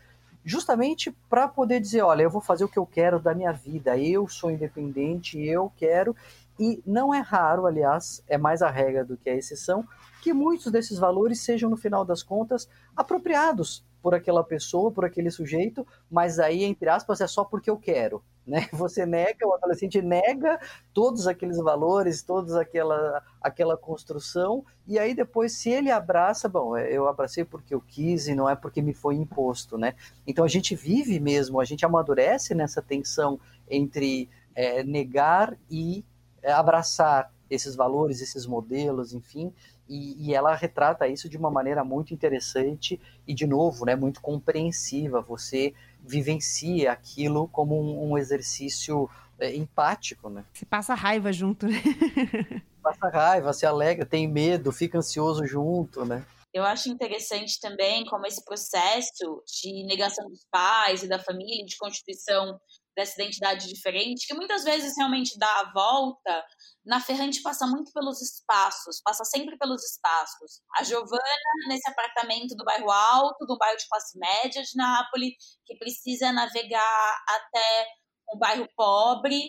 justamente 0.44 1.14
para 1.30 1.46
poder 1.46 1.78
dizer, 1.78 2.02
olha, 2.02 2.22
eu 2.22 2.30
vou 2.30 2.40
fazer 2.40 2.64
o 2.64 2.68
que 2.68 2.78
eu 2.78 2.86
quero 2.86 3.20
da 3.20 3.34
minha 3.34 3.52
vida, 3.52 3.96
eu 3.96 4.26
sou 4.26 4.50
independente, 4.50 5.40
eu 5.40 5.72
quero, 5.76 6.16
e 6.58 6.82
não 6.84 7.14
é 7.14 7.20
raro, 7.20 7.66
aliás, 7.66 8.22
é 8.26 8.36
mais 8.36 8.62
a 8.62 8.70
regra 8.70 9.04
do 9.04 9.16
que 9.16 9.30
a 9.30 9.34
exceção, 9.34 9.86
que 10.22 10.32
muitos 10.32 10.72
desses 10.72 10.98
valores 10.98 11.40
sejam, 11.40 11.70
no 11.70 11.76
final 11.76 12.04
das 12.04 12.22
contas, 12.22 12.68
apropriados 12.96 13.86
por 14.02 14.14
aquela 14.14 14.44
pessoa, 14.44 14.90
por 14.90 15.04
aquele 15.04 15.30
sujeito, 15.30 15.86
mas 16.10 16.38
aí, 16.38 16.64
entre 16.64 16.88
aspas, 16.88 17.20
é 17.20 17.26
só 17.26 17.44
porque 17.44 17.70
eu 17.70 17.76
quero. 17.76 18.22
Né? 18.46 18.66
Você 18.72 19.04
nega, 19.04 19.46
o 19.46 19.52
adolescente 19.52 20.00
nega 20.00 20.58
todos 20.94 21.26
aqueles 21.26 21.58
valores, 21.58 22.22
toda 22.22 22.60
aquela, 22.60 23.22
aquela 23.40 23.76
construção, 23.76 24.64
e 24.86 24.98
aí 24.98 25.14
depois, 25.14 25.52
se 25.52 25.70
ele 25.70 25.90
abraça, 25.90 26.48
bom, 26.48 26.76
é, 26.76 26.90
eu 26.90 27.06
abracei 27.06 27.44
porque 27.44 27.74
eu 27.74 27.80
quis 27.80 28.26
e 28.26 28.34
não 28.34 28.48
é 28.48 28.56
porque 28.56 28.80
me 28.80 28.94
foi 28.94 29.14
imposto. 29.14 29.76
Né? 29.76 29.94
Então 30.26 30.44
a 30.44 30.48
gente 30.48 30.74
vive 30.74 31.20
mesmo, 31.20 31.60
a 31.60 31.64
gente 31.64 31.84
amadurece 31.84 32.54
nessa 32.54 32.80
tensão 32.80 33.38
entre 33.68 34.30
é, 34.54 34.82
negar 34.82 35.56
e 35.70 36.04
abraçar 36.44 37.32
esses 37.50 37.74
valores, 37.74 38.20
esses 38.20 38.46
modelos, 38.46 39.12
enfim, 39.12 39.52
e, 39.88 40.28
e, 40.28 40.34
ela 40.34 40.54
retrata 40.54 41.08
isso 41.08 41.30
de 41.30 41.38
uma 41.38 41.50
maneira 41.50 41.82
muito 41.82 42.12
interessante 42.12 43.00
e, 43.26 43.32
de 43.32 43.46
novo, 43.46 43.86
né, 43.86 43.96
muito 43.96 44.20
compreensiva. 44.20 45.22
Você 45.22 45.74
vivencia 46.00 46.92
aquilo 46.92 47.48
como 47.48 47.80
um, 47.80 48.10
um 48.10 48.18
exercício 48.18 49.08
é, 49.38 49.54
empático. 49.56 50.28
Né? 50.28 50.44
Você 50.52 50.66
passa 50.66 50.94
raiva 50.94 51.32
junto, 51.32 51.66
né? 51.66 51.80
passa 52.82 53.08
raiva, 53.08 53.52
se 53.54 53.64
alegra, 53.64 54.04
tem 54.04 54.28
medo, 54.28 54.72
fica 54.72 54.98
ansioso 54.98 55.46
junto, 55.46 56.04
né? 56.04 56.24
Eu 56.52 56.64
acho 56.64 56.88
interessante 56.88 57.60
também 57.60 58.04
como 58.06 58.26
esse 58.26 58.42
processo 58.44 59.42
de 59.46 59.86
negação 59.86 60.28
dos 60.28 60.46
pais 60.50 61.02
e 61.02 61.08
da 61.08 61.18
família, 61.18 61.64
de 61.64 61.76
constituição 61.76 62.58
dessa 62.98 63.22
identidade 63.22 63.68
diferente, 63.68 64.26
que 64.26 64.34
muitas 64.34 64.64
vezes 64.64 64.94
realmente 64.98 65.38
dá 65.38 65.46
a 65.46 65.72
volta, 65.72 66.44
na 66.84 67.00
Ferrante 67.00 67.40
passa 67.42 67.64
muito 67.64 67.92
pelos 67.92 68.20
espaços, 68.20 69.00
passa 69.04 69.24
sempre 69.24 69.56
pelos 69.56 69.84
espaços. 69.84 70.60
A 70.76 70.82
Giovana, 70.82 71.22
nesse 71.68 71.88
apartamento 71.88 72.56
do 72.56 72.64
bairro 72.64 72.90
alto, 72.90 73.46
do 73.46 73.56
bairro 73.56 73.76
de 73.76 73.86
classe 73.88 74.18
média 74.18 74.62
de 74.64 74.76
Nápoles, 74.76 75.32
que 75.64 75.76
precisa 75.76 76.32
navegar 76.32 77.24
até 77.28 77.86
um 78.34 78.38
bairro 78.38 78.68
pobre 78.76 79.48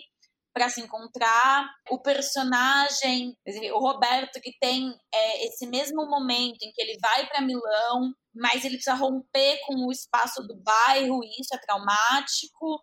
para 0.54 0.68
se 0.68 0.80
encontrar. 0.80 1.68
O 1.90 2.00
personagem, 2.00 3.36
o 3.74 3.80
Roberto, 3.80 4.40
que 4.40 4.52
tem 4.60 4.94
é, 5.12 5.46
esse 5.46 5.66
mesmo 5.66 6.06
momento 6.06 6.62
em 6.62 6.70
que 6.72 6.82
ele 6.82 6.96
vai 7.00 7.26
para 7.26 7.40
Milão, 7.40 8.12
mas 8.32 8.64
ele 8.64 8.76
precisa 8.76 8.94
romper 8.94 9.58
com 9.66 9.74
o 9.86 9.90
espaço 9.90 10.40
do 10.46 10.56
bairro, 10.62 11.24
e 11.24 11.40
isso 11.40 11.52
é 11.52 11.58
traumático. 11.58 12.80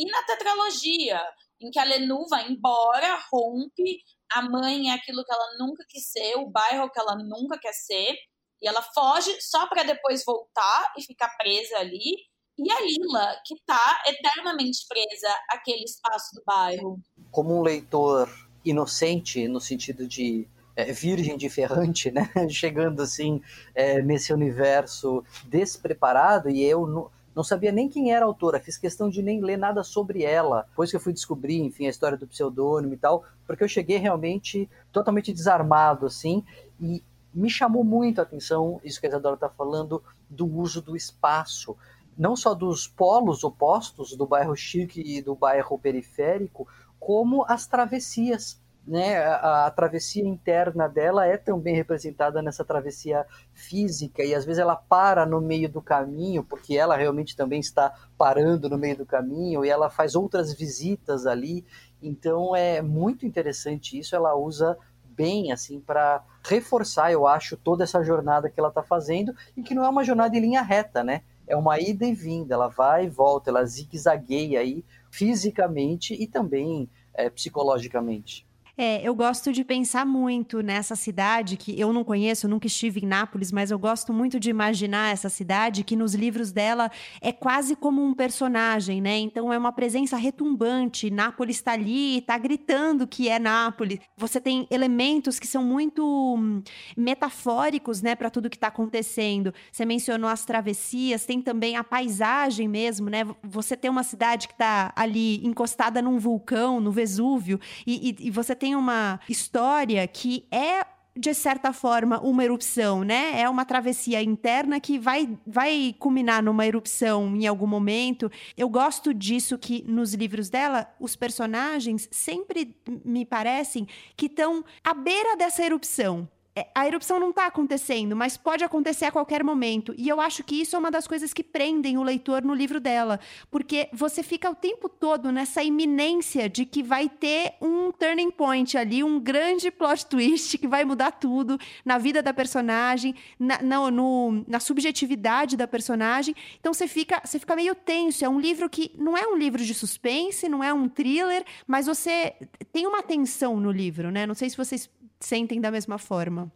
E 0.00 0.10
na 0.10 0.22
tetralogia, 0.22 1.20
em 1.60 1.70
que 1.70 1.78
a 1.78 1.84
Lenu 1.84 2.26
vai 2.26 2.50
embora, 2.50 3.18
rompe, 3.30 3.98
a 4.32 4.40
mãe 4.40 4.90
é 4.90 4.94
aquilo 4.94 5.22
que 5.22 5.30
ela 5.30 5.58
nunca 5.58 5.84
quis 5.86 6.10
ser, 6.10 6.36
o 6.36 6.48
bairro 6.48 6.90
que 6.90 6.98
ela 6.98 7.16
nunca 7.16 7.58
quer 7.58 7.74
ser, 7.74 8.16
e 8.62 8.66
ela 8.66 8.80
foge 8.80 9.30
só 9.42 9.66
para 9.68 9.82
depois 9.82 10.24
voltar 10.24 10.90
e 10.96 11.02
ficar 11.02 11.28
presa 11.36 11.76
ali. 11.76 12.16
E 12.58 12.72
a 12.72 12.80
Lila, 12.80 13.36
que 13.44 13.54
está 13.54 14.02
eternamente 14.06 14.86
presa 14.88 15.34
àquele 15.50 15.84
espaço 15.84 16.34
do 16.34 16.42
bairro. 16.46 16.98
Como 17.30 17.58
um 17.58 17.62
leitor 17.62 18.26
inocente, 18.64 19.46
no 19.48 19.60
sentido 19.60 20.08
de 20.08 20.48
é, 20.74 20.92
virgem 20.92 21.36
de 21.36 21.50
ferrante, 21.50 22.10
né? 22.10 22.30
Chegando 22.48 23.02
assim 23.02 23.42
é, 23.74 24.00
nesse 24.00 24.32
universo 24.32 25.22
despreparado, 25.44 26.48
e 26.48 26.62
eu 26.62 27.10
não 27.40 27.44
sabia 27.44 27.72
nem 27.72 27.88
quem 27.88 28.12
era 28.12 28.22
a 28.22 28.28
autora, 28.28 28.60
fiz 28.60 28.76
questão 28.76 29.08
de 29.08 29.22
nem 29.22 29.40
ler 29.40 29.56
nada 29.56 29.82
sobre 29.82 30.22
ela. 30.22 30.66
Depois 30.68 30.90
que 30.90 30.96
eu 30.96 31.00
fui 31.00 31.10
descobrir, 31.10 31.58
enfim, 31.62 31.86
a 31.86 31.88
história 31.88 32.18
do 32.18 32.26
pseudônimo 32.26 32.92
e 32.92 32.98
tal, 32.98 33.24
porque 33.46 33.64
eu 33.64 33.68
cheguei 33.68 33.96
realmente 33.96 34.68
totalmente 34.92 35.32
desarmado, 35.32 36.04
assim, 36.04 36.44
e 36.78 37.02
me 37.32 37.48
chamou 37.48 37.82
muito 37.82 38.18
a 38.18 38.24
atenção, 38.24 38.78
isso 38.84 39.00
que 39.00 39.06
a 39.06 39.08
Isadora 39.08 39.36
está 39.36 39.48
falando, 39.48 40.02
do 40.28 40.46
uso 40.46 40.82
do 40.82 40.94
espaço. 40.94 41.74
Não 42.14 42.36
só 42.36 42.52
dos 42.52 42.86
polos 42.86 43.42
opostos, 43.42 44.14
do 44.14 44.26
bairro 44.26 44.54
chique 44.54 45.00
e 45.00 45.22
do 45.22 45.34
bairro 45.34 45.78
periférico, 45.78 46.68
como 46.98 47.46
as 47.48 47.66
travessias 47.66 48.60
né, 48.90 49.18
a, 49.18 49.66
a, 49.66 49.70
travessia 49.70 50.26
interna 50.26 50.88
dela 50.88 51.24
é 51.24 51.36
também 51.36 51.76
representada 51.76 52.42
nessa 52.42 52.64
travessia 52.64 53.24
física 53.54 54.24
e 54.24 54.34
às 54.34 54.44
vezes 54.44 54.58
ela 54.58 54.74
para 54.74 55.24
no 55.24 55.40
meio 55.40 55.68
do 55.68 55.80
caminho 55.80 56.42
porque 56.42 56.76
ela 56.76 56.96
realmente 56.96 57.36
também 57.36 57.60
está 57.60 57.94
parando 58.18 58.68
no 58.68 58.76
meio 58.76 58.96
do 58.96 59.06
caminho 59.06 59.64
e 59.64 59.68
ela 59.68 59.88
faz 59.88 60.16
outras 60.16 60.52
visitas 60.52 61.24
ali. 61.24 61.64
Então 62.02 62.56
é 62.56 62.82
muito 62.82 63.24
interessante 63.24 63.96
isso 63.96 64.16
ela 64.16 64.34
usa 64.34 64.76
bem 65.04 65.52
assim 65.52 65.78
para 65.78 66.24
reforçar 66.44 67.12
eu 67.12 67.28
acho 67.28 67.56
toda 67.56 67.84
essa 67.84 68.02
jornada 68.02 68.50
que 68.50 68.58
ela 68.58 68.70
está 68.70 68.82
fazendo 68.82 69.32
e 69.56 69.62
que 69.62 69.72
não 69.72 69.84
é 69.84 69.88
uma 69.88 70.02
jornada 70.02 70.36
em 70.36 70.40
linha 70.40 70.62
reta 70.62 71.04
né? 71.04 71.22
É 71.46 71.54
uma 71.54 71.78
ida 71.78 72.04
e 72.04 72.12
vinda 72.12 72.54
ela 72.54 72.66
vai 72.66 73.04
e 73.04 73.08
volta 73.08 73.50
ela 73.50 73.64
zigue-zagueia 73.64 74.58
aí 74.58 74.84
fisicamente 75.12 76.12
e 76.12 76.26
também 76.26 76.90
é, 77.14 77.30
psicologicamente 77.30 78.49
é, 78.80 79.06
eu 79.06 79.14
gosto 79.14 79.52
de 79.52 79.62
pensar 79.62 80.06
muito 80.06 80.62
nessa 80.62 80.96
cidade 80.96 81.58
que 81.58 81.78
eu 81.78 81.92
não 81.92 82.02
conheço, 82.02 82.48
nunca 82.48 82.66
estive 82.66 83.00
em 83.00 83.06
Nápoles, 83.06 83.52
mas 83.52 83.70
eu 83.70 83.78
gosto 83.78 84.10
muito 84.10 84.40
de 84.40 84.48
imaginar 84.48 85.12
essa 85.12 85.28
cidade 85.28 85.84
que 85.84 85.94
nos 85.94 86.14
livros 86.14 86.50
dela 86.50 86.90
é 87.20 87.30
quase 87.30 87.76
como 87.76 88.02
um 88.02 88.14
personagem, 88.14 89.02
né? 89.02 89.18
Então 89.18 89.52
é 89.52 89.58
uma 89.58 89.70
presença 89.70 90.16
retumbante. 90.16 91.10
Nápoles 91.10 91.56
está 91.56 91.72
ali, 91.72 92.20
está 92.20 92.38
gritando 92.38 93.06
que 93.06 93.28
é 93.28 93.38
Nápoles. 93.38 93.98
Você 94.16 94.40
tem 94.40 94.66
elementos 94.70 95.38
que 95.38 95.46
são 95.46 95.62
muito 95.62 96.02
hum, 96.38 96.62
metafóricos, 96.96 98.00
né, 98.00 98.14
para 98.14 98.30
tudo 98.30 98.48
que 98.48 98.56
está 98.56 98.68
acontecendo. 98.68 99.52
Você 99.70 99.84
mencionou 99.84 100.30
as 100.30 100.46
travessias, 100.46 101.26
tem 101.26 101.42
também 101.42 101.76
a 101.76 101.84
paisagem 101.84 102.66
mesmo, 102.66 103.10
né? 103.10 103.26
Você 103.42 103.76
tem 103.76 103.90
uma 103.90 104.04
cidade 104.04 104.48
que 104.48 104.54
está 104.54 104.90
ali 104.96 105.46
encostada 105.46 106.00
num 106.00 106.18
vulcão, 106.18 106.80
no 106.80 106.90
Vesúvio, 106.90 107.60
e, 107.86 108.08
e, 108.08 108.28
e 108.28 108.30
você 108.30 108.54
tem 108.54 108.69
tem 108.70 108.76
uma 108.76 109.18
história 109.28 110.06
que 110.06 110.46
é 110.50 110.86
de 111.16 111.34
certa 111.34 111.72
forma, 111.72 112.20
uma 112.20 112.44
erupção, 112.44 113.02
né? 113.02 113.40
É 113.40 113.48
uma 113.48 113.64
travessia 113.64 114.22
interna 114.22 114.78
que 114.78 114.96
vai, 114.96 115.36
vai 115.44 115.94
culminar 115.98 116.40
numa 116.40 116.64
erupção 116.64 117.34
em 117.36 117.48
algum 117.48 117.66
momento. 117.66 118.30
Eu 118.56 118.68
gosto 118.68 119.12
disso 119.12 119.58
que 119.58 119.82
nos 119.88 120.14
livros 120.14 120.48
dela, 120.48 120.88
os 121.00 121.16
personagens 121.16 122.08
sempre 122.12 122.76
me 123.04 123.26
parecem 123.26 123.88
que 124.16 124.26
estão 124.26 124.64
à 124.84 124.94
beira 124.94 125.36
dessa 125.36 125.64
erupção. 125.64 126.28
É, 126.60 126.66
a 126.74 126.86
erupção 126.86 127.18
não 127.18 127.30
está 127.30 127.46
acontecendo, 127.46 128.14
mas 128.14 128.36
pode 128.36 128.62
acontecer 128.62 129.06
a 129.06 129.10
qualquer 129.10 129.42
momento. 129.42 129.94
E 129.96 130.08
eu 130.08 130.20
acho 130.20 130.44
que 130.44 130.60
isso 130.60 130.76
é 130.76 130.78
uma 130.78 130.90
das 130.90 131.06
coisas 131.06 131.32
que 131.32 131.42
prendem 131.42 131.96
o 131.96 132.02
leitor 132.02 132.42
no 132.42 132.52
livro 132.52 132.78
dela, 132.78 133.18
porque 133.50 133.88
você 133.92 134.22
fica 134.22 134.50
o 134.50 134.54
tempo 134.54 134.86
todo 134.86 135.32
nessa 135.32 135.62
iminência 135.62 136.50
de 136.50 136.66
que 136.66 136.82
vai 136.82 137.08
ter 137.08 137.54
um 137.62 137.90
turning 137.90 138.30
point 138.30 138.76
ali, 138.76 139.02
um 139.02 139.18
grande 139.18 139.70
plot 139.70 140.04
twist 140.06 140.58
que 140.58 140.68
vai 140.68 140.84
mudar 140.84 141.12
tudo 141.12 141.58
na 141.82 141.96
vida 141.96 142.22
da 142.22 142.34
personagem, 142.34 143.14
na, 143.38 143.62
na, 143.62 143.90
no, 143.90 144.44
na 144.46 144.60
subjetividade 144.60 145.56
da 145.56 145.66
personagem. 145.66 146.34
Então 146.58 146.74
você 146.74 146.86
fica, 146.86 147.22
você 147.24 147.38
fica 147.38 147.56
meio 147.56 147.74
tenso. 147.74 148.22
É 148.22 148.28
um 148.28 148.38
livro 148.38 148.68
que 148.68 148.92
não 148.98 149.16
é 149.16 149.26
um 149.26 149.36
livro 149.36 149.64
de 149.64 149.72
suspense, 149.72 150.46
não 150.46 150.62
é 150.62 150.74
um 150.74 150.88
thriller, 150.90 151.42
mas 151.66 151.86
você 151.86 152.34
tem 152.70 152.86
uma 152.86 153.02
tensão 153.02 153.58
no 153.58 153.70
livro, 153.70 154.10
né? 154.10 154.26
Não 154.26 154.34
sei 154.34 154.50
se 154.50 154.56
vocês 154.58 154.90
sentem 155.20 155.60
da 155.60 155.70
mesma 155.70 155.98
forma? 155.98 156.50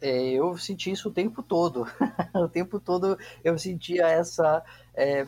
É, 0.00 0.30
eu 0.30 0.56
senti 0.56 0.90
isso 0.92 1.08
o 1.08 1.12
tempo 1.12 1.42
todo. 1.42 1.84
o 2.34 2.48
tempo 2.48 2.78
todo 2.78 3.18
eu 3.42 3.58
sentia 3.58 4.06
essa. 4.06 4.62
É, 4.94 5.26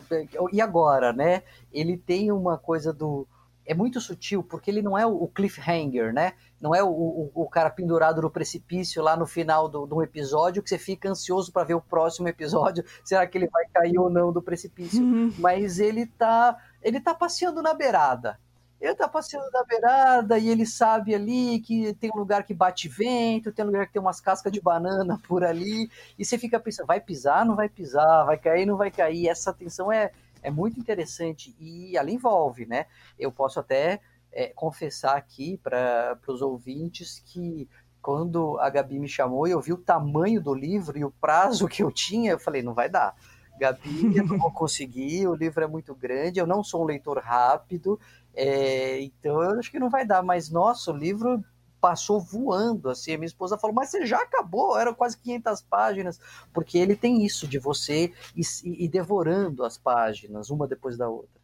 e 0.51 0.61
agora, 0.61 1.11
né? 1.11 1.43
Ele 1.71 1.97
tem 1.97 2.31
uma 2.31 2.57
coisa 2.57 2.93
do. 2.93 3.27
É 3.65 3.73
muito 3.73 4.01
sutil, 4.01 4.43
porque 4.43 4.71
ele 4.71 4.81
não 4.81 4.97
é 4.97 5.05
o 5.05 5.27
cliffhanger, 5.27 6.11
né? 6.11 6.33
Não 6.59 6.73
é 6.73 6.83
o, 6.83 6.89
o, 6.89 7.31
o 7.33 7.49
cara 7.49 7.69
pendurado 7.69 8.21
no 8.21 8.29
precipício 8.29 9.03
lá 9.03 9.15
no 9.15 9.27
final 9.27 9.69
do, 9.69 9.85
do 9.85 10.01
episódio 10.01 10.63
que 10.63 10.69
você 10.69 10.79
fica 10.79 11.09
ansioso 11.09 11.51
para 11.51 11.65
ver 11.65 11.75
o 11.75 11.81
próximo 11.81 12.27
episódio. 12.27 12.83
Será 13.05 13.25
que 13.27 13.37
ele 13.37 13.47
vai 13.47 13.65
cair 13.67 13.99
ou 13.99 14.09
não 14.09 14.33
do 14.33 14.41
precipício? 14.41 15.01
Uhum. 15.01 15.33
Mas 15.37 15.79
ele 15.79 16.07
tá, 16.07 16.57
ele 16.81 16.99
tá 16.99 17.13
passeando 17.13 17.61
na 17.61 17.73
beirada 17.73 18.39
ele 18.81 18.95
tá 18.95 19.07
passeando 19.07 19.49
na 19.51 19.63
beirada 19.63 20.39
e 20.39 20.49
ele 20.49 20.65
sabe 20.65 21.13
ali 21.13 21.59
que 21.59 21.93
tem 21.93 22.09
um 22.11 22.17
lugar 22.17 22.43
que 22.43 22.53
bate 22.53 22.89
vento, 22.89 23.51
tem 23.51 23.63
um 23.63 23.67
lugar 23.67 23.85
que 23.85 23.93
tem 23.93 24.01
umas 24.01 24.19
cascas 24.19 24.51
de 24.51 24.59
banana 24.59 25.21
por 25.27 25.43
ali, 25.43 25.89
e 26.17 26.25
você 26.25 26.37
fica 26.37 26.59
pensando, 26.59 26.87
vai 26.87 26.99
pisar, 26.99 27.45
não 27.45 27.55
vai 27.55 27.69
pisar, 27.69 28.25
vai 28.25 28.37
cair, 28.37 28.65
não 28.65 28.77
vai 28.77 28.89
cair. 28.89 29.27
Essa 29.27 29.53
tensão 29.53 29.91
é, 29.91 30.11
é 30.41 30.49
muito 30.49 30.79
interessante 30.79 31.55
e 31.59 31.95
ela 31.95 32.09
envolve, 32.09 32.65
né? 32.65 32.87
Eu 33.19 33.31
posso 33.31 33.59
até 33.59 34.01
é, 34.31 34.47
confessar 34.47 35.15
aqui 35.15 35.59
para 35.63 36.17
os 36.27 36.41
ouvintes 36.41 37.21
que 37.23 37.69
quando 38.01 38.57
a 38.59 38.67
Gabi 38.67 38.97
me 38.97 39.07
chamou 39.07 39.47
e 39.47 39.51
eu 39.51 39.61
vi 39.61 39.73
o 39.73 39.77
tamanho 39.77 40.41
do 40.41 40.55
livro 40.55 40.97
e 40.97 41.05
o 41.05 41.11
prazo 41.11 41.67
que 41.67 41.83
eu 41.83 41.91
tinha, 41.91 42.31
eu 42.31 42.39
falei, 42.39 42.63
não 42.63 42.73
vai 42.73 42.89
dar 42.89 43.15
Gabi, 43.61 44.17
eu 44.17 44.25
não 44.25 44.39
vou 44.39 44.49
conseguir, 44.51 45.27
o 45.27 45.35
livro 45.35 45.63
é 45.63 45.67
muito 45.67 45.93
grande, 45.93 46.39
eu 46.39 46.47
não 46.47 46.63
sou 46.63 46.81
um 46.81 46.85
leitor 46.85 47.19
rápido, 47.19 47.99
é, 48.33 49.01
então 49.01 49.41
eu 49.41 49.59
acho 49.59 49.71
que 49.71 49.79
não 49.79 49.89
vai 49.89 50.05
dar, 50.05 50.23
mas 50.23 50.49
nossa, 50.49 50.91
o 50.91 50.97
livro 50.97 51.43
passou 51.81 52.19
voando, 52.21 52.89
assim, 52.89 53.13
a 53.13 53.17
minha 53.17 53.25
esposa 53.25 53.57
falou, 53.57 53.75
mas 53.75 53.89
você 53.89 54.05
já 54.05 54.21
acabou, 54.21 54.77
eram 54.77 54.93
quase 54.93 55.19
500 55.19 55.61
páginas, 55.63 56.19
porque 56.53 56.77
ele 56.77 56.95
tem 56.95 57.25
isso 57.25 57.47
de 57.47 57.57
você 57.57 58.13
ir 58.35 58.87
devorando 58.87 59.65
as 59.65 59.77
páginas, 59.79 60.51
uma 60.51 60.67
depois 60.67 60.95
da 60.95 61.09
outra. 61.09 61.41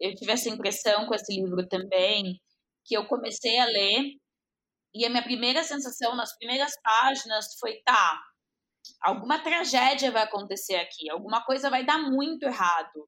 Eu 0.00 0.14
tive 0.14 0.32
essa 0.32 0.48
impressão 0.48 1.06
com 1.06 1.14
esse 1.14 1.38
livro 1.38 1.68
também, 1.68 2.40
que 2.86 2.96
eu 2.96 3.06
comecei 3.06 3.58
a 3.58 3.66
ler, 3.66 4.02
e 4.94 5.04
a 5.04 5.10
minha 5.10 5.22
primeira 5.22 5.62
sensação 5.62 6.16
nas 6.16 6.34
primeiras 6.38 6.72
páginas 6.82 7.46
foi, 7.60 7.82
tá, 7.84 8.18
alguma 9.02 9.38
tragédia 9.38 10.10
vai 10.10 10.22
acontecer 10.22 10.76
aqui, 10.76 11.10
alguma 11.10 11.44
coisa 11.44 11.68
vai 11.68 11.84
dar 11.84 11.98
muito 11.98 12.44
errado. 12.44 13.06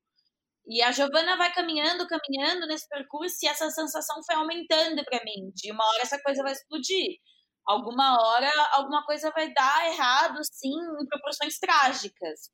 E 0.67 0.81
a 0.83 0.93
Giovana 0.93 1.37
vai 1.37 1.53
caminhando, 1.53 2.07
caminhando 2.07 2.67
nesse 2.67 2.89
percurso 2.89 3.37
e 3.43 3.49
essa 3.49 3.69
sensação 3.71 4.23
foi 4.25 4.37
aumentando 4.37 5.05
para 5.05 5.23
mim. 5.25 5.51
De 5.55 5.73
uma 5.73 5.85
hora 5.85 6.03
essa 6.03 6.21
coisa 6.23 6.43
vai 6.43 6.53
explodir. 6.53 7.19
Alguma 7.67 8.21
hora 8.21 8.51
alguma 8.73 9.05
coisa 9.05 9.31
vai 9.33 9.53
dar 9.53 9.87
errado, 9.87 10.39
sim, 10.45 10.71
em 11.01 11.07
proporções 11.07 11.59
trágicas. 11.59 12.51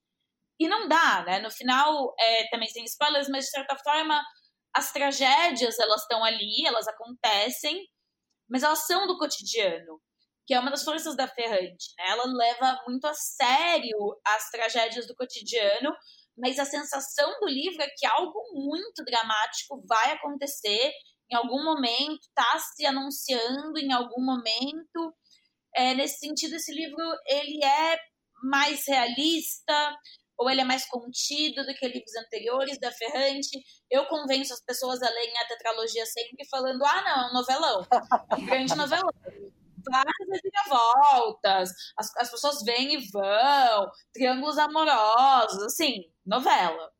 E 0.60 0.68
não 0.68 0.88
dá, 0.88 1.24
né? 1.24 1.40
No 1.40 1.50
final, 1.50 2.14
é, 2.18 2.48
também 2.50 2.68
sem 2.68 2.84
spoilers, 2.84 3.28
mas 3.28 3.44
de 3.44 3.50
certa 3.50 3.76
forma, 3.76 4.20
as 4.74 4.92
tragédias, 4.92 5.78
elas 5.78 6.02
estão 6.02 6.24
ali, 6.24 6.66
elas 6.66 6.88
acontecem, 6.88 7.86
mas 8.48 8.62
elas 8.62 8.86
são 8.86 9.06
do 9.06 9.18
cotidiano, 9.18 10.00
que 10.46 10.54
é 10.54 10.60
uma 10.60 10.70
das 10.70 10.84
forças 10.84 11.16
da 11.16 11.28
Ferrante, 11.28 11.94
né? 11.98 12.10
Ela 12.10 12.24
leva 12.26 12.82
muito 12.88 13.06
a 13.06 13.14
sério 13.14 14.18
as 14.26 14.50
tragédias 14.50 15.06
do 15.06 15.14
cotidiano, 15.14 15.92
mas 16.38 16.58
a 16.58 16.64
sensação 16.64 17.28
do 17.40 17.46
livro 17.46 17.82
é 17.82 17.88
que 17.96 18.06
algo 18.06 18.40
muito 18.54 19.04
dramático 19.04 19.82
vai 19.88 20.12
acontecer 20.12 20.92
em 21.30 21.36
algum 21.36 21.62
momento, 21.62 22.20
está 22.22 22.58
se 22.58 22.86
anunciando 22.86 23.78
em 23.78 23.92
algum 23.92 24.24
momento. 24.24 25.14
É, 25.76 25.94
nesse 25.94 26.18
sentido, 26.18 26.54
esse 26.54 26.72
livro 26.72 27.02
ele 27.26 27.62
é 27.62 27.98
mais 28.42 28.86
realista 28.86 29.96
ou 30.38 30.48
ele 30.48 30.60
é 30.60 30.64
mais 30.64 30.86
contido 30.86 31.66
do 31.66 31.74
que 31.74 31.86
livros 31.86 32.14
anteriores 32.16 32.78
da 32.78 32.90
Ferrante. 32.92 33.62
Eu 33.90 34.06
convenço 34.06 34.54
as 34.54 34.64
pessoas 34.64 35.02
a 35.02 35.10
lerem 35.10 35.38
a 35.38 35.48
tetralogia 35.48 36.06
sempre 36.06 36.48
falando: 36.48 36.82
ah, 36.84 37.02
não, 37.02 37.26
é 37.26 37.30
um 37.30 37.34
novelão, 37.34 37.86
um 38.38 38.46
grande 38.46 38.74
novelão 38.74 39.10
várias 39.90 40.14
reviravoltas, 40.28 41.70
as, 41.96 42.16
as 42.16 42.30
pessoas 42.30 42.62
vêm 42.62 42.94
e 42.94 43.10
vão, 43.10 43.90
triângulos 44.12 44.58
amorosos, 44.58 45.62
assim, 45.62 46.04
novela. 46.24 46.90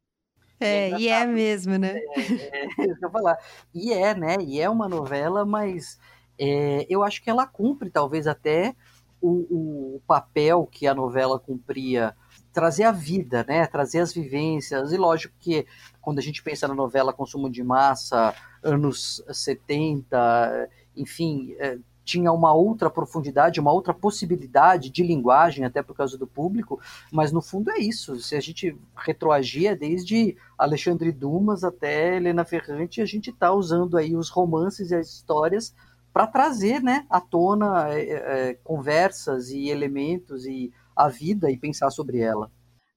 É, 0.61 0.91
e 0.99 1.09
é 1.09 1.25
mesmo, 1.25 1.79
né? 1.79 1.99
É, 2.17 2.21
é, 2.21 2.65
é 2.65 2.91
eu 3.01 3.11
falar. 3.11 3.39
E 3.73 3.93
é, 3.93 4.15
né? 4.15 4.37
E 4.41 4.61
é 4.61 4.69
uma 4.69 4.89
novela, 4.89 5.45
mas 5.45 5.99
é, 6.39 6.87
eu 6.89 7.03
acho 7.03 7.23
que 7.23 7.31
ela 7.31 7.47
cumpre 7.47 7.91
talvez 7.91 8.27
até 8.27 8.75
o, 9.21 9.97
o, 9.97 10.03
papel 10.07 10.67
que 10.67 10.87
a 10.87 10.95
novela 10.95 11.39
cumpria, 11.39 12.15
trazer 12.53 12.85
a 12.85 12.93
vida, 12.93 13.45
né? 13.49 13.67
Trazer 13.67 14.01
as 14.01 14.13
vivências. 14.13 14.93
E 14.93 14.97
lógico 14.97 15.35
que 15.39 15.67
quando 16.01 16.19
a 16.19 16.23
gente 16.23 16.43
pensa 16.43 16.67
na 16.67 16.75
novela 16.75 17.13
consumo 17.13 17.51
de 17.51 17.63
massa, 17.63 18.35
anos 18.63 19.23
70, 19.31 20.69
enfim, 20.97 21.55
é, 21.59 21.79
tinha 22.09 22.33
uma 22.33 22.55
outra 22.55 22.89
profundidade, 22.89 23.61
uma 23.61 23.71
outra 23.71 23.93
possibilidade 23.93 24.89
de 24.89 25.03
linguagem, 25.03 25.67
até 25.67 25.83
por 25.83 25.95
causa 25.95 26.17
do 26.17 26.27
público, 26.27 26.81
mas 27.13 27.31
no 27.31 27.43
fundo 27.43 27.71
é 27.71 27.79
isso. 27.79 28.19
Se 28.19 28.35
a 28.35 28.41
gente 28.41 28.75
retroagia 28.97 29.77
desde 29.77 30.35
Alexandre 30.57 31.13
Dumas 31.13 31.65
até 31.65 32.17
Helena 32.17 32.47
Ferrante, 32.47 33.03
a 33.03 33.05
gente 33.05 33.29
está 33.29 33.53
usando 33.53 33.99
aí 33.99 34.17
os 34.17 34.31
romances 34.31 34.91
e 34.91 34.95
as 34.95 35.09
histórias 35.09 35.75
para 36.11 36.27
trazer 36.27 36.83
né, 36.83 37.07
à 37.11 37.21
tona 37.21 37.91
é, 37.91 38.01
é, 38.01 38.55
conversas 38.65 39.51
e 39.51 39.69
elementos 39.69 40.47
e 40.47 40.73
a 40.97 41.09
vida 41.09 41.51
e 41.51 41.59
pensar 41.59 41.91
sobre 41.91 42.21
ela. 42.21 42.51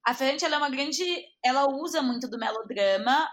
A 0.05 0.13
Ferrante 0.13 0.45
ela 0.45 0.55
é 0.55 0.57
uma 0.57 0.69
grande. 0.69 1.03
Ela 1.43 1.67
usa 1.69 2.01
muito 2.01 2.29
do 2.29 2.39
melodrama, 2.39 3.27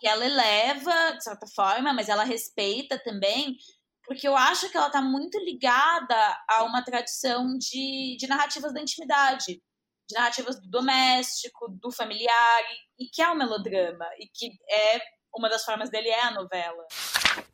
que 0.00 0.08
ela 0.08 0.26
eleva, 0.26 1.12
de 1.16 1.22
certa 1.22 1.46
forma, 1.46 1.92
mas 1.94 2.08
ela 2.08 2.24
respeita 2.24 2.98
também 2.98 3.56
porque 4.04 4.26
eu 4.26 4.36
acho 4.36 4.70
que 4.70 4.76
ela 4.76 4.86
está 4.86 5.00
muito 5.00 5.38
ligada 5.38 6.36
a 6.48 6.64
uma 6.64 6.82
tradição 6.82 7.56
de, 7.56 8.16
de 8.18 8.26
narrativas 8.26 8.72
da 8.72 8.80
intimidade, 8.80 9.62
de 10.08 10.14
narrativas 10.14 10.60
do 10.60 10.68
doméstico, 10.68 11.68
do 11.80 11.90
familiar, 11.90 12.62
e, 12.98 13.04
e 13.04 13.08
que 13.08 13.22
é 13.22 13.28
o 13.28 13.36
melodrama, 13.36 14.06
e 14.18 14.26
que 14.32 14.50
é 14.70 15.00
uma 15.34 15.48
das 15.48 15.64
formas 15.64 15.88
dele 15.88 16.08
é 16.08 16.24
a 16.24 16.30
novela. 16.30 16.84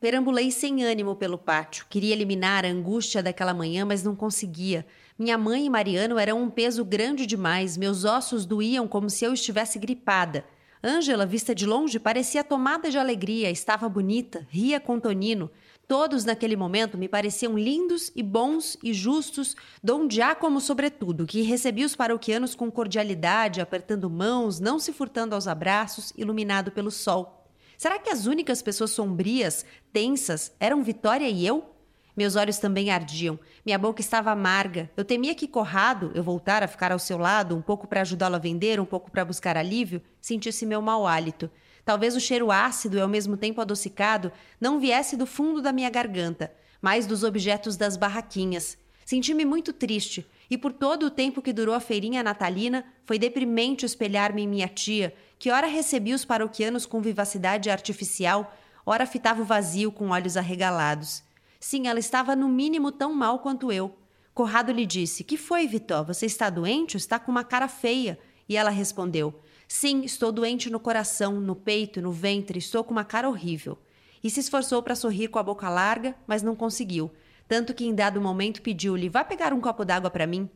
Perambulei 0.01 0.51
sem 0.51 0.85
ânimo 0.85 1.15
pelo 1.15 1.39
pátio. 1.39 1.87
Queria 1.89 2.13
eliminar 2.13 2.65
a 2.65 2.69
angústia 2.69 3.23
daquela 3.23 3.55
manhã, 3.55 3.85
mas 3.85 4.03
não 4.03 4.17
conseguia. 4.17 4.85
Minha 5.19 5.39
mãe 5.39 5.67
e 5.67 5.71
Mariano 5.71 6.19
eram 6.19 6.43
um 6.43 6.51
peso 6.51 6.85
grande 6.85 7.27
demais, 7.27 7.77
meus 7.77 8.05
ossos 8.05 8.45
doíam 8.45 8.89
como 8.89 9.09
se 9.11 9.25
eu 9.25 9.33
estivesse 9.33 9.79
gripada. 9.79 10.45
Ângela, 10.83 11.27
vista 11.27 11.55
de 11.55 11.67
longe, 11.67 11.99
parecia 11.99 12.45
tomada 12.45 12.91
de 12.91 12.99
alegria, 12.99 13.51
estava 13.51 13.89
bonita, 13.89 14.47
ria 14.49 14.79
com 14.79 15.01
Tonino. 15.01 15.51
Todos 15.89 16.23
naquele 16.27 16.55
momento 16.55 16.99
me 16.99 17.09
pareciam 17.09 17.57
lindos 17.57 18.13
e 18.15 18.23
bons 18.23 18.77
e 18.83 18.93
justos, 18.93 19.57
Dom 19.83 20.07
Giacomo 20.07 20.61
sobretudo, 20.61 21.25
que 21.25 21.41
recebia 21.41 21.87
os 21.87 21.97
paroquianos 21.97 22.55
com 22.55 22.71
cordialidade, 22.71 23.59
apertando 23.59 24.11
mãos, 24.11 24.61
não 24.61 24.79
se 24.79 24.93
furtando 24.93 25.35
aos 25.35 25.49
abraços, 25.49 26.13
iluminado 26.15 26.71
pelo 26.71 26.91
sol. 26.91 27.47
Será 27.79 27.99
que 27.99 28.11
as 28.11 28.27
únicas 28.27 28.61
pessoas 28.61 28.91
sombrias, 28.91 29.65
tensas, 29.91 30.53
eram 30.61 30.83
Vitória 30.83 31.27
e 31.27 31.47
eu? 31.47 31.75
Meus 32.15 32.37
olhos 32.37 32.59
também 32.59 32.91
ardiam, 32.91 33.39
minha 33.65 33.79
boca 33.79 34.03
estava 34.03 34.31
amarga. 34.31 34.91
Eu 34.95 35.07
temia 35.07 35.35
que 35.35 35.49
Corrado, 35.49 36.13
eu 36.15 36.23
voltar 36.23 36.63
a 36.63 36.69
ficar 36.69 36.93
ao 36.93 36.99
seu 36.99 37.17
lado, 37.17 37.57
um 37.57 37.63
pouco 37.63 37.87
para 37.87 38.03
ajudá-lo 38.03 38.35
a 38.35 38.39
vender, 38.39 38.79
um 38.79 38.85
pouco 38.85 39.11
para 39.11 39.25
buscar 39.25 39.57
alívio, 39.57 40.03
sentisse 40.21 40.67
meu 40.67 40.83
mau 40.83 41.07
hálito. 41.07 41.51
Talvez 41.89 42.15
o 42.15 42.21
cheiro 42.21 42.53
ácido 42.53 42.99
e 42.99 43.01
ao 43.01 43.09
mesmo 43.09 43.35
tempo 43.35 43.63
adocicado 43.63 44.31
não 44.61 44.79
viesse 44.79 45.17
do 45.17 45.25
fundo 45.25 45.63
da 45.63 45.73
minha 45.73 45.89
garganta, 45.89 46.53
mas 46.83 47.07
dos 47.07 47.25
objetos 47.25 47.79
das 47.79 47.97
barraquinhas. 47.97 48.77
Senti-me 49.07 49.43
muito 49.47 49.73
triste, 49.73 50.29
e 50.51 50.59
por 50.59 50.71
todo 50.71 51.07
o 51.07 51.11
tempo 51.11 51.41
que 51.41 51.51
durou 51.51 51.75
a 51.75 51.81
feirinha 51.81 52.23
natalina, 52.23 52.85
foi 53.07 53.19
deprimente 53.19 53.87
espelhar-me 53.87 54.43
em 54.43 54.47
minha 54.47 54.69
tia, 54.69 55.15
que 55.39 55.51
ora 55.51 55.67
recebia 55.67 56.15
os 56.15 56.27
paroquianos 56.27 56.85
com 56.85 57.01
vivacidade 57.01 57.71
artificial, 57.71 58.55
ora 58.85 59.07
fitava 59.07 59.41
o 59.41 59.47
vazio 59.47 59.91
com 59.91 60.11
olhos 60.11 60.37
arregalados. 60.37 61.23
Sim, 61.59 61.89
ela 61.89 61.99
estava 61.99 62.37
no 62.37 62.51
mínimo 62.51 62.93
tão 62.93 63.15
mal 63.15 63.39
quanto 63.39 63.73
eu. 63.73 63.97
Corrado 64.35 64.73
lhe 64.73 64.85
disse: 64.85 65.25
Que 65.25 65.39
foi, 65.39 65.67
Vitó? 65.67 66.05
Você 66.05 66.27
está 66.27 66.51
doente 66.51 66.99
está 66.99 67.19
com 67.19 67.31
uma 67.31 67.45
cara 67.45 67.67
feia? 67.67 68.19
E 68.47 68.59
ela 68.59 68.69
respondeu: 68.69 69.41
Sim, 69.69 70.03
estou 70.03 70.33
doente 70.33 70.71
no 70.71 70.81
coração, 70.81 71.39
no 71.39 71.55
peito, 71.55 72.01
no 72.01 72.11
ventre, 72.11 72.59
estou 72.59 72.83
com 72.83 72.93
uma 72.93 73.05
cara 73.05 73.29
horrível. 73.29 73.77
E 74.25 74.31
se 74.31 74.41
esforçou 74.41 74.83
para 74.83 74.97
sorrir 74.97 75.29
com 75.29 75.39
a 75.39 75.43
boca 75.43 75.69
larga, 75.69 76.17
mas 76.27 76.43
não 76.43 76.57
conseguiu, 76.57 77.11
tanto 77.47 77.75
que 77.75 77.85
em 77.85 77.95
dado 77.95 78.19
momento 78.19 78.63
pediu-lhe: 78.63 79.11
Vá 79.11 79.23
pegar 79.23 79.53
um 79.53 79.61
copo 79.61 79.85
d'água 79.85 80.11
para 80.11 80.27
mim. 80.27 80.49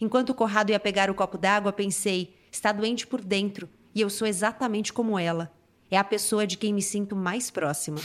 Enquanto 0.00 0.30
o 0.30 0.34
Corrado 0.34 0.70
ia 0.70 0.80
pegar 0.80 1.10
o 1.10 1.14
copo 1.14 1.36
d'água, 1.36 1.70
pensei: 1.70 2.34
Está 2.50 2.72
doente 2.72 3.06
por 3.06 3.22
dentro, 3.22 3.68
e 3.94 4.00
eu 4.00 4.08
sou 4.08 4.26
exatamente 4.26 4.90
como 4.90 5.18
ela. 5.18 5.52
É 5.90 5.98
a 5.98 6.02
pessoa 6.02 6.46
de 6.46 6.56
quem 6.56 6.72
me 6.72 6.82
sinto 6.82 7.14
mais 7.14 7.50
próxima. 7.50 7.98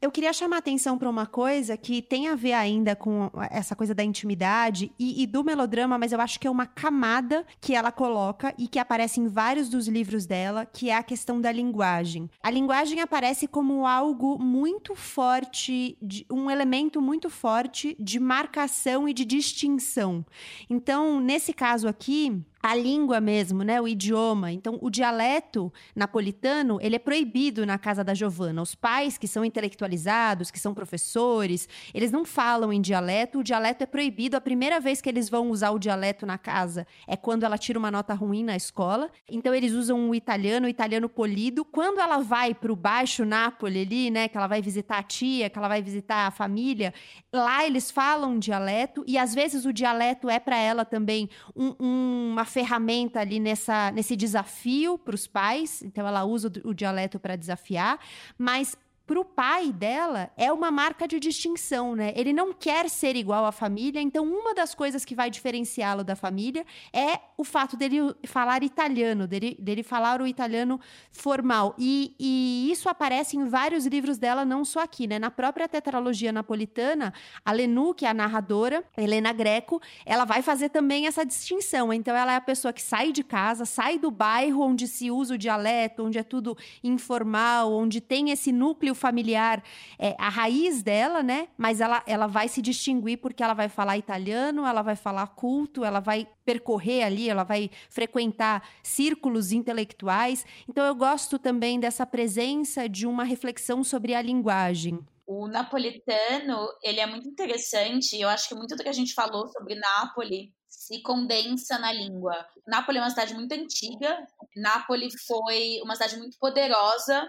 Eu 0.00 0.10
queria 0.10 0.32
chamar 0.32 0.58
atenção 0.58 0.98
para 0.98 1.08
uma 1.08 1.24
coisa 1.24 1.74
que 1.74 2.02
tem 2.02 2.28
a 2.28 2.34
ver 2.34 2.52
ainda 2.52 2.94
com 2.94 3.30
essa 3.50 3.74
coisa 3.74 3.94
da 3.94 4.04
intimidade 4.04 4.92
e, 4.98 5.22
e, 5.22 5.26
do 5.26 5.42
melodrama, 5.42 5.96
mas 5.96 6.12
eu 6.12 6.20
acho 6.20 6.38
que 6.38 6.46
é 6.46 6.50
uma 6.50 6.66
camada 6.66 7.46
que 7.62 7.74
ela 7.74 7.90
coloca 7.90 8.54
e 8.58 8.68
que 8.68 8.78
aparece 8.78 9.20
em 9.20 9.26
vários 9.26 9.70
dos 9.70 9.88
livros 9.88 10.26
dela, 10.26 10.66
que 10.66 10.90
é 10.90 10.94
a 10.94 11.02
questão 11.02 11.40
da 11.40 11.50
linguagem. 11.50 12.30
A 12.42 12.50
linguagem 12.50 13.00
aparece 13.00 13.48
como 13.48 13.86
algo 13.86 14.38
muito 14.38 14.94
forte, 14.94 15.96
de, 16.02 16.26
um 16.30 16.50
elemento 16.50 17.00
muito 17.00 17.30
forte 17.30 17.96
de 17.98 18.20
marcação 18.20 19.08
e 19.08 19.14
de 19.14 19.24
distinção. 19.24 20.24
Então, 20.68 21.20
nesse 21.20 21.54
caso 21.54 21.88
aqui, 21.88 22.44
a 22.70 22.74
língua 22.74 23.20
mesmo, 23.20 23.62
né, 23.62 23.80
o 23.80 23.88
idioma. 23.88 24.52
Então, 24.52 24.78
o 24.82 24.90
dialeto 24.90 25.72
napolitano, 25.94 26.78
ele 26.80 26.96
é 26.96 26.98
proibido 26.98 27.64
na 27.64 27.78
casa 27.78 28.02
da 28.04 28.12
Giovana. 28.12 28.60
Os 28.60 28.74
pais 28.74 29.16
que 29.16 29.26
são 29.26 29.44
intelectualizados, 29.44 30.50
que 30.50 30.58
são 30.58 30.74
professores, 30.74 31.68
eles 31.94 32.10
não 32.10 32.24
falam 32.24 32.72
em 32.72 32.80
dialeto, 32.80 33.38
o 33.38 33.44
dialeto 33.44 33.84
é 33.84 33.86
proibido. 33.86 34.36
A 34.36 34.40
primeira 34.40 34.80
vez 34.80 35.00
que 35.00 35.08
eles 35.08 35.28
vão 35.28 35.50
usar 35.50 35.70
o 35.70 35.78
dialeto 35.78 36.26
na 36.26 36.38
casa 36.38 36.86
é 37.06 37.16
quando 37.16 37.44
ela 37.44 37.56
tira 37.56 37.78
uma 37.78 37.90
nota 37.90 38.14
ruim 38.14 38.44
na 38.44 38.56
escola. 38.56 39.10
Então, 39.30 39.54
eles 39.54 39.72
usam 39.72 40.10
o 40.10 40.14
italiano, 40.14 40.66
o 40.66 40.70
italiano 40.70 41.08
polido. 41.08 41.64
Quando 41.64 42.00
ela 42.00 42.18
vai 42.18 42.54
para 42.54 42.72
o 42.72 42.76
Baixo 42.76 43.24
Nápoles 43.24 43.86
ali, 43.86 44.10
né, 44.10 44.28
que 44.28 44.36
ela 44.36 44.46
vai 44.46 44.60
visitar 44.60 44.98
a 44.98 45.02
tia, 45.02 45.48
que 45.48 45.58
ela 45.58 45.68
vai 45.68 45.82
visitar 45.82 46.26
a 46.26 46.30
família, 46.30 46.92
lá 47.32 47.64
eles 47.64 47.90
falam 47.90 48.38
dialeto 48.38 49.04
e 49.06 49.16
às 49.16 49.34
vezes 49.34 49.64
o 49.64 49.72
dialeto 49.72 50.28
é 50.28 50.38
para 50.38 50.56
ela 50.56 50.84
também 50.84 51.28
um, 51.54 51.74
um, 51.78 52.30
uma 52.32 52.44
ferramenta 52.56 53.20
ali 53.20 53.38
nessa, 53.38 53.90
nesse 53.90 54.16
desafio 54.16 54.96
para 54.96 55.14
os 55.14 55.26
pais, 55.26 55.82
então 55.82 56.08
ela 56.08 56.24
usa 56.24 56.50
o, 56.64 56.70
o 56.70 56.74
dialeto 56.74 57.20
para 57.20 57.36
desafiar, 57.36 58.00
mas 58.38 58.74
para 59.06 59.20
o 59.20 59.24
pai 59.24 59.72
dela 59.72 60.30
é 60.36 60.52
uma 60.52 60.70
marca 60.70 61.06
de 61.06 61.20
distinção, 61.20 61.94
né? 61.94 62.12
Ele 62.16 62.32
não 62.32 62.52
quer 62.52 62.90
ser 62.90 63.14
igual 63.14 63.44
à 63.46 63.52
família, 63.52 64.00
então 64.00 64.24
uma 64.26 64.52
das 64.52 64.74
coisas 64.74 65.04
que 65.04 65.14
vai 65.14 65.30
diferenciá-lo 65.30 66.02
da 66.02 66.16
família 66.16 66.66
é 66.92 67.20
o 67.38 67.44
fato 67.44 67.76
dele 67.76 67.98
falar 68.24 68.64
italiano, 68.64 69.28
dele, 69.28 69.56
dele 69.60 69.84
falar 69.84 70.20
o 70.20 70.26
italiano 70.26 70.80
formal. 71.12 71.74
E, 71.78 72.16
e, 72.18 72.68
isso 72.72 72.88
aparece 72.88 73.36
em 73.36 73.46
vários 73.46 73.86
livros 73.86 74.18
dela, 74.18 74.44
não 74.44 74.64
só 74.64 74.80
aqui, 74.80 75.06
né? 75.06 75.20
Na 75.20 75.30
própria 75.30 75.68
tetralogia 75.68 76.32
napolitana, 76.32 77.14
a 77.44 77.52
Lenu, 77.52 77.94
que 77.94 78.06
é 78.06 78.08
a 78.08 78.14
narradora, 78.14 78.82
Helena 78.96 79.32
Greco, 79.32 79.80
ela 80.04 80.24
vai 80.24 80.42
fazer 80.42 80.70
também 80.70 81.06
essa 81.06 81.24
distinção. 81.24 81.92
Então, 81.92 82.16
ela 82.16 82.32
é 82.32 82.36
a 82.36 82.40
pessoa 82.40 82.72
que 82.72 82.82
sai 82.82 83.12
de 83.12 83.22
casa, 83.22 83.64
sai 83.64 83.98
do 83.98 84.10
bairro 84.10 84.62
onde 84.62 84.88
se 84.88 85.12
usa 85.12 85.34
o 85.34 85.38
dialeto, 85.38 86.04
onde 86.04 86.18
é 86.18 86.24
tudo 86.24 86.56
informal, 86.82 87.72
onde 87.72 88.00
tem 88.00 88.30
esse 88.30 88.50
núcleo 88.50 88.95
familiar 88.96 89.62
é 89.98 90.16
a 90.18 90.28
raiz 90.28 90.82
dela, 90.82 91.22
né? 91.22 91.48
Mas 91.56 91.80
ela, 91.80 92.02
ela 92.06 92.26
vai 92.26 92.48
se 92.48 92.60
distinguir 92.60 93.18
porque 93.18 93.42
ela 93.42 93.54
vai 93.54 93.68
falar 93.68 93.96
italiano, 93.96 94.66
ela 94.66 94.82
vai 94.82 94.96
falar 94.96 95.26
culto, 95.28 95.84
ela 95.84 96.00
vai 96.00 96.26
percorrer 96.44 97.04
ali, 97.04 97.28
ela 97.28 97.44
vai 97.44 97.70
frequentar 97.88 98.68
círculos 98.82 99.52
intelectuais. 99.52 100.44
Então 100.68 100.84
eu 100.84 100.94
gosto 100.94 101.38
também 101.38 101.78
dessa 101.78 102.04
presença 102.04 102.88
de 102.88 103.06
uma 103.06 103.22
reflexão 103.22 103.84
sobre 103.84 104.14
a 104.14 104.22
linguagem. 104.22 104.98
O 105.26 105.48
napolitano, 105.48 106.68
ele 106.82 107.00
é 107.00 107.06
muito 107.06 107.28
interessante. 107.28 108.18
Eu 108.18 108.28
acho 108.28 108.48
que 108.48 108.54
muito 108.54 108.76
do 108.76 108.82
que 108.82 108.88
a 108.88 108.92
gente 108.92 109.12
falou 109.12 109.48
sobre 109.48 109.74
Nápoles 109.74 110.50
se 110.68 111.02
condensa 111.02 111.78
na 111.78 111.92
língua. 111.92 112.46
Nápoles 112.66 113.00
é 113.00 113.04
uma 113.04 113.10
cidade 113.10 113.34
muito 113.34 113.52
antiga. 113.52 114.24
Nápoles 114.54 115.14
foi 115.26 115.80
uma 115.82 115.94
cidade 115.94 116.16
muito 116.16 116.38
poderosa, 116.38 117.28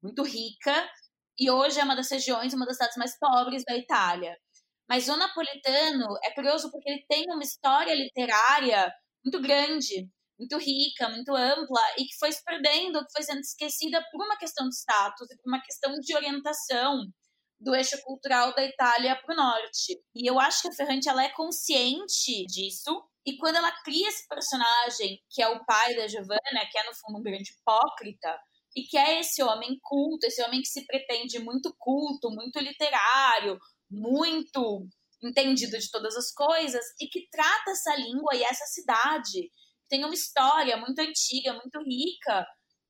muito 0.00 0.22
rica, 0.22 0.88
e 1.38 1.50
hoje 1.50 1.80
é 1.80 1.84
uma 1.84 1.96
das 1.96 2.10
regiões, 2.10 2.54
uma 2.54 2.66
das 2.66 2.76
cidades 2.76 2.96
mais 2.96 3.18
pobres 3.18 3.64
da 3.64 3.76
Itália. 3.76 4.36
Mas 4.88 5.08
o 5.08 5.16
napolitano 5.16 6.06
é 6.24 6.30
curioso 6.32 6.70
porque 6.70 6.90
ele 6.90 7.04
tem 7.08 7.24
uma 7.28 7.42
história 7.42 7.94
literária 7.94 8.92
muito 9.24 9.40
grande, 9.40 10.08
muito 10.38 10.58
rica, 10.58 11.08
muito 11.08 11.34
ampla 11.34 11.80
e 11.96 12.04
que 12.04 12.16
foi 12.18 12.32
se 12.32 12.42
perdendo, 12.44 13.04
que 13.04 13.12
foi 13.12 13.22
sendo 13.22 13.40
esquecida 13.40 14.04
por 14.10 14.24
uma 14.24 14.36
questão 14.36 14.68
de 14.68 14.74
status 14.74 15.30
e 15.30 15.36
por 15.36 15.48
uma 15.48 15.62
questão 15.62 15.92
de 15.98 16.14
orientação 16.14 17.06
do 17.60 17.74
eixo 17.74 17.96
cultural 18.02 18.52
da 18.54 18.64
Itália 18.64 19.16
para 19.16 19.32
o 19.32 19.36
norte. 19.36 19.98
E 20.14 20.28
eu 20.28 20.38
acho 20.40 20.62
que 20.62 20.68
a 20.68 20.72
Ferrante 20.72 21.08
ela 21.08 21.22
é 21.22 21.30
consciente 21.30 22.44
disso. 22.46 23.02
E 23.24 23.36
quando 23.36 23.56
ela 23.56 23.70
cria 23.84 24.08
esse 24.08 24.26
personagem, 24.26 25.20
que 25.30 25.40
é 25.40 25.48
o 25.48 25.64
pai 25.64 25.94
da 25.94 26.08
Giovanna, 26.08 26.66
que 26.70 26.78
é 26.78 26.84
no 26.84 26.94
fundo 26.94 27.20
um 27.20 27.22
grande 27.22 27.52
hipócrita, 27.52 28.36
e 28.74 28.82
que 28.82 28.96
é 28.96 29.20
esse 29.20 29.42
homem 29.42 29.78
culto, 29.82 30.26
esse 30.26 30.42
homem 30.42 30.60
que 30.60 30.68
se 30.68 30.86
pretende 30.86 31.38
muito 31.38 31.74
culto, 31.78 32.30
muito 32.30 32.58
literário, 32.58 33.58
muito 33.90 34.86
entendido 35.22 35.78
de 35.78 35.90
todas 35.90 36.16
as 36.16 36.32
coisas 36.32 36.84
e 37.00 37.06
que 37.06 37.28
trata 37.30 37.70
essa 37.70 37.94
língua 37.96 38.34
e 38.34 38.42
essa 38.42 38.64
cidade 38.66 39.42
que 39.82 39.88
tem 39.88 40.04
uma 40.04 40.14
história 40.14 40.76
muito 40.76 40.98
antiga, 40.98 41.52
muito 41.52 41.78
rica, 41.80 42.46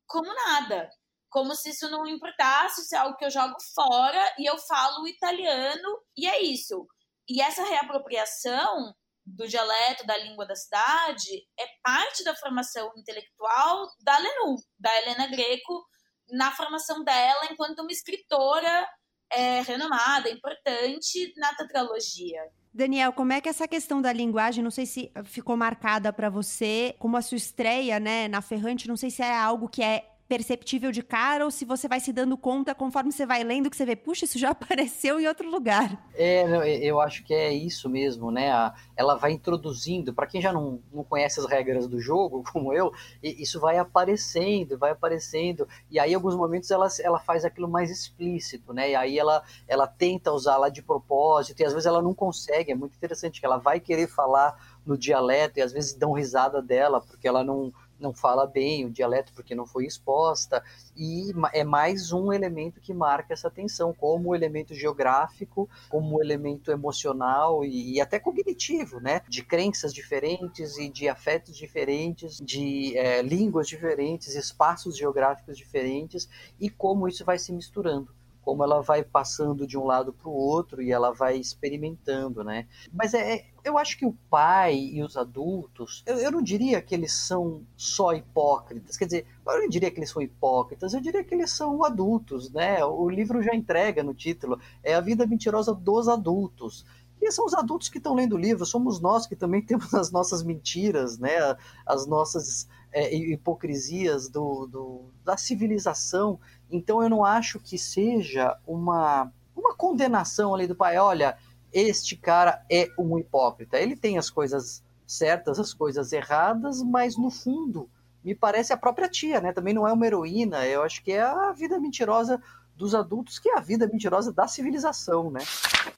como 0.06 0.32
nada. 0.32 0.88
Como 1.28 1.54
se 1.54 1.70
isso 1.70 1.88
não 1.90 2.06
importasse, 2.06 2.84
se 2.84 2.94
é 2.94 2.98
algo 2.98 3.16
que 3.16 3.24
eu 3.24 3.30
jogo 3.30 3.56
fora 3.74 4.34
e 4.38 4.48
eu 4.48 4.58
falo 4.58 5.08
italiano 5.08 6.00
e 6.16 6.26
é 6.26 6.42
isso. 6.42 6.86
E 7.28 7.40
essa 7.40 7.64
reapropriação 7.64 8.94
do 9.24 9.46
dialeto, 9.46 10.06
da 10.06 10.16
língua 10.18 10.46
da 10.46 10.54
cidade, 10.56 11.46
é 11.58 11.66
parte 11.82 12.24
da 12.24 12.34
formação 12.34 12.92
intelectual 12.96 13.88
da 14.00 14.18
Lenu, 14.18 14.56
da 14.78 14.96
Helena 14.98 15.26
Greco, 15.28 15.84
na 16.30 16.50
formação 16.50 17.04
dela 17.04 17.46
enquanto 17.50 17.80
uma 17.80 17.92
escritora 17.92 18.88
é, 19.30 19.62
renomada, 19.62 20.28
importante 20.28 21.32
na 21.36 21.54
tetralogia. 21.54 22.42
Daniel, 22.74 23.12
como 23.12 23.32
é 23.32 23.40
que 23.40 23.48
essa 23.48 23.68
questão 23.68 24.00
da 24.00 24.12
linguagem, 24.12 24.64
não 24.64 24.70
sei 24.70 24.86
se 24.86 25.12
ficou 25.24 25.56
marcada 25.56 26.12
para 26.12 26.30
você, 26.30 26.94
como 26.98 27.16
a 27.16 27.22
sua 27.22 27.36
estreia, 27.36 28.00
né, 28.00 28.28
na 28.28 28.40
Ferrante, 28.40 28.88
não 28.88 28.96
sei 28.96 29.10
se 29.10 29.22
é 29.22 29.36
algo 29.36 29.68
que 29.68 29.82
é 29.82 30.08
perceptível 30.32 30.90
de 30.90 31.02
cara 31.02 31.44
ou 31.44 31.50
se 31.50 31.62
você 31.62 31.86
vai 31.86 32.00
se 32.00 32.10
dando 32.10 32.38
conta 32.38 32.74
conforme 32.74 33.12
você 33.12 33.26
vai 33.26 33.44
lendo 33.44 33.68
que 33.68 33.76
você 33.76 33.84
vê, 33.84 33.94
puxa, 33.94 34.24
isso 34.24 34.38
já 34.38 34.48
apareceu 34.56 35.20
em 35.20 35.28
outro 35.28 35.50
lugar. 35.50 36.08
É, 36.14 36.42
eu 36.82 37.02
acho 37.02 37.22
que 37.22 37.34
é 37.34 37.52
isso 37.52 37.86
mesmo, 37.86 38.30
né? 38.30 38.72
Ela 38.96 39.14
vai 39.16 39.32
introduzindo, 39.32 40.14
para 40.14 40.26
quem 40.26 40.40
já 40.40 40.50
não, 40.50 40.80
não 40.90 41.04
conhece 41.04 41.38
as 41.38 41.44
regras 41.44 41.86
do 41.86 42.00
jogo, 42.00 42.42
como 42.50 42.72
eu, 42.72 42.90
isso 43.22 43.60
vai 43.60 43.76
aparecendo, 43.76 44.78
vai 44.78 44.92
aparecendo, 44.92 45.68
e 45.90 45.98
aí 45.98 46.12
em 46.12 46.14
alguns 46.14 46.34
momentos 46.34 46.70
ela, 46.70 46.88
ela 47.02 47.20
faz 47.20 47.44
aquilo 47.44 47.68
mais 47.68 47.90
explícito, 47.90 48.72
né? 48.72 48.92
E 48.92 48.94
aí 48.94 49.18
ela, 49.18 49.42
ela 49.68 49.86
tenta 49.86 50.32
usar 50.32 50.56
lá 50.56 50.70
de 50.70 50.80
propósito, 50.82 51.60
e 51.60 51.64
às 51.66 51.74
vezes 51.74 51.84
ela 51.84 52.00
não 52.00 52.14
consegue, 52.14 52.72
é 52.72 52.74
muito 52.74 52.96
interessante 52.96 53.38
que 53.38 53.44
ela 53.44 53.58
vai 53.58 53.78
querer 53.78 54.08
falar 54.08 54.56
no 54.86 54.96
dialeto, 54.96 55.58
e 55.58 55.62
às 55.62 55.72
vezes 55.72 55.92
dão 55.92 56.12
risada 56.12 56.62
dela, 56.62 57.02
porque 57.02 57.28
ela 57.28 57.44
não 57.44 57.70
não 58.02 58.12
fala 58.12 58.46
bem 58.46 58.84
o 58.84 58.90
dialeto 58.90 59.32
porque 59.32 59.54
não 59.54 59.66
foi 59.66 59.86
exposta, 59.86 60.62
e 60.96 61.32
é 61.52 61.64
mais 61.64 62.12
um 62.12 62.32
elemento 62.32 62.80
que 62.80 62.92
marca 62.92 63.32
essa 63.32 63.50
tensão, 63.50 63.94
como 63.94 64.34
elemento 64.34 64.74
geográfico, 64.74 65.68
como 65.88 66.20
elemento 66.20 66.70
emocional 66.70 67.64
e, 67.64 67.94
e 67.94 68.00
até 68.00 68.18
cognitivo, 68.18 69.00
né? 69.00 69.22
De 69.28 69.42
crenças 69.42 69.94
diferentes 69.94 70.76
e 70.76 70.88
de 70.88 71.08
afetos 71.08 71.56
diferentes, 71.56 72.38
de 72.38 72.96
é, 72.98 73.22
línguas 73.22 73.68
diferentes, 73.68 74.34
espaços 74.34 74.96
geográficos 74.96 75.56
diferentes, 75.56 76.28
e 76.60 76.68
como 76.68 77.08
isso 77.08 77.24
vai 77.24 77.38
se 77.38 77.52
misturando 77.52 78.12
como 78.42 78.64
ela 78.64 78.82
vai 78.82 79.02
passando 79.02 79.66
de 79.66 79.78
um 79.78 79.84
lado 79.84 80.12
para 80.12 80.28
o 80.28 80.32
outro 80.32 80.82
e 80.82 80.90
ela 80.90 81.12
vai 81.12 81.36
experimentando, 81.36 82.42
né? 82.42 82.66
Mas 82.92 83.14
é, 83.14 83.34
é, 83.34 83.46
eu 83.64 83.78
acho 83.78 83.96
que 83.96 84.04
o 84.04 84.16
pai 84.28 84.76
e 84.76 85.02
os 85.02 85.16
adultos, 85.16 86.02
eu, 86.04 86.16
eu, 86.18 86.30
não 86.30 86.42
diria 86.42 86.82
que 86.82 86.94
eles 86.94 87.12
são 87.12 87.62
só 87.76 88.12
hipócritas, 88.12 88.96
quer 88.96 89.04
dizer, 89.04 89.26
eu 89.46 89.60
não 89.60 89.68
diria 89.68 89.90
que 89.90 90.00
eles 90.00 90.10
são 90.10 90.20
hipócritas, 90.20 90.92
eu 90.92 91.00
diria 91.00 91.22
que 91.22 91.34
eles 91.34 91.50
são 91.50 91.84
adultos, 91.84 92.50
né? 92.50 92.84
O 92.84 93.08
livro 93.08 93.42
já 93.42 93.54
entrega 93.54 94.02
no 94.02 94.12
título, 94.12 94.58
é 94.82 94.94
a 94.94 95.00
vida 95.00 95.26
mentirosa 95.26 95.72
dos 95.72 96.08
adultos. 96.08 96.84
E 97.20 97.30
são 97.30 97.46
os 97.46 97.54
adultos 97.54 97.88
que 97.88 97.98
estão 97.98 98.14
lendo 98.14 98.34
o 98.34 98.38
livro, 98.38 98.66
somos 98.66 98.98
nós 98.98 99.28
que 99.28 99.36
também 99.36 99.62
temos 99.64 99.94
as 99.94 100.10
nossas 100.10 100.42
mentiras, 100.42 101.16
né? 101.16 101.56
As 101.86 102.04
nossas 102.04 102.66
é, 102.92 103.14
hipocrisias 103.14 104.28
do, 104.28 104.66
do, 104.66 105.04
da 105.24 105.36
civilização 105.36 106.40
então 106.72 107.02
eu 107.02 107.10
não 107.10 107.24
acho 107.24 107.60
que 107.60 107.78
seja 107.78 108.56
uma, 108.66 109.30
uma 109.54 109.74
condenação 109.74 110.54
ali 110.54 110.66
do 110.66 110.74
pai, 110.74 110.96
olha, 110.98 111.36
este 111.72 112.16
cara 112.16 112.64
é 112.70 112.88
um 112.98 113.18
hipócrita. 113.18 113.78
Ele 113.78 113.94
tem 113.94 114.18
as 114.18 114.30
coisas 114.30 114.82
certas, 115.06 115.60
as 115.60 115.74
coisas 115.74 116.12
erradas, 116.12 116.82
mas 116.82 117.16
no 117.16 117.30
fundo 117.30 117.88
me 118.24 118.34
parece 118.34 118.72
a 118.72 118.76
própria 118.76 119.08
tia, 119.08 119.40
né? 119.40 119.52
Também 119.52 119.74
não 119.74 119.86
é 119.86 119.92
uma 119.92 120.06
heroína, 120.06 120.66
eu 120.66 120.82
acho 120.82 121.02
que 121.02 121.12
é 121.12 121.20
a 121.20 121.52
vida 121.52 121.78
mentirosa 121.78 122.40
dos 122.76 122.94
adultos, 122.94 123.38
que 123.38 123.50
é 123.50 123.58
a 123.58 123.60
vida 123.60 123.86
mentirosa 123.86 124.32
da 124.32 124.46
civilização, 124.46 125.30
né? 125.30 125.40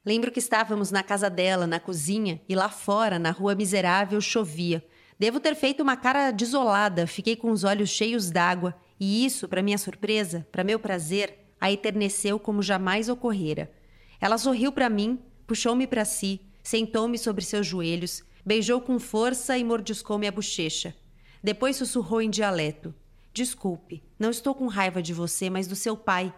Lembro 0.05 0.33
que 0.33 0.39
estávamos 0.39 0.91
na 0.91 1.03
casa 1.03 1.31
dela, 1.31 1.67
na 1.67 1.79
cozinha, 1.79 2.41
e 2.49 2.55
lá 2.55 2.69
fora, 2.69 3.19
na 3.19 3.31
rua 3.31 3.55
miserável, 3.55 4.21
chovia. 4.21 4.85
Devo 5.19 5.39
ter 5.39 5.55
feito 5.55 5.83
uma 5.83 5.97
cara 5.97 6.31
desolada, 6.31 7.07
fiquei 7.07 7.37
com 7.37 7.51
os 7.51 7.63
olhos 7.63 7.91
cheios 7.91 8.31
d'água 8.31 8.75
e 9.05 9.27
isso, 9.27 9.47
para 9.47 9.63
minha 9.63 9.77
surpresa, 9.77 10.47
para 10.51 10.65
meu 10.65 10.79
prazer, 10.79 11.39
a 11.61 11.71
eterneceu 11.71 12.39
como 12.39 12.63
jamais 12.63 13.11
ocorrera. 13.11 13.71
Ela 14.19 14.39
sorriu 14.39 14.73
para 14.73 14.89
mim, 14.89 15.19
puxou-me 15.47 15.87
para 15.87 16.07
si, 16.07 16.41
sentou-me 16.63 17.19
sobre 17.19 17.45
seus 17.45 17.67
joelhos, 17.67 18.25
beijou 18.47 18.81
com 18.81 18.99
força 18.99 19.59
e 19.59 19.63
mordiscou-me 19.63 20.27
a 20.27 20.33
bochecha. 20.33 20.95
Depois 21.43 21.77
sussurrou 21.77 22.23
em 22.23 22.31
dialeto: 22.31 22.95
Desculpe, 23.31 24.03
não 24.19 24.31
estou 24.31 24.55
com 24.55 24.69
raiva 24.69 25.03
de 25.03 25.13
você, 25.13 25.51
mas 25.51 25.67
do 25.67 25.77
seu 25.77 25.99
pai. 25.99 26.33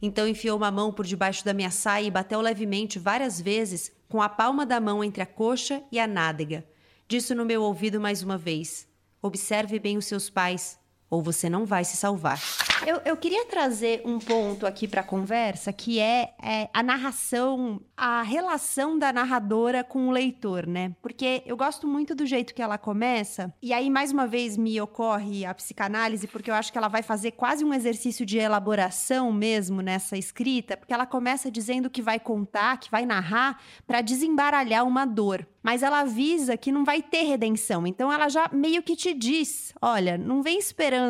Então 0.00 0.28
enfiou 0.28 0.56
uma 0.56 0.70
mão 0.70 0.92
por 0.92 1.04
debaixo 1.04 1.44
da 1.44 1.52
minha 1.52 1.72
saia 1.72 2.06
e 2.06 2.10
bateu 2.10 2.40
levemente 2.40 3.00
várias 3.00 3.40
vezes 3.40 3.90
com 4.08 4.22
a 4.22 4.28
palma 4.28 4.64
da 4.64 4.80
mão 4.80 5.02
entre 5.02 5.24
a 5.24 5.26
coxa 5.26 5.82
e 5.90 5.98
a 5.98 6.06
nádega. 6.06 6.64
Disse 7.08 7.34
no 7.34 7.44
meu 7.44 7.62
ouvido 7.62 8.00
mais 8.00 8.22
uma 8.22 8.38
vez: 8.38 8.86
Observe 9.20 9.80
bem 9.80 9.96
os 9.96 10.04
seus 10.04 10.30
pais. 10.30 10.78
Ou 11.12 11.20
você 11.20 11.50
não 11.50 11.66
vai 11.66 11.84
se 11.84 11.94
salvar. 11.94 12.40
Eu, 12.86 13.02
eu 13.04 13.14
queria 13.18 13.44
trazer 13.44 14.00
um 14.02 14.18
ponto 14.18 14.66
aqui 14.66 14.88
para 14.88 15.02
a 15.02 15.04
conversa, 15.04 15.70
que 15.70 16.00
é, 16.00 16.32
é, 16.42 16.70
a 16.72 16.82
narração, 16.82 17.82
a 17.94 18.22
relação 18.22 18.98
da 18.98 19.12
narradora 19.12 19.84
com 19.84 20.08
o 20.08 20.10
leitor, 20.10 20.66
né? 20.66 20.96
Porque 21.02 21.42
eu 21.44 21.54
gosto 21.54 21.86
muito 21.86 22.14
do 22.14 22.24
jeito 22.24 22.54
que 22.54 22.62
ela 22.62 22.78
começa, 22.78 23.54
e 23.60 23.74
aí 23.74 23.90
mais 23.90 24.10
uma 24.10 24.26
vez 24.26 24.56
me 24.56 24.80
ocorre 24.80 25.44
a 25.44 25.52
psicanálise, 25.52 26.26
porque 26.26 26.50
eu 26.50 26.54
acho 26.54 26.72
que 26.72 26.78
ela 26.78 26.88
vai 26.88 27.02
fazer 27.02 27.32
quase 27.32 27.62
um 27.62 27.74
exercício 27.74 28.24
de 28.24 28.38
elaboração 28.38 29.30
mesmo 29.30 29.82
nessa 29.82 30.16
escrita, 30.16 30.78
porque 30.78 30.94
ela 30.94 31.04
começa 31.04 31.50
dizendo 31.50 31.90
que 31.90 32.00
vai 32.00 32.18
contar, 32.18 32.78
que 32.78 32.90
vai 32.90 33.04
narrar 33.04 33.60
para 33.86 34.00
desembaralhar 34.00 34.86
uma 34.86 35.04
dor 35.04 35.46
mas 35.62 35.82
ela 35.82 36.00
avisa 36.00 36.56
que 36.56 36.72
não 36.72 36.84
vai 36.84 37.00
ter 37.00 37.22
redenção. 37.22 37.86
Então 37.86 38.12
ela 38.12 38.28
já 38.28 38.50
meio 38.52 38.82
que 38.82 38.96
te 38.96 39.14
diz: 39.14 39.72
olha, 39.80 40.18
não 40.18 40.42
vem 40.42 40.58
esperando 40.58 41.01